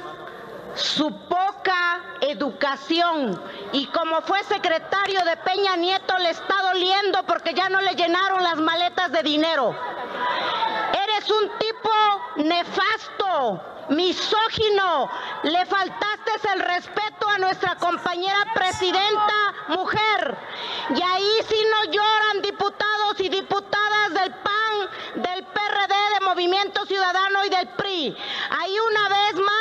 [0.75, 3.41] su poca educación
[3.73, 8.43] y como fue secretario de Peña Nieto le está doliendo porque ya no le llenaron
[8.43, 9.75] las maletas de dinero.
[10.93, 11.91] Eres un tipo
[12.37, 13.61] nefasto,
[13.91, 15.11] misógino,
[15.45, 16.15] le faltaste
[16.53, 20.37] el respeto a nuestra compañera presidenta mujer
[20.91, 27.45] y ahí sí no lloran diputados y diputadas del PAN, del PRD, de Movimiento Ciudadano
[27.45, 28.17] y del PRI.
[28.51, 29.54] Ahí una vez más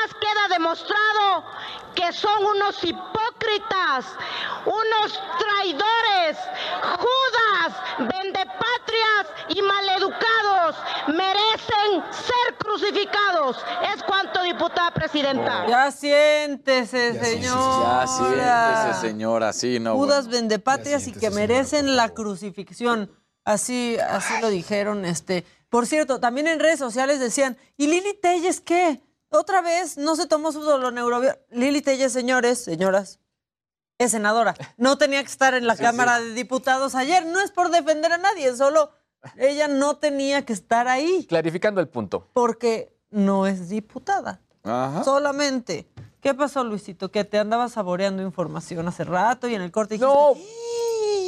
[0.54, 1.44] demostrado
[1.96, 4.06] que son unos hipócritas,
[4.66, 6.38] unos traidores,
[6.98, 10.76] judas, vendepatrias y maleducados
[11.08, 13.58] merecen ser crucificados.
[13.94, 15.68] Es cuanto, diputada presidenta.
[15.68, 17.84] Ya siéntese, señor.
[17.84, 19.96] Ya siéntese, señora, sí, no.
[19.96, 20.40] Judas bueno.
[20.40, 23.12] vendepatrias y que merecen la crucifixión.
[23.46, 25.06] Así, así lo dijeron.
[25.06, 25.46] Este.
[25.70, 29.02] Por cierto, también en redes sociales decían, ¿y Lili Telles qué?
[29.34, 31.44] Otra vez no se tomó su doloneurobiótico.
[31.52, 33.20] Lili Telles, señores, señoras,
[33.98, 34.54] es senadora.
[34.78, 37.26] No tenía que estar en la Cámara de Diputados ayer.
[37.26, 38.92] No es por defender a nadie, solo
[39.38, 42.30] ella no tenía que estar ahí Clarificando el punto.
[42.34, 44.42] porque no es diputada.
[44.64, 45.04] Ajá.
[45.04, 45.88] Solamente.
[46.22, 47.12] ¿Qué pasó, Luisito?
[47.12, 50.34] Que te andaba saboreando información hace rato y en el corte dijiste, No.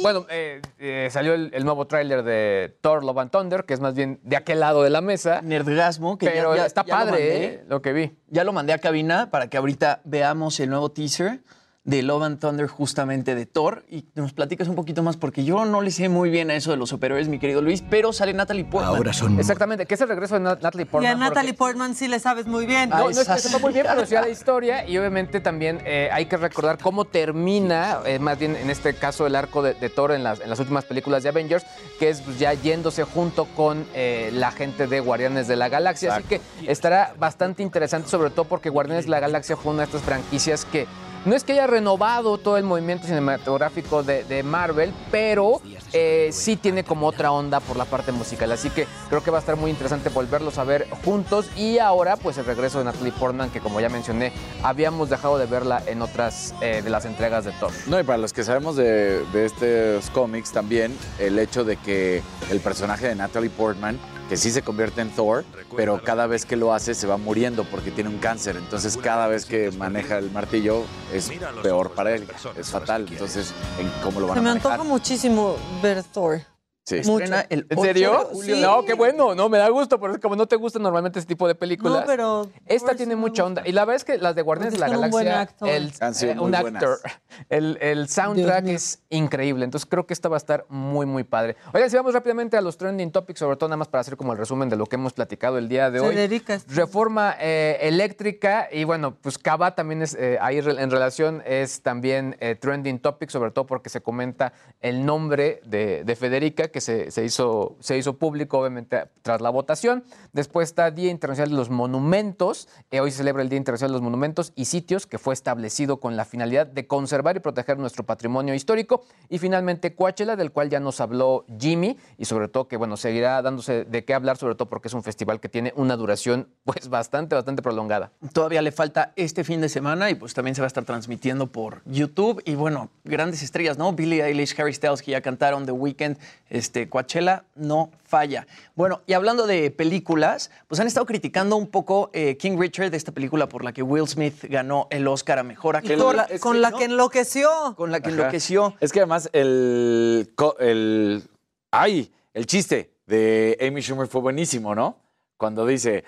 [0.02, 3.80] Bueno, eh, eh, salió el, el nuevo tráiler de Thor Love and Thunder, que es
[3.80, 5.40] más bien de aquel lado de la mesa.
[5.42, 7.44] Nerdgasmo, que Pero ya- está ya lo padre, mandé.
[7.46, 8.16] eh, lo que vi.
[8.28, 11.40] Ya lo mandé a cabina para que ahorita veamos el nuevo teaser
[11.86, 15.64] de Love and Thunder justamente de Thor y nos platicas un poquito más porque yo
[15.64, 18.34] no le sé muy bien a eso de los superhéroes, mi querido Luis, pero sale
[18.34, 18.96] Natalie Portman.
[19.38, 21.12] Exactamente, que es el regreso de Nat- Natalie y Portman.
[21.12, 22.90] a Natalie Portman sí le sabes muy bien.
[22.90, 25.80] No, no es que sepa muy bien, pero sí a la historia y obviamente también
[25.86, 29.74] eh, hay que recordar cómo termina, eh, más bien en este caso, el arco de,
[29.74, 31.64] de Thor en las, en las últimas películas de Avengers,
[32.00, 36.16] que es pues, ya yéndose junto con eh, la gente de Guardianes de la Galaxia.
[36.16, 39.86] Así que estará bastante interesante, sobre todo porque Guardianes de la Galaxia fue una de
[39.86, 40.86] estas franquicias que
[41.26, 45.60] no es que haya renovado todo el movimiento cinematográfico de, Marvel, pero
[45.92, 48.52] eh, sí tiene como otra onda por la parte musical.
[48.52, 51.50] Así que creo que va a estar muy interesante volverlos a ver juntos.
[51.56, 54.32] Y ahora, pues el regreso de Natalie Portman, que como ya mencioné,
[54.62, 57.72] habíamos dejado de verla en otras eh, de las entregas de Thor.
[57.88, 62.22] No, y para los que sabemos de, de estos cómics también, el hecho de que
[62.50, 63.98] el personaje de Natalie Portman,
[64.28, 65.44] que sí se convierte en Thor,
[65.76, 68.56] pero cada vez que lo hace se va muriendo porque tiene un cáncer.
[68.56, 71.30] Entonces cada vez que maneja el martillo es
[71.62, 72.26] peor para él,
[72.56, 73.06] es fatal.
[73.10, 74.72] Entonces, ¿en ¿cómo lo van Se a me manejar?
[74.72, 76.40] antoja muchísimo ver Thor.
[76.86, 77.02] Sí.
[77.04, 77.24] Mucho.
[77.48, 78.30] el ¿En serio?
[78.40, 78.60] Sí.
[78.60, 81.48] No, qué bueno, no, me da gusto, porque como no te gusta normalmente ese tipo
[81.48, 82.02] de películas.
[82.02, 83.62] No, pero Esta tiene mucha onda.
[83.66, 85.24] Y la verdad es que las de Guardianes de la Porque es con un buen
[85.26, 85.68] Galaxia, actor.
[85.68, 86.98] el, Han sido eh, muy un actor,
[87.48, 89.64] el, el soundtrack es increíble.
[89.64, 91.56] Entonces creo que esta va a estar muy, muy padre.
[91.74, 94.32] Oigan, si vamos rápidamente a los trending topics, sobre todo nada más para hacer como
[94.32, 96.14] el resumen de lo que hemos platicado el día de hoy.
[96.14, 101.82] Federica Reforma eh, eléctrica y bueno, pues Cava también es eh, ahí en relación es
[101.82, 106.82] también eh, trending topic, sobre todo porque se comenta el nombre de, de Federica que
[106.82, 110.04] se, hizo, se hizo público obviamente tras la votación.
[110.34, 112.68] Después está Día Internacional de los Monumentos.
[112.90, 116.00] Eh, hoy se celebra el Día Internacional de los Monumentos y Sitios que fue establecido
[116.00, 119.06] con la finalidad de conservar y proteger nuestro patrimonio histórico.
[119.30, 123.40] Y finalmente Coachella, del cual ya nos habló Jimmy y sobre todo que bueno, seguirá
[123.40, 126.90] dándose de qué hablar, sobre todo porque es un festival que tiene una duración pues
[126.90, 128.12] bastante, bastante prolongada.
[128.34, 131.46] Todavía le falta este fin de semana y pues también se va a estar transmitiendo
[131.46, 132.42] por YouTube.
[132.44, 133.94] Y bueno, grandes estrellas, ¿no?
[133.94, 136.18] Billie Eilish, Harry Styles, que ya cantaron The Weeknd,
[136.66, 138.46] este, Coachella, no falla.
[138.74, 143.12] Bueno, y hablando de películas, pues han estado criticando un poco eh, King Richard, esta
[143.12, 145.96] película por la que Will Smith ganó el Oscar a Mejor Actor.
[145.96, 146.78] con la, con que la no.
[146.78, 147.48] que enloqueció.
[147.76, 148.18] Con la que Ajá.
[148.18, 148.74] enloqueció.
[148.80, 150.28] Es que además el,
[150.58, 151.22] el,
[151.70, 154.98] ay, el chiste de Amy Schumer fue buenísimo, ¿no?
[155.36, 156.02] Cuando dice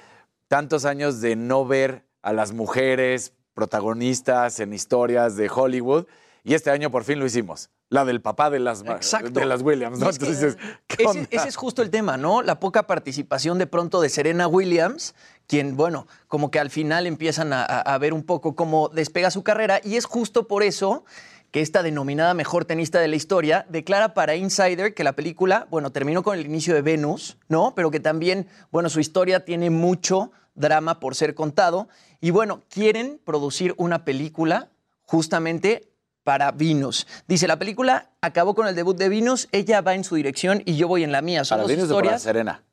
[0.49, 6.07] tantos años de no ver a las mujeres protagonistas en historias de Hollywood
[6.45, 7.71] y este año por fin lo hicimos.
[7.91, 9.31] La del papá de las, Exacto.
[9.31, 10.11] de las Williams, ¿no?
[10.11, 10.57] Es que Entonces
[10.87, 12.43] ¿qué Ese, ese es justo el tema, ¿no?
[12.43, 15.15] La poca participación de pronto de Serena Williams,
[15.47, 19.31] quien, bueno, como que al final empiezan a, a- a ver un poco cómo despega
[19.31, 21.05] su carrera y es justo por eso
[21.51, 25.91] que esta denominada mejor tenista de la historia declara para Insider que la película, bueno,
[25.93, 27.75] terminó con el inicio de Venus, ¿no?
[27.75, 31.89] Pero que también, bueno, su historia tiene mucho drama por ser contado
[32.21, 34.69] y, bueno, quieren producir una película
[35.05, 35.88] justamente
[36.29, 37.07] para Venus.
[37.27, 40.77] Dice, la película acabó con el debut de Venus, ella va en su dirección y
[40.77, 41.43] yo voy en la mía.
[41.43, 42.21] Son Para dos para historias.
[42.23, 42.65] Serena.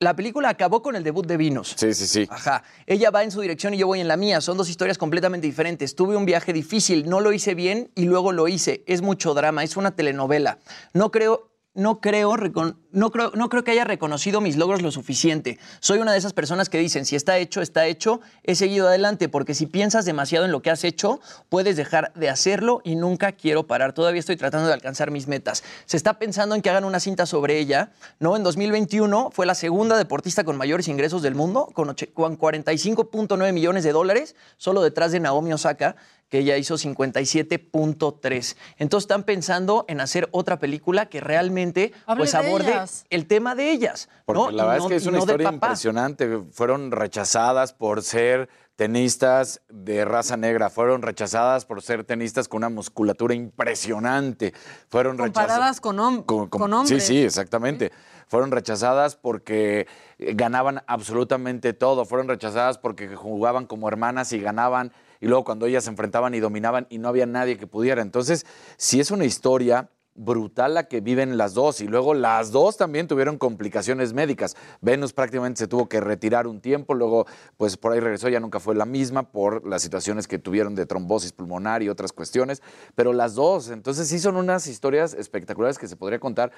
[0.00, 1.76] La película acabó con el debut de Venus.
[1.76, 2.26] Sí, sí, sí.
[2.28, 2.64] Ajá.
[2.88, 4.40] Ella va en su dirección y yo voy en la mía.
[4.40, 5.94] Son dos historias completamente diferentes.
[5.94, 8.82] Tuve un viaje difícil, no lo hice bien y luego lo hice.
[8.88, 10.58] Es mucho drama, es una telenovela.
[10.92, 15.58] No creo, no creo, no no creo que haya reconocido mis logros lo suficiente.
[15.78, 18.20] Soy una de esas personas que dicen, si está hecho, está hecho.
[18.42, 22.28] He seguido adelante porque si piensas demasiado en lo que has hecho, puedes dejar de
[22.28, 23.92] hacerlo y nunca quiero parar.
[23.92, 25.62] Todavía estoy tratando de alcanzar mis metas.
[25.86, 28.36] Se está pensando en que hagan una cinta sobre ella, ¿no?
[28.36, 33.92] En 2021 fue la segunda deportista con mayores ingresos del mundo, con 45.9 millones de
[33.92, 35.94] dólares, solo detrás de Naomi Osaka,
[36.28, 38.56] que ella hizo 57.3.
[38.78, 43.04] Entonces están pensando en hacer otra película que realmente Hable pues de aborde ellas.
[43.10, 44.08] el tema de ellas.
[44.24, 44.50] Porque ¿no?
[44.50, 46.42] la verdad no- es que es una no historia impresionante.
[46.52, 52.68] Fueron rechazadas por ser tenistas de raza negra, fueron rechazadas por ser tenistas con una
[52.68, 54.54] musculatura impresionante,
[54.88, 57.04] fueron rechazadas Comparadas con, hom- con- con- con hombres.
[57.04, 57.90] Sí, sí, exactamente.
[58.28, 59.88] fueron rechazadas porque
[60.18, 65.84] ganaban absolutamente todo, fueron rechazadas porque jugaban como hermanas y ganaban, y luego cuando ellas
[65.84, 68.02] se enfrentaban y dominaban y no había nadie que pudiera.
[68.02, 68.46] Entonces,
[68.76, 73.06] si es una historia brutal la que viven las dos y luego las dos también
[73.06, 74.56] tuvieron complicaciones médicas.
[74.80, 77.26] Venus prácticamente se tuvo que retirar un tiempo, luego
[77.56, 80.86] pues por ahí regresó, ya nunca fue la misma por las situaciones que tuvieron de
[80.86, 82.62] trombosis pulmonar y otras cuestiones,
[82.96, 86.50] pero las dos, entonces sí son unas historias espectaculares que se podría contar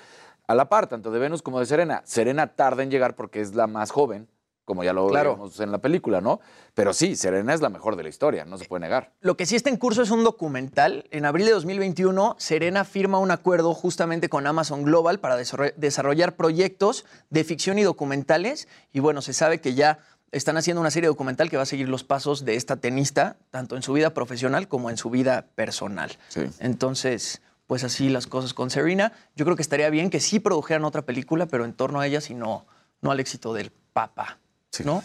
[0.47, 2.03] a la par, tanto de Venus como de Serena.
[2.07, 4.27] Serena tarda en llegar porque es la más joven,
[4.70, 5.32] como ya lo Claro.
[5.34, 6.38] vemos en la película, ¿no?
[6.74, 9.10] Pero sí, Serena es la mejor de la historia, no se puede negar.
[9.20, 11.06] Lo que sí está en curso es un documental.
[11.10, 16.36] En abril de 2021, Serena firma un acuerdo justamente con Amazon Global para desarroll- desarrollar
[16.36, 18.68] proyectos de ficción y documentales.
[18.92, 19.98] Y bueno, se sabe que ya
[20.30, 23.74] están haciendo una serie documental que va a seguir los pasos de esta tenista, tanto
[23.74, 26.16] en su vida profesional como en su vida personal.
[26.60, 29.12] Entonces, pues así las cosas con Serena.
[29.34, 32.30] Yo creo que estaría bien que sí produjeran otra película, pero en torno a ellas
[32.30, 32.66] y no,
[33.01, 34.38] no al éxito del Papa.
[34.84, 35.02] ¿No?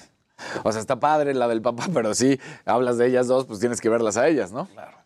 [0.63, 3.79] O sea, está padre la del papá, pero sí, hablas de ellas dos, pues tienes
[3.81, 4.67] que verlas a ellas, ¿no?
[4.67, 4.97] Claro.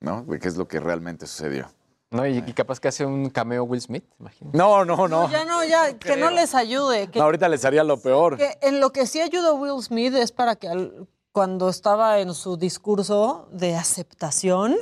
[0.00, 0.24] ¿No?
[0.26, 1.68] ¿Qué es lo que realmente sucedió?
[2.10, 4.56] No, y, y capaz que hace un cameo Will Smith, imagínate.
[4.56, 5.28] No, no, no.
[5.28, 7.08] Ya no, ya, que no les ayude.
[7.08, 8.36] Que, No, ahorita les haría lo peor.
[8.36, 12.32] que en lo que sí ayuda Will Smith es para que al- cuando estaba en
[12.32, 14.76] su discurso de aceptación,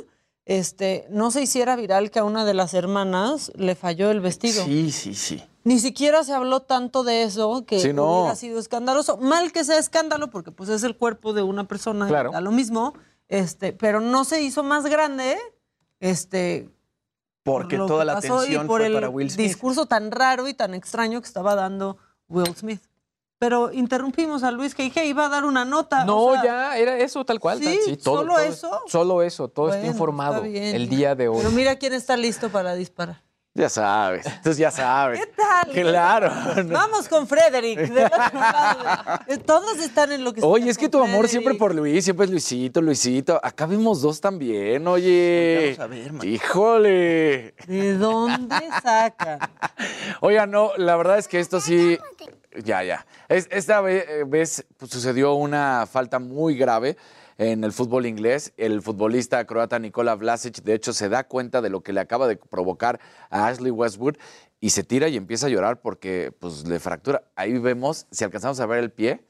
[0.45, 4.63] este, no se hiciera viral que a una de las hermanas le falló el vestido.
[4.63, 5.43] Sí, sí, sí.
[5.65, 8.19] Ni siquiera se habló tanto de eso que Sí, no.
[8.21, 9.17] hubiera sido escandaloso.
[9.17, 12.31] Mal que sea escándalo, porque pues es el cuerpo de una persona, Claro.
[12.31, 12.93] da lo mismo,
[13.27, 15.37] este, pero no se hizo más grande,
[15.99, 16.69] este,
[17.43, 19.47] Porque toda la atención fue el para Will Smith.
[19.47, 21.97] discurso tan raro y tan extraño que estaba dando
[22.29, 22.81] Will Smith.
[23.37, 26.05] Pero interrumpimos a Luis que dije iba a dar una nota.
[26.05, 27.59] No, o sea, ya, era eso tal cual.
[27.59, 27.79] ¿Sí?
[27.85, 28.81] tal- todo, ¿Solo todo- eso?
[28.87, 30.75] Solo eso, todo Bueno, está informado está bien.
[30.75, 31.37] el día de hoy.
[31.39, 33.21] Pero mira quién está listo para disparar.
[33.57, 35.17] Ya sabes, entonces ya sabes.
[35.21, 35.71] ¿Qué tal?
[35.71, 36.29] Claro.
[36.65, 37.79] Vamos con Frederick.
[37.79, 41.29] Eh, Todos están en lo que Oye, es que tu amor Frederick.
[41.31, 43.39] siempre por Luis, siempre es Luisito, Luisito.
[43.41, 45.73] Acá vimos dos también, oye.
[45.77, 46.27] Vamos a ver, man.
[46.27, 47.55] Híjole.
[47.65, 49.39] ¿De dónde sacan?
[50.19, 51.97] Oiga, no, la verdad es que esto sí.
[52.61, 53.05] Ya, ya.
[53.29, 56.97] Es- esta ve- vez pues, sucedió una falta muy grave
[57.37, 58.53] en el fútbol inglés.
[58.57, 62.27] El futbolista croata Nikola Vlasic, de hecho, se da cuenta de lo que le acaba
[62.27, 62.99] de provocar
[63.29, 64.15] a Ashley Westwood
[64.59, 67.23] y se tira y empieza a llorar porque pues, le fractura.
[67.35, 69.25] Ahí vemos, si alcanzamos a ver el pie,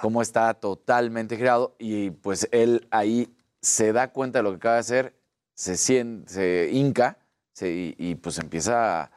[0.00, 4.74] cómo está totalmente girado y pues él ahí se da cuenta de lo que acaba
[4.74, 5.14] de hacer,
[5.54, 7.18] se siente, se hinca
[7.52, 9.10] se- y, y, pues empieza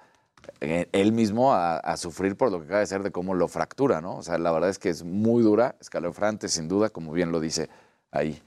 [0.61, 4.01] eh, él mismo a, sufrir por lo que acaba de hacer de cómo lo fractura,
[4.01, 4.17] ¿no?
[4.17, 7.39] O sea, la verdad es que es muy dura, escalofriante sin duda, como bien lo
[7.39, 7.69] dice
[8.17, 8.41] ahí.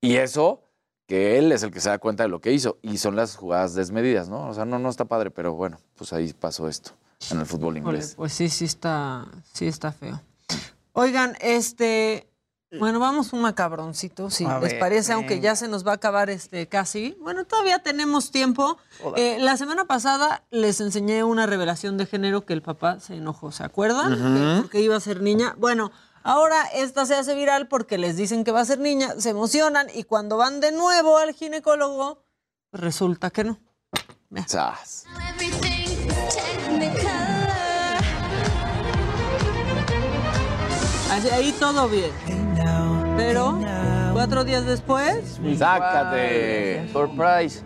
[0.00, 0.62] Y eso,
[1.06, 3.36] que él es el que se da cuenta de lo que hizo, y son las
[3.36, 4.48] jugadas desmedidas, ¿no?
[4.48, 6.92] O sea, no, no está padre, pero bueno, pues ahí pasó esto
[7.30, 8.14] en el fútbol Híjole, inglés.
[8.16, 10.20] pues sí, sí está, sí está feo.
[10.92, 12.28] Oigan, este,
[12.78, 15.94] bueno, vamos un macabroncito, si A les ver, parece, aunque ya se nos va a
[15.94, 17.16] acabar este casi.
[17.20, 18.76] Bueno, todavía tenemos tiempo.
[19.16, 23.52] Eh, la semana pasada les enseñé una revelación de género que el papá se enojó,
[23.52, 24.14] ¿se acuerdan?
[24.16, 25.54] Que- Porque iba a ser niña.
[25.58, 25.92] Bueno,
[26.22, 29.88] ahora esta se hace viral porque les dicen que va a ser niña, se emocionan
[29.92, 32.24] y cuando van de nuevo al ginecólogo,
[32.72, 33.58] resulta que no.
[34.46, 35.04] Sas.
[41.10, 42.10] Así, ahí todo bien.
[43.16, 43.60] Pero
[44.12, 45.38] cuatro días después.
[45.58, 46.88] ¡Sácate!
[46.92, 47.62] Surprise.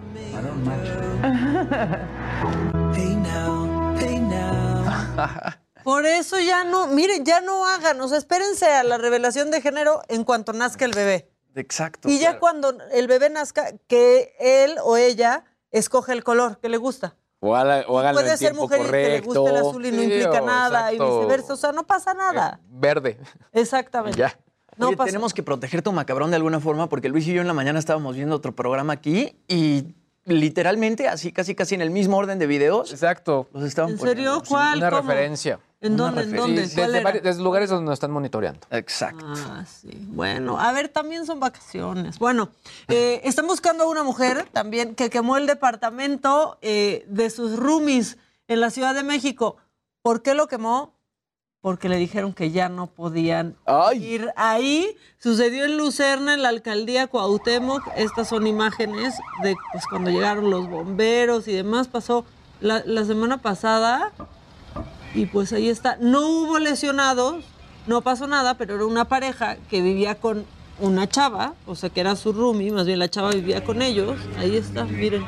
[5.86, 9.60] Por eso ya no, miren, ya no hagan, o sea, espérense a la revelación de
[9.60, 11.30] género en cuanto nazca el bebé.
[11.54, 12.08] Exacto.
[12.08, 16.76] Y ya cuando el bebé nazca, que él o ella escoge el color que le
[16.76, 17.14] gusta.
[17.38, 19.40] O, haga- o háganlo Puede en ser tiempo mujer y que le correcto.
[19.42, 21.20] guste el azul y no Sí, implica o nada y exacto.
[21.20, 22.58] viceversa, o sea, no pasa nada.
[22.68, 23.20] Verde.
[23.52, 24.18] Exactamente.
[24.18, 24.36] Ya.
[24.78, 27.46] No Oye, tenemos que proteger tu macabrón de alguna forma porque Luis y yo en
[27.46, 29.94] la mañana estábamos viendo otro programa aquí y
[30.24, 32.90] literalmente así casi casi en el mismo orden de videos.
[32.92, 33.48] Exacto.
[33.52, 34.14] Los estaban ¿En serio?
[34.14, 34.42] poniendo.
[34.48, 34.78] ¿Cuál?
[34.78, 35.02] Una ¿Cómo?
[35.02, 35.60] referencia.
[35.81, 36.23] ¿En dónde?
[36.23, 36.66] ¿En dónde?
[36.66, 37.20] Sí, ¿Cuál desde, era?
[37.20, 38.66] desde lugares donde nos están monitoreando.
[38.70, 39.24] Exacto.
[39.28, 39.90] Ah, sí.
[40.09, 42.19] Bueno, a ver, también son vacaciones.
[42.19, 42.48] Bueno,
[42.89, 48.16] eh, están buscando a una mujer también que quemó el departamento eh, de sus roomies
[48.48, 49.59] en la Ciudad de México.
[50.01, 50.94] ¿Por qué lo quemó?
[51.61, 53.57] Porque le dijeron que ya no podían
[53.97, 54.97] ir ahí.
[55.19, 57.82] Sucedió en Lucerna, en la alcaldía Cuauhtémoc.
[57.97, 61.89] Estas son imágenes de pues, cuando llegaron los bomberos y demás.
[61.89, 62.24] Pasó
[62.61, 64.12] la, la semana pasada
[65.16, 65.97] y pues ahí está.
[66.01, 67.44] No hubo lesionados,
[67.86, 70.44] no pasó nada, pero era una pareja que vivía con
[70.78, 74.16] una chava, o sea que era su roomie, más bien la chava vivía con ellos.
[74.38, 75.24] Ahí está, miren.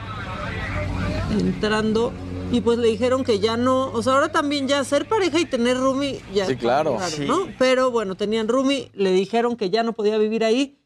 [1.30, 2.12] Entrando
[2.50, 5.44] y pues le dijeron que ya no, o sea, ahora también ya ser pareja y
[5.44, 6.96] tener roomie ya Sí, claro.
[6.98, 7.26] raro, Sí.
[7.26, 7.46] ¿no?
[7.58, 10.78] Pero bueno, tenían roomie, le dijeron que ya no podía vivir ahí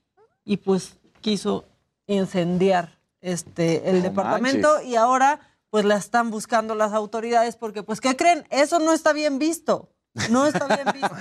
[0.45, 1.65] y pues quiso
[2.09, 4.91] incendiar este el No departamento manches.
[4.91, 5.39] y ahora
[5.73, 8.45] pues la están buscando las autoridades porque pues ¿qué creen?
[8.51, 9.89] Eso no está bien visto.
[10.29, 11.17] No está bien visto.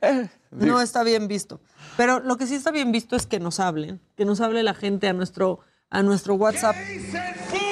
[0.52, 1.58] No está bien visto.
[1.96, 4.74] Pero lo que sí está bien visto es que nos hablen, que nos hable la
[4.74, 5.58] gente a nuestro,
[5.90, 6.76] a nuestro WhatsApp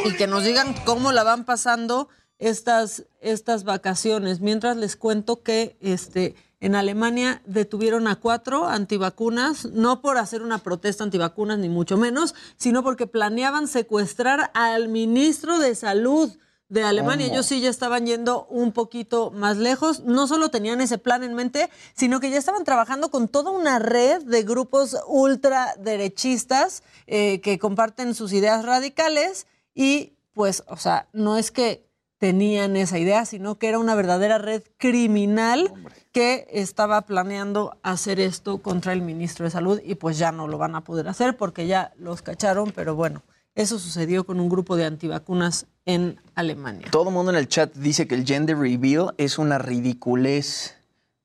[0.05, 2.09] y que nos digan cómo la van pasando
[2.39, 4.41] estas, estas vacaciones.
[4.41, 6.35] Mientras les cuento que este,
[6.65, 12.35] en Alemania detuvieron a cuatro antivacunas, no por hacer una protesta antivacunas, ni mucho menos,
[12.57, 16.33] sino porque planeaban secuestrar al ministro de Salud
[16.71, 17.27] de Alemania.
[17.27, 17.35] ¿Cómo?
[17.35, 20.05] Ellos sí ya estaban yendo un poquito más lejos.
[20.05, 23.79] No solo tenían ese plan en mente, sino que ya estaban trabajando con toda una
[23.79, 31.37] red de grupos ultraderechistas eh, que comparten sus ideas radicales y pues, o sea, no
[31.37, 31.87] es que
[32.17, 35.71] tenían esa idea, sino que era una verdadera red criminal
[36.15, 40.59] que estaba planeando hacer esto contra el ministro de Salud y pues ya no lo
[40.59, 43.23] van a poder hacer porque ya los cacharon, pero bueno,
[43.57, 46.87] eso sucedió con un grupo de antivacunas en Alemania.
[46.93, 50.77] Todo el mundo en el chat dice que el gender reveal es una ridiculez,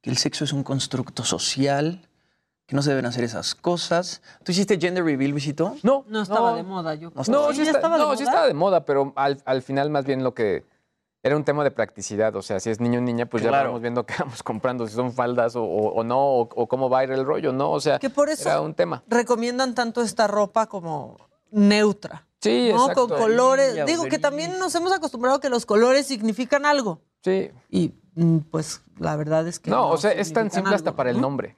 [0.02, 2.02] que el sexo es un constructo social,
[2.66, 4.24] que no se deben hacer esas cosas.
[4.44, 5.76] ¿Tú hiciste gender reveal, Visito?
[5.84, 6.03] No.
[6.07, 6.57] No estaba No.
[6.57, 7.48] de moda, yo No creo.
[7.48, 8.32] No, sí, está- estaba de no, sí moda?
[8.32, 10.66] estaba de moda, pero al, al final más bien lo que
[11.24, 12.36] era un tema de practicidad.
[12.36, 13.70] O sea, si es niño o niña, pues ya Claro.
[13.70, 16.90] vamos viendo qué vamos comprando, si son faldas o, o- o no, o, o cómo
[16.90, 17.72] va a ir el rollo, ¿no?
[17.72, 19.04] O sea, Que por eso era un tema.
[19.08, 21.18] recomiendan tanto esta ropa como
[21.52, 22.26] neutra.
[22.41, 22.82] Sí, ¿no?
[22.84, 23.10] exacto.
[23.10, 23.86] Con colores.
[23.86, 27.02] Digo que también nos hemos acostumbrado a que los colores significan algo.
[27.22, 27.52] Sí.
[27.70, 29.70] Y mm, pues la verdad es que.
[29.70, 31.24] No, o sea, es tan simple hasta para el ¿no?
[31.24, 31.58] nombre.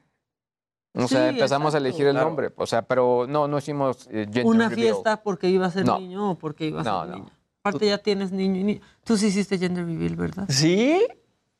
[0.95, 2.27] O Sí, sea, empezamos a elegir el Claro.
[2.27, 2.51] nombre.
[2.57, 4.89] O sea, pero no, no hicimos eh, Una reveal.
[4.93, 5.99] fiesta porque iba a ser No.
[5.99, 7.15] niño o porque iba a No, ser no.
[7.17, 7.31] niña.
[7.63, 8.81] Aparte ya tienes niño y niña.
[9.03, 10.45] Tú sí hiciste gender reveal, ¿verdad?
[10.49, 10.99] ¿Sí?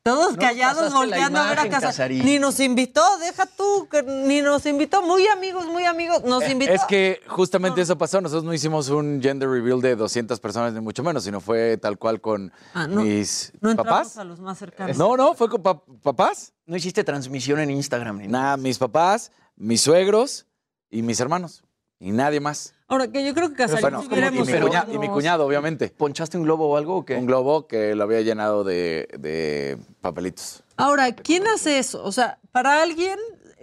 [0.04, 1.86] Todos callados volteando a ver a casa.
[1.88, 2.24] Casarín.
[2.24, 5.00] Ni nos invitó, deja tú, que ni nos invitó.
[5.00, 6.24] Muy amigos, muy amigos.
[6.24, 6.72] Nos invitó.
[6.72, 8.20] Eh, Es que justamente eso pasó.
[8.20, 11.98] Nosotros no hicimos un gender reveal de 200 personas, ni mucho menos, sino fue tal
[11.98, 13.02] cual con Ah, no.
[13.02, 14.16] mis no entramos papás.
[14.18, 14.96] a los más cercanos.
[14.96, 16.52] No, no, fue con pa- papás.
[16.66, 18.56] No hiciste transmisión en Instagram ni nada.
[18.56, 20.46] mis papás, mis suegros
[20.90, 21.62] y mis hermanos.
[22.02, 22.74] Y nadie más.
[22.88, 25.46] Ahora, que yo creo que Casarín Bueno, si y, mi hubiéramos cuña- y mi cuñado,
[25.46, 25.88] obviamente.
[25.96, 27.14] ¿Ponchaste un globo o algo o qué?
[27.16, 30.64] Un globo que lo había llenado de, de papelitos.
[30.76, 32.02] Ahora, ¿quién hace eso?
[32.04, 33.18] O sea, para alguien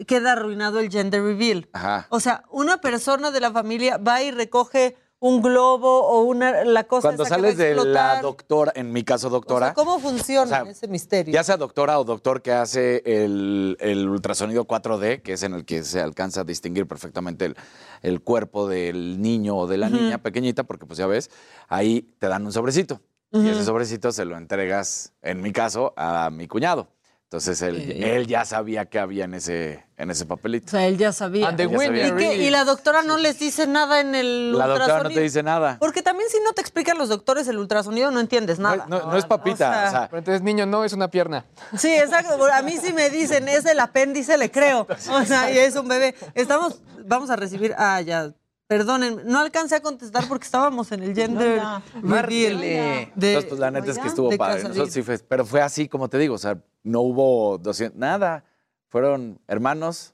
[0.07, 1.67] queda arruinado el gender reveal.
[1.73, 2.07] Ajá.
[2.09, 6.85] O sea, una persona de la familia va y recoge un globo o una la
[6.85, 9.99] cosa Cuando esa que sales de la doctora, en mi caso O doctora, sea, ¿Cómo
[9.99, 11.33] funciona O sea, ese misterio?
[11.33, 15.65] ya sea doctora o doctor que hace el, el ultrasonido 4D, que es en el
[15.65, 17.57] que se alcanza a distinguir perfectamente el,
[18.01, 21.29] el cuerpo del niño o de la niña pequeñita, porque pues ya ves,
[21.67, 23.01] ahí te dan un sobrecito.
[23.31, 26.87] Y ese sobrecito se lo entregas, en mi caso, a mi cuñado.
[27.29, 28.15] Entonces él, Eh.
[28.15, 30.71] él ya sabía qué había en ese, en ese O papelito.
[30.71, 31.47] sea, él ya sabía.
[31.47, 34.93] And the winner ¿Y, la doctora no les dice nada en el La doctora no
[34.95, 35.19] ultrasonido?
[35.19, 35.77] te dice nada.
[35.79, 38.87] Porque también si no te explican los doctores el ultrasonido no entiendes nada.
[38.89, 41.45] No, no es papita, o sea, Pero entonces, niño, no es una pierna.
[41.77, 42.43] Sí, exacto.
[42.51, 44.87] A mí sí me dicen, es el apéndice, le creo.
[45.11, 46.15] O sea, y es un bebé.
[46.33, 48.31] Estamos, vamos a recibir, ah, ya,
[48.79, 53.89] perdonen, no alcancé a contestar porque estábamos en el gender de- Entonces, pues la neta
[53.91, 54.57] es que estuvo padre.
[54.57, 54.77] Casarín.
[54.77, 58.45] Nosotros sí fue- pero fue así, como te digo, o sea, no hubo 200, nada.
[58.89, 60.13] Fueron hermanos.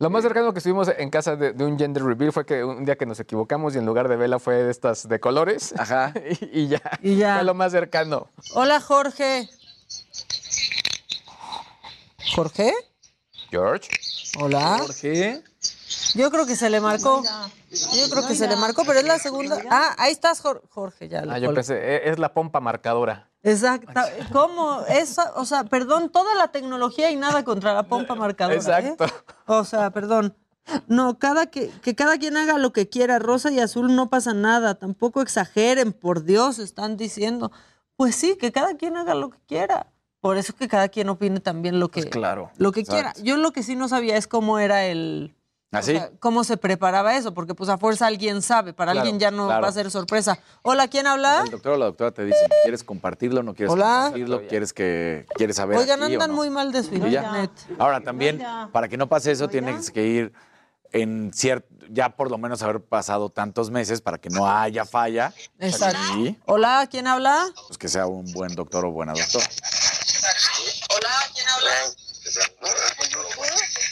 [0.00, 2.84] Lo más cercano que estuvimos en casa de, de un gender reveal fue que un
[2.84, 5.72] día que nos equivocamos y en lugar de vela fue de estas de colores.
[5.78, 6.12] Ajá.
[6.52, 6.82] y, y ya.
[7.02, 7.36] Y ya.
[7.36, 8.28] Fue lo más cercano.
[8.54, 9.48] Hola, Jorge.
[12.36, 12.70] ¿Jorge?
[13.50, 13.88] George.
[14.38, 14.76] Hola.
[14.80, 15.42] Jorge.
[16.14, 17.22] Yo creo que se le marcó.
[17.70, 19.58] Yo creo que se le marcó, pero es la segunda.
[19.70, 21.24] Ah, ahí estás, Jor- Jorge, ya.
[21.24, 23.28] lo Ah, yo pensé, e- es la pompa marcadora.
[23.42, 23.92] Exacto.
[24.32, 24.80] ¿Cómo?
[24.88, 28.56] Esa, o sea, perdón, toda la tecnología y nada contra la pompa marcadora.
[28.56, 28.58] ¿eh?
[28.58, 29.06] Exacto.
[29.46, 30.34] O sea, perdón.
[30.86, 34.34] No, cada que, que cada quien haga lo que quiera, rosa y azul no pasa
[34.34, 37.50] nada, tampoco exageren, por Dios, están diciendo.
[37.96, 39.86] Pues sí, que cada quien haga lo que quiera.
[40.20, 42.50] Por eso que cada quien opine también lo que, Pues claro.
[42.56, 43.12] lo que Exacto.
[43.14, 43.26] quiera.
[43.26, 45.34] Yo lo que sí no sabía es cómo era el,
[45.70, 45.96] ¿Así?
[45.96, 49.20] o sea, cómo se preparaba eso, porque pues a fuerza alguien sabe, para Claro, alguien
[49.20, 49.62] ya no claro.
[49.62, 50.38] va a ser sorpresa.
[50.62, 51.42] Hola, ¿quién habla?
[51.44, 53.42] El doctor o la doctora te dicen, ¿quieres compartirlo?
[53.42, 54.00] ¿No quieres Hola.
[54.04, 54.46] compartirlo?
[54.48, 56.36] ¿Quieres que quieres saber Oigan, aquí o andan no?
[56.36, 57.50] muy mal de su internet.
[57.78, 58.42] Ahora también,
[58.72, 60.32] para que no pase eso, tienes que ir
[60.90, 65.34] en cierto, ya por lo menos haber pasado tantos meses para que no haya falla.
[65.58, 65.98] Exacto.
[66.16, 67.44] Y Hola, ¿quién habla?
[67.66, 69.44] pues que sea un buen doctor o buena doctora.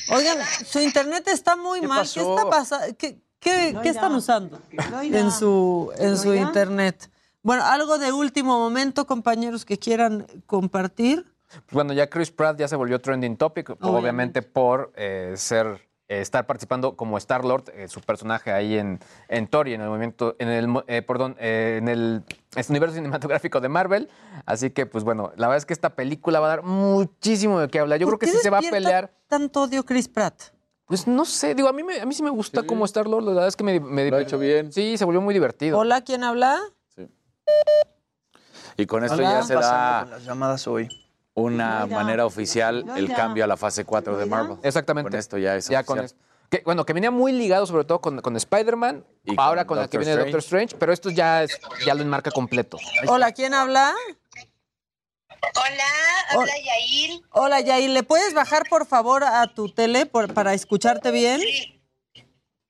[0.09, 1.99] Oigan, su internet está muy ¿Qué mal.
[2.01, 2.15] pasó?
[2.15, 2.97] ¿Qué está pasando?
[2.99, 4.61] ¿Qué, qué- qué están usando
[4.91, 7.11] en su, en su internet?
[7.43, 11.25] Bueno, algo de último momento, compañeros, que quieran compartir.
[11.71, 14.43] Bueno, ya Chris Pratt ya se volvió trending topic, obviamente, Obviamente.
[14.43, 19.69] por eh, ser eh, estar participando como Star Lord, su personaje ahí en, en Thor
[19.69, 22.23] y en el movimiento, en el, eh, perdón, eh, en el
[22.55, 24.09] este universo cinematográfico de Marvel.
[24.45, 27.69] Así que, pues bueno, la verdad es que esta película va a dar muchísimo de
[27.69, 27.99] qué hablar.
[27.99, 29.13] Yo creo que ¿Qué sí se va a pelear.
[29.27, 30.41] Tanto odio Chris Pratt.
[30.87, 33.25] Pues no sé, digo, a mí, me- a mí sí me gusta como Star Lord,
[33.25, 34.73] la verdad es que me, me Lo ha hecho bien.
[34.73, 35.77] Sí, se volvió muy divertido.
[35.79, 36.61] Hola, ¿quién habla?
[38.77, 40.89] Y con esto ya se da con las llamadas hoy.
[41.37, 44.57] Una manera oficial el cambio a la fase 4 de Marvel.
[44.63, 45.11] Exactamente.
[45.11, 46.19] Con esto ya es ya con oficial.
[46.19, 46.27] esto.
[46.51, 49.83] Que, bueno, que venía muy ligado sobre todo con, con Spider-Man, Y ahora con con,
[49.83, 52.79] la que viene Doctor Strange, pero esto ya, es, ya lo enmarca completo.
[53.09, 53.93] Hola, ¿quién habla?
[55.55, 55.85] Hola,
[56.31, 57.21] habla Yair.
[57.33, 61.41] Hola, Yair, ¿le puedes bajar por favor a tu tele por- para escucharte bien?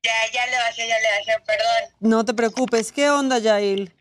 [0.02, 1.96] Ya, ya le bajé, ya le bajé, perdón.
[2.00, 2.92] No te preocupes.
[2.92, 3.94] ¿Qué onda, Yair?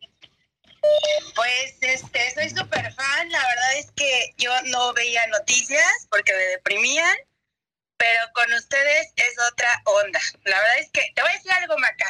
[1.36, 3.30] Pues, este, soy súper fan.
[3.30, 7.16] La verdad es que yo no veía noticias porque me deprimían,
[7.98, 10.20] pero con ustedes es otra onda.
[10.44, 12.10] La verdad es que, te voy a decir algo, Maca.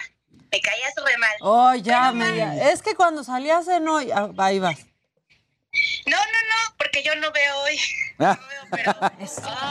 [0.52, 1.36] Me caía súper mal.
[1.42, 2.72] Oh, ya, me, ya.
[2.72, 4.12] Es que cuando salías en hoy...
[4.12, 4.78] ah, ahí vas.
[6.06, 7.80] No, no, no, porque yo no veo hoy.
[8.18, 8.40] Ah.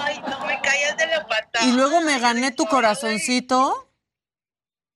[0.05, 1.64] Ay, no me callas de la patada.
[1.64, 3.89] Y luego me gané tu corazoncito.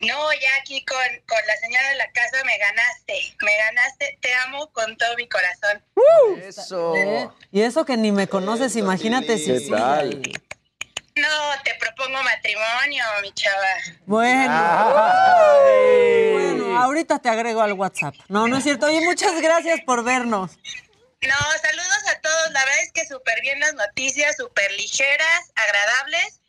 [0.01, 0.97] No, ya aquí con,
[1.27, 3.37] con la señora de la casa me ganaste.
[3.43, 4.19] Me ganaste.
[4.21, 5.83] Te amo con todo mi corazón.
[6.41, 6.95] Eso.
[6.95, 7.29] ¿Eh?
[7.51, 10.23] Y eso que ni me conoces, imagínate si ¿Qué sí, tal?
[11.17, 13.67] No, te propongo matrimonio, mi chava.
[14.07, 14.53] Bueno.
[14.55, 16.33] Ay.
[16.33, 18.15] Bueno, ahorita te agrego al WhatsApp.
[18.29, 18.87] No, no es cierto.
[18.87, 20.53] Oye, muchas gracias por vernos.
[21.23, 22.53] No, saludos a todos.
[22.53, 26.41] La verdad es que súper bien las noticias, súper ligeras, agradables.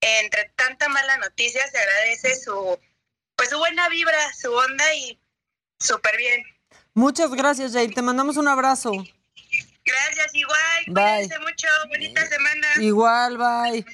[0.00, 2.78] Entre tanta mala noticia se agradece su,
[3.38, 5.18] pues su buena vibra, su onda y
[5.78, 6.42] súper bien.
[6.92, 7.94] Muchas gracias, Jair.
[7.94, 8.90] Te mandamos un abrazo.
[8.92, 10.84] Gracias, igual.
[10.88, 11.28] Bye.
[11.28, 11.68] Cuídense mucho.
[11.88, 12.66] Bonita semana.
[12.80, 13.86] Igual, bye.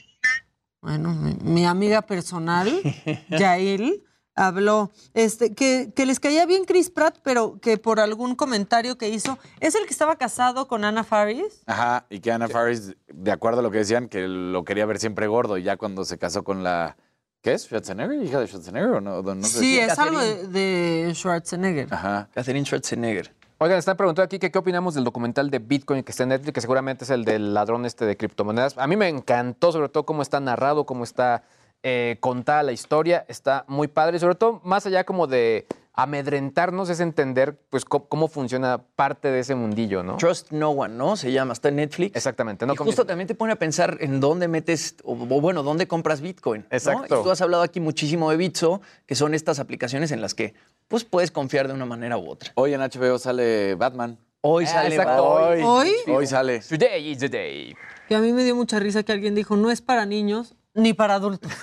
[0.80, 2.68] Bueno, mi, mi amiga personal,
[3.28, 4.02] Yael,
[4.34, 9.08] habló este, que, que les caía bien Chris Pratt, pero que por algún comentario que
[9.08, 11.62] hizo, ¿es el que estaba casado con Anna Faris?
[11.66, 14.98] Ajá, y que Anna Faris, de acuerdo a lo que decían, que lo quería ver
[14.98, 16.96] siempre gordo, y ya cuando se casó con la.
[17.44, 17.64] ¿Qué es?
[17.66, 18.22] ¿Schwarzenegger?
[18.22, 19.20] ¿Hija de Schwarzenegger o no?
[19.22, 21.92] no sé sí, si- es algo de, de Schwarzenegger.
[21.92, 22.26] Ajá.
[22.32, 23.34] Catherine Schwarzenegger.
[23.58, 26.54] Oigan, están preguntando aquí que qué opinamos del documental de Bitcoin que está en Netflix,
[26.54, 28.78] que seguramente es el del ladrón este de criptomonedas.
[28.78, 31.42] A mí me encantó, sobre todo, cómo está narrado, cómo está
[31.82, 33.26] eh, contada la historia.
[33.28, 38.06] Está muy padre, y sobre todo, más allá como de amedrentarnos, es entender pues cómo,
[38.08, 40.16] cómo funciona parte de ese mundillo, ¿no?
[40.16, 41.16] Trust No One, ¿no?
[41.16, 42.16] Se llama, está en Netflix.
[42.16, 42.66] Exactamente.
[42.66, 45.86] No y justo también te pone a pensar en dónde metes, o, o bueno, dónde
[45.86, 46.62] compras Bitcoin.
[46.62, 46.66] ¿no?
[46.76, 47.20] Exacto.
[47.20, 50.54] Y tú has hablado aquí muchísimo de Bitso, que son estas aplicaciones en las que
[50.88, 52.50] pues puedes confiar de una manera u otra.
[52.56, 54.18] Hoy en HBO sale Batman.
[54.40, 55.34] Hoy Ah, sale exacto.
[55.34, 55.62] Batman.
[55.64, 55.90] Hoy.
[56.06, 56.12] ¿Hoy?
[56.12, 56.58] Hoy sale.
[56.58, 57.74] Today is the day.
[58.08, 60.92] Que a mí me dio mucha risa que alguien dijo, no es para niños ni
[60.92, 61.50] para adultos.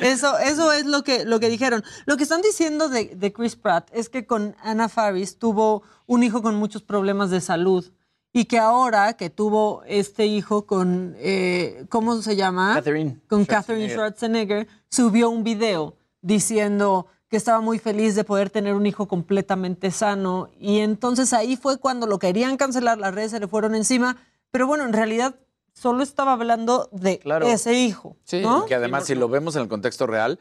[0.00, 1.82] Eso, eso es lo que, lo que dijeron.
[2.06, 6.22] Lo que están diciendo de, de Chris Pratt es que con Anna Faris tuvo un
[6.22, 7.92] hijo con muchos problemas de salud
[8.32, 12.74] y que ahora que tuvo este hijo con, eh, ¿cómo se llama?
[12.74, 18.74] Catherine Con Catherine Schwarzenegger, subió un video diciendo que estaba muy feliz de poder tener
[18.74, 20.50] un hijo completamente sano.
[20.58, 24.16] Y entonces ahí fue cuando lo querían cancelar, las redes se le fueron encima.
[24.50, 25.34] Pero bueno, en realidad
[25.82, 28.16] solo estaba hablando de ese hijo.
[28.40, 28.66] ¿no?
[28.66, 30.38] Que además, si lo vemos en el contexto real,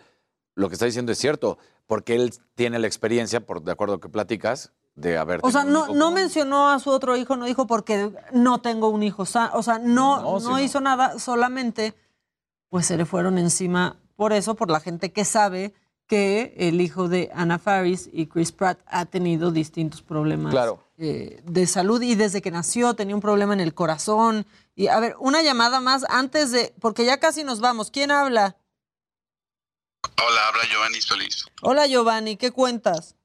[0.53, 1.57] lo que está diciendo es cierto,
[1.87, 5.39] porque él tiene la experiencia, por de acuerdo a que platicas, de haber.
[5.41, 9.23] O sea, no, mencionó a su otro hijo, no dijo porque no tengo un hijo.
[9.23, 9.49] O sea,
[9.81, 10.59] no, No, no, sí, no.
[10.59, 11.95] hizo nada, solamente
[12.69, 15.73] pues se le fueron encima por eso, por la gente que sabe
[16.05, 20.83] que el hijo de Anna Faris y Chris Pratt ha tenido distintos problemas Claro.
[21.03, 24.45] Eh, de salud y desde que nació tenía un problema en el corazón.
[24.75, 27.89] Y a ver, una llamada más antes de, porque ya casi nos vamos.
[27.89, 28.55] ¿Quién habla?
[30.23, 31.45] Hola, habla Giovanni Solís.
[31.63, 33.15] Hola Giovanni, ¿qué cuentas?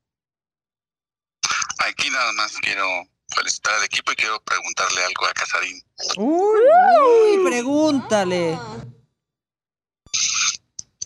[1.81, 2.87] Aquí nada más quiero
[3.29, 5.83] felicitar al equipo y quiero preguntarle algo a Casarín.
[6.17, 8.59] Uy, pregúntale.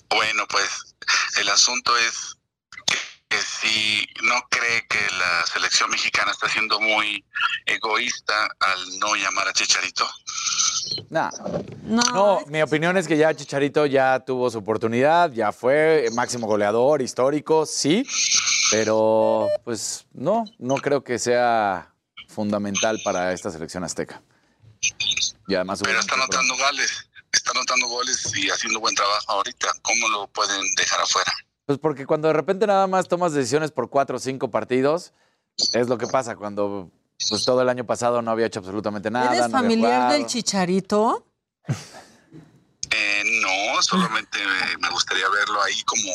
[0.09, 0.95] Bueno, pues
[1.41, 2.30] el asunto es
[3.31, 7.25] que, si no cree que la selección mexicana está siendo muy
[7.65, 10.07] egoísta al no llamar a Chicharito.
[11.09, 11.31] Nah.
[11.85, 17.03] No, mi opinión es que ya Chicharito ya tuvo su oportunidad, ya fue máximo goleador
[17.03, 18.07] histórico, sí,
[18.71, 21.95] pero pues no, no creo que sea
[22.29, 24.23] fundamental para esta selección azteca.
[25.49, 29.69] Y además Pero está anotando goles, está anotando goles y haciendo buen trabajo ahorita.
[29.83, 31.33] ¿Cómo lo pueden dejar afuera?
[31.71, 35.13] Pues porque cuando de repente nada más tomas decisiones por cuatro o cinco partidos,
[35.73, 36.91] es lo que pasa cuando
[37.29, 39.33] pues todo el año pasado no había hecho absolutamente nada.
[39.33, 41.25] ¿Eres no familiar del chicharito?
[42.91, 44.41] Eh, no, solamente
[44.81, 46.13] me, gustaría verlo ahí como,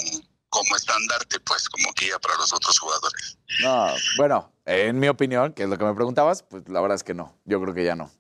[0.49, 3.37] como estandarte, pues, como guía para los otros jugadores.
[3.61, 7.03] No, bueno, en mi opinión, que es lo que me preguntabas, pues la verdad es
[7.05, 7.33] que no.
[7.45, 8.11] Yo creo que ya no.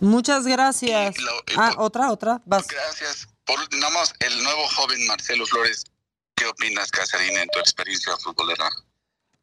[0.00, 1.16] Muchas gracias.
[1.58, 2.40] Ah, otra, otra.
[2.46, 2.66] Vas.
[2.66, 3.28] Gracias.
[3.44, 5.84] Por, nada más, el nuevo joven Marcelo Flores,
[6.34, 8.68] ¿qué opinas, Casarín, en tu experiencia futbolera?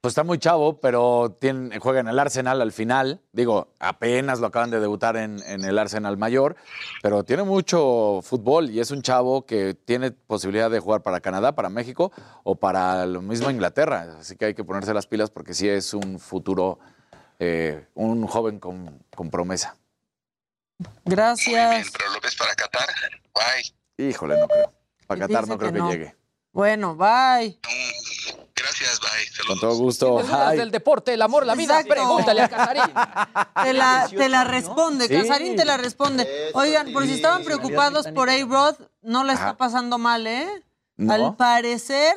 [0.01, 3.21] Pues está muy chavo, pero tiene- juega en el Arsenal al final.
[3.33, 6.55] Digo, apenas lo acaban de debutar en, en el Arsenal mayor,
[7.03, 11.53] pero tiene mucho fútbol y es un chavo que tiene posibilidad de jugar para Canadá,
[11.53, 12.11] para México
[12.43, 14.17] o para lo mismo Inglaterra.
[14.19, 16.79] Así que hay que ponerse las pilas porque sí es un futuro,
[17.37, 19.77] eh, un joven con, con promesa.
[21.05, 21.91] Gracias.
[21.95, 22.89] Pero lo ves para Qatar.
[23.35, 24.07] Bye.
[24.09, 24.73] Híjole, no creo.
[25.05, 25.91] Para Qatar no creo que que, no.
[25.91, 26.15] llegue.
[26.51, 27.59] Bueno, bye.
[28.55, 29.45] Gracias, bye.
[29.47, 30.21] Con todo gusto.
[30.21, 30.57] Dudas Ay.
[30.57, 31.93] del deporte, el amor, la vida, Exacto.
[31.93, 32.83] pregúntale a Casarín.
[33.63, 35.13] Te la, te la responde, Sí.
[35.15, 36.27] Casarín te la responde.
[36.53, 40.47] Oigan, por si estaban preocupados por A-Rod, no la está pasando mal, ¿eh?
[40.97, 41.13] No.
[41.13, 42.15] Al parecer,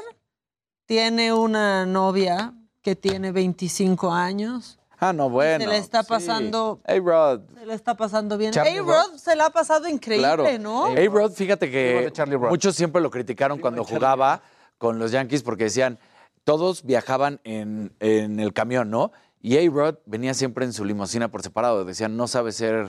[0.87, 2.53] tiene una novia
[2.83, 4.79] que tiene 25 años.
[5.09, 5.65] Ah, no, bueno.
[5.65, 6.09] se le está sí.
[6.09, 7.41] pasando, Hey, Rod.
[7.59, 8.53] se le está pasando bien.
[8.59, 10.45] A-Rod se la ha pasado increíble, Claro.
[10.59, 10.87] ¿no?
[10.87, 12.13] A-Rod, fíjate que
[12.49, 14.43] muchos siempre lo criticaron cuando jugaba
[14.79, 15.99] con los Yankees porque decían,
[16.45, 19.13] todos viajaban en, en el camión, ¿no?
[19.41, 21.85] Y A-Rod venía siempre en su limusina por separado.
[21.85, 22.89] Decían, no sabe ser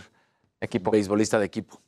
[0.62, 0.92] equipo.
[0.92, 1.82] beisbolista de equipo.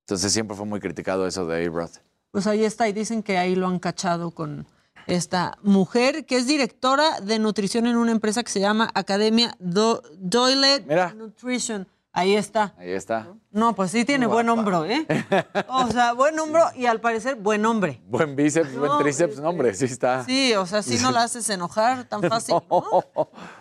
[0.00, 1.90] Entonces siempre fue muy criticado eso de A-Rod.
[2.30, 4.66] Pues ahí está, y dicen que ahí lo han cachado con
[5.06, 10.02] esta mujer que es directora de nutrición en una empresa que se llama Academia Do
[10.18, 10.84] Doyle
[11.16, 11.86] Nutrition.
[12.14, 12.74] Ahí está.
[12.76, 13.28] Ahí está.
[13.52, 15.06] No, pues sí tiene buen hombro, ¿eh?
[15.68, 18.02] O sea, buen hombro y al parecer buen hombre.
[18.06, 20.22] Buen bíceps, buen tríceps, no, hombre, sí está.
[20.24, 22.56] Sí, o sea, sí no la haces enojar tan fácil.
[22.70, 23.04] ¿no?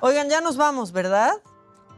[0.02, 1.32] Oigan, ya nos vamos, ¿verdad?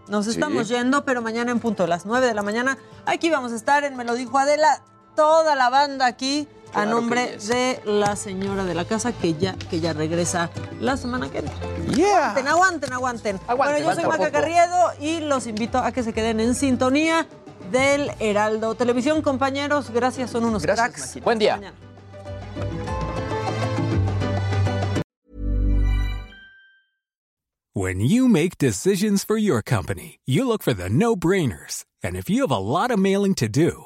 [0.07, 0.31] Nos Sí.
[0.31, 2.77] estamos yendo, pero mañana en punto a las 9 de la mañana.
[3.07, 4.83] Aquí vamos a estar en Me lo dijo Adela,
[5.15, 7.47] toda la banda aquí Claro que nombre yes.
[7.47, 11.53] de la señora de la casa que ya, que ya regresa la semana que entra.
[11.95, 12.31] Yeah.
[12.31, 13.57] Aguanten, aguanten, aguanten.
[13.57, 14.31] bueno, yo soy aguanten, Maca.
[14.31, 17.27] Carriedo y los invito a que se queden en sintonía
[17.71, 19.21] del Heraldo Televisión.
[19.21, 21.19] Compañeros, gracias, son unos cracks.
[21.23, 21.57] Buen día.
[21.57, 21.77] Mañana.
[27.75, 31.85] When you make decisions for your company, you look for the no brainers.
[32.03, 33.85] And if you have a lot of mailing to do,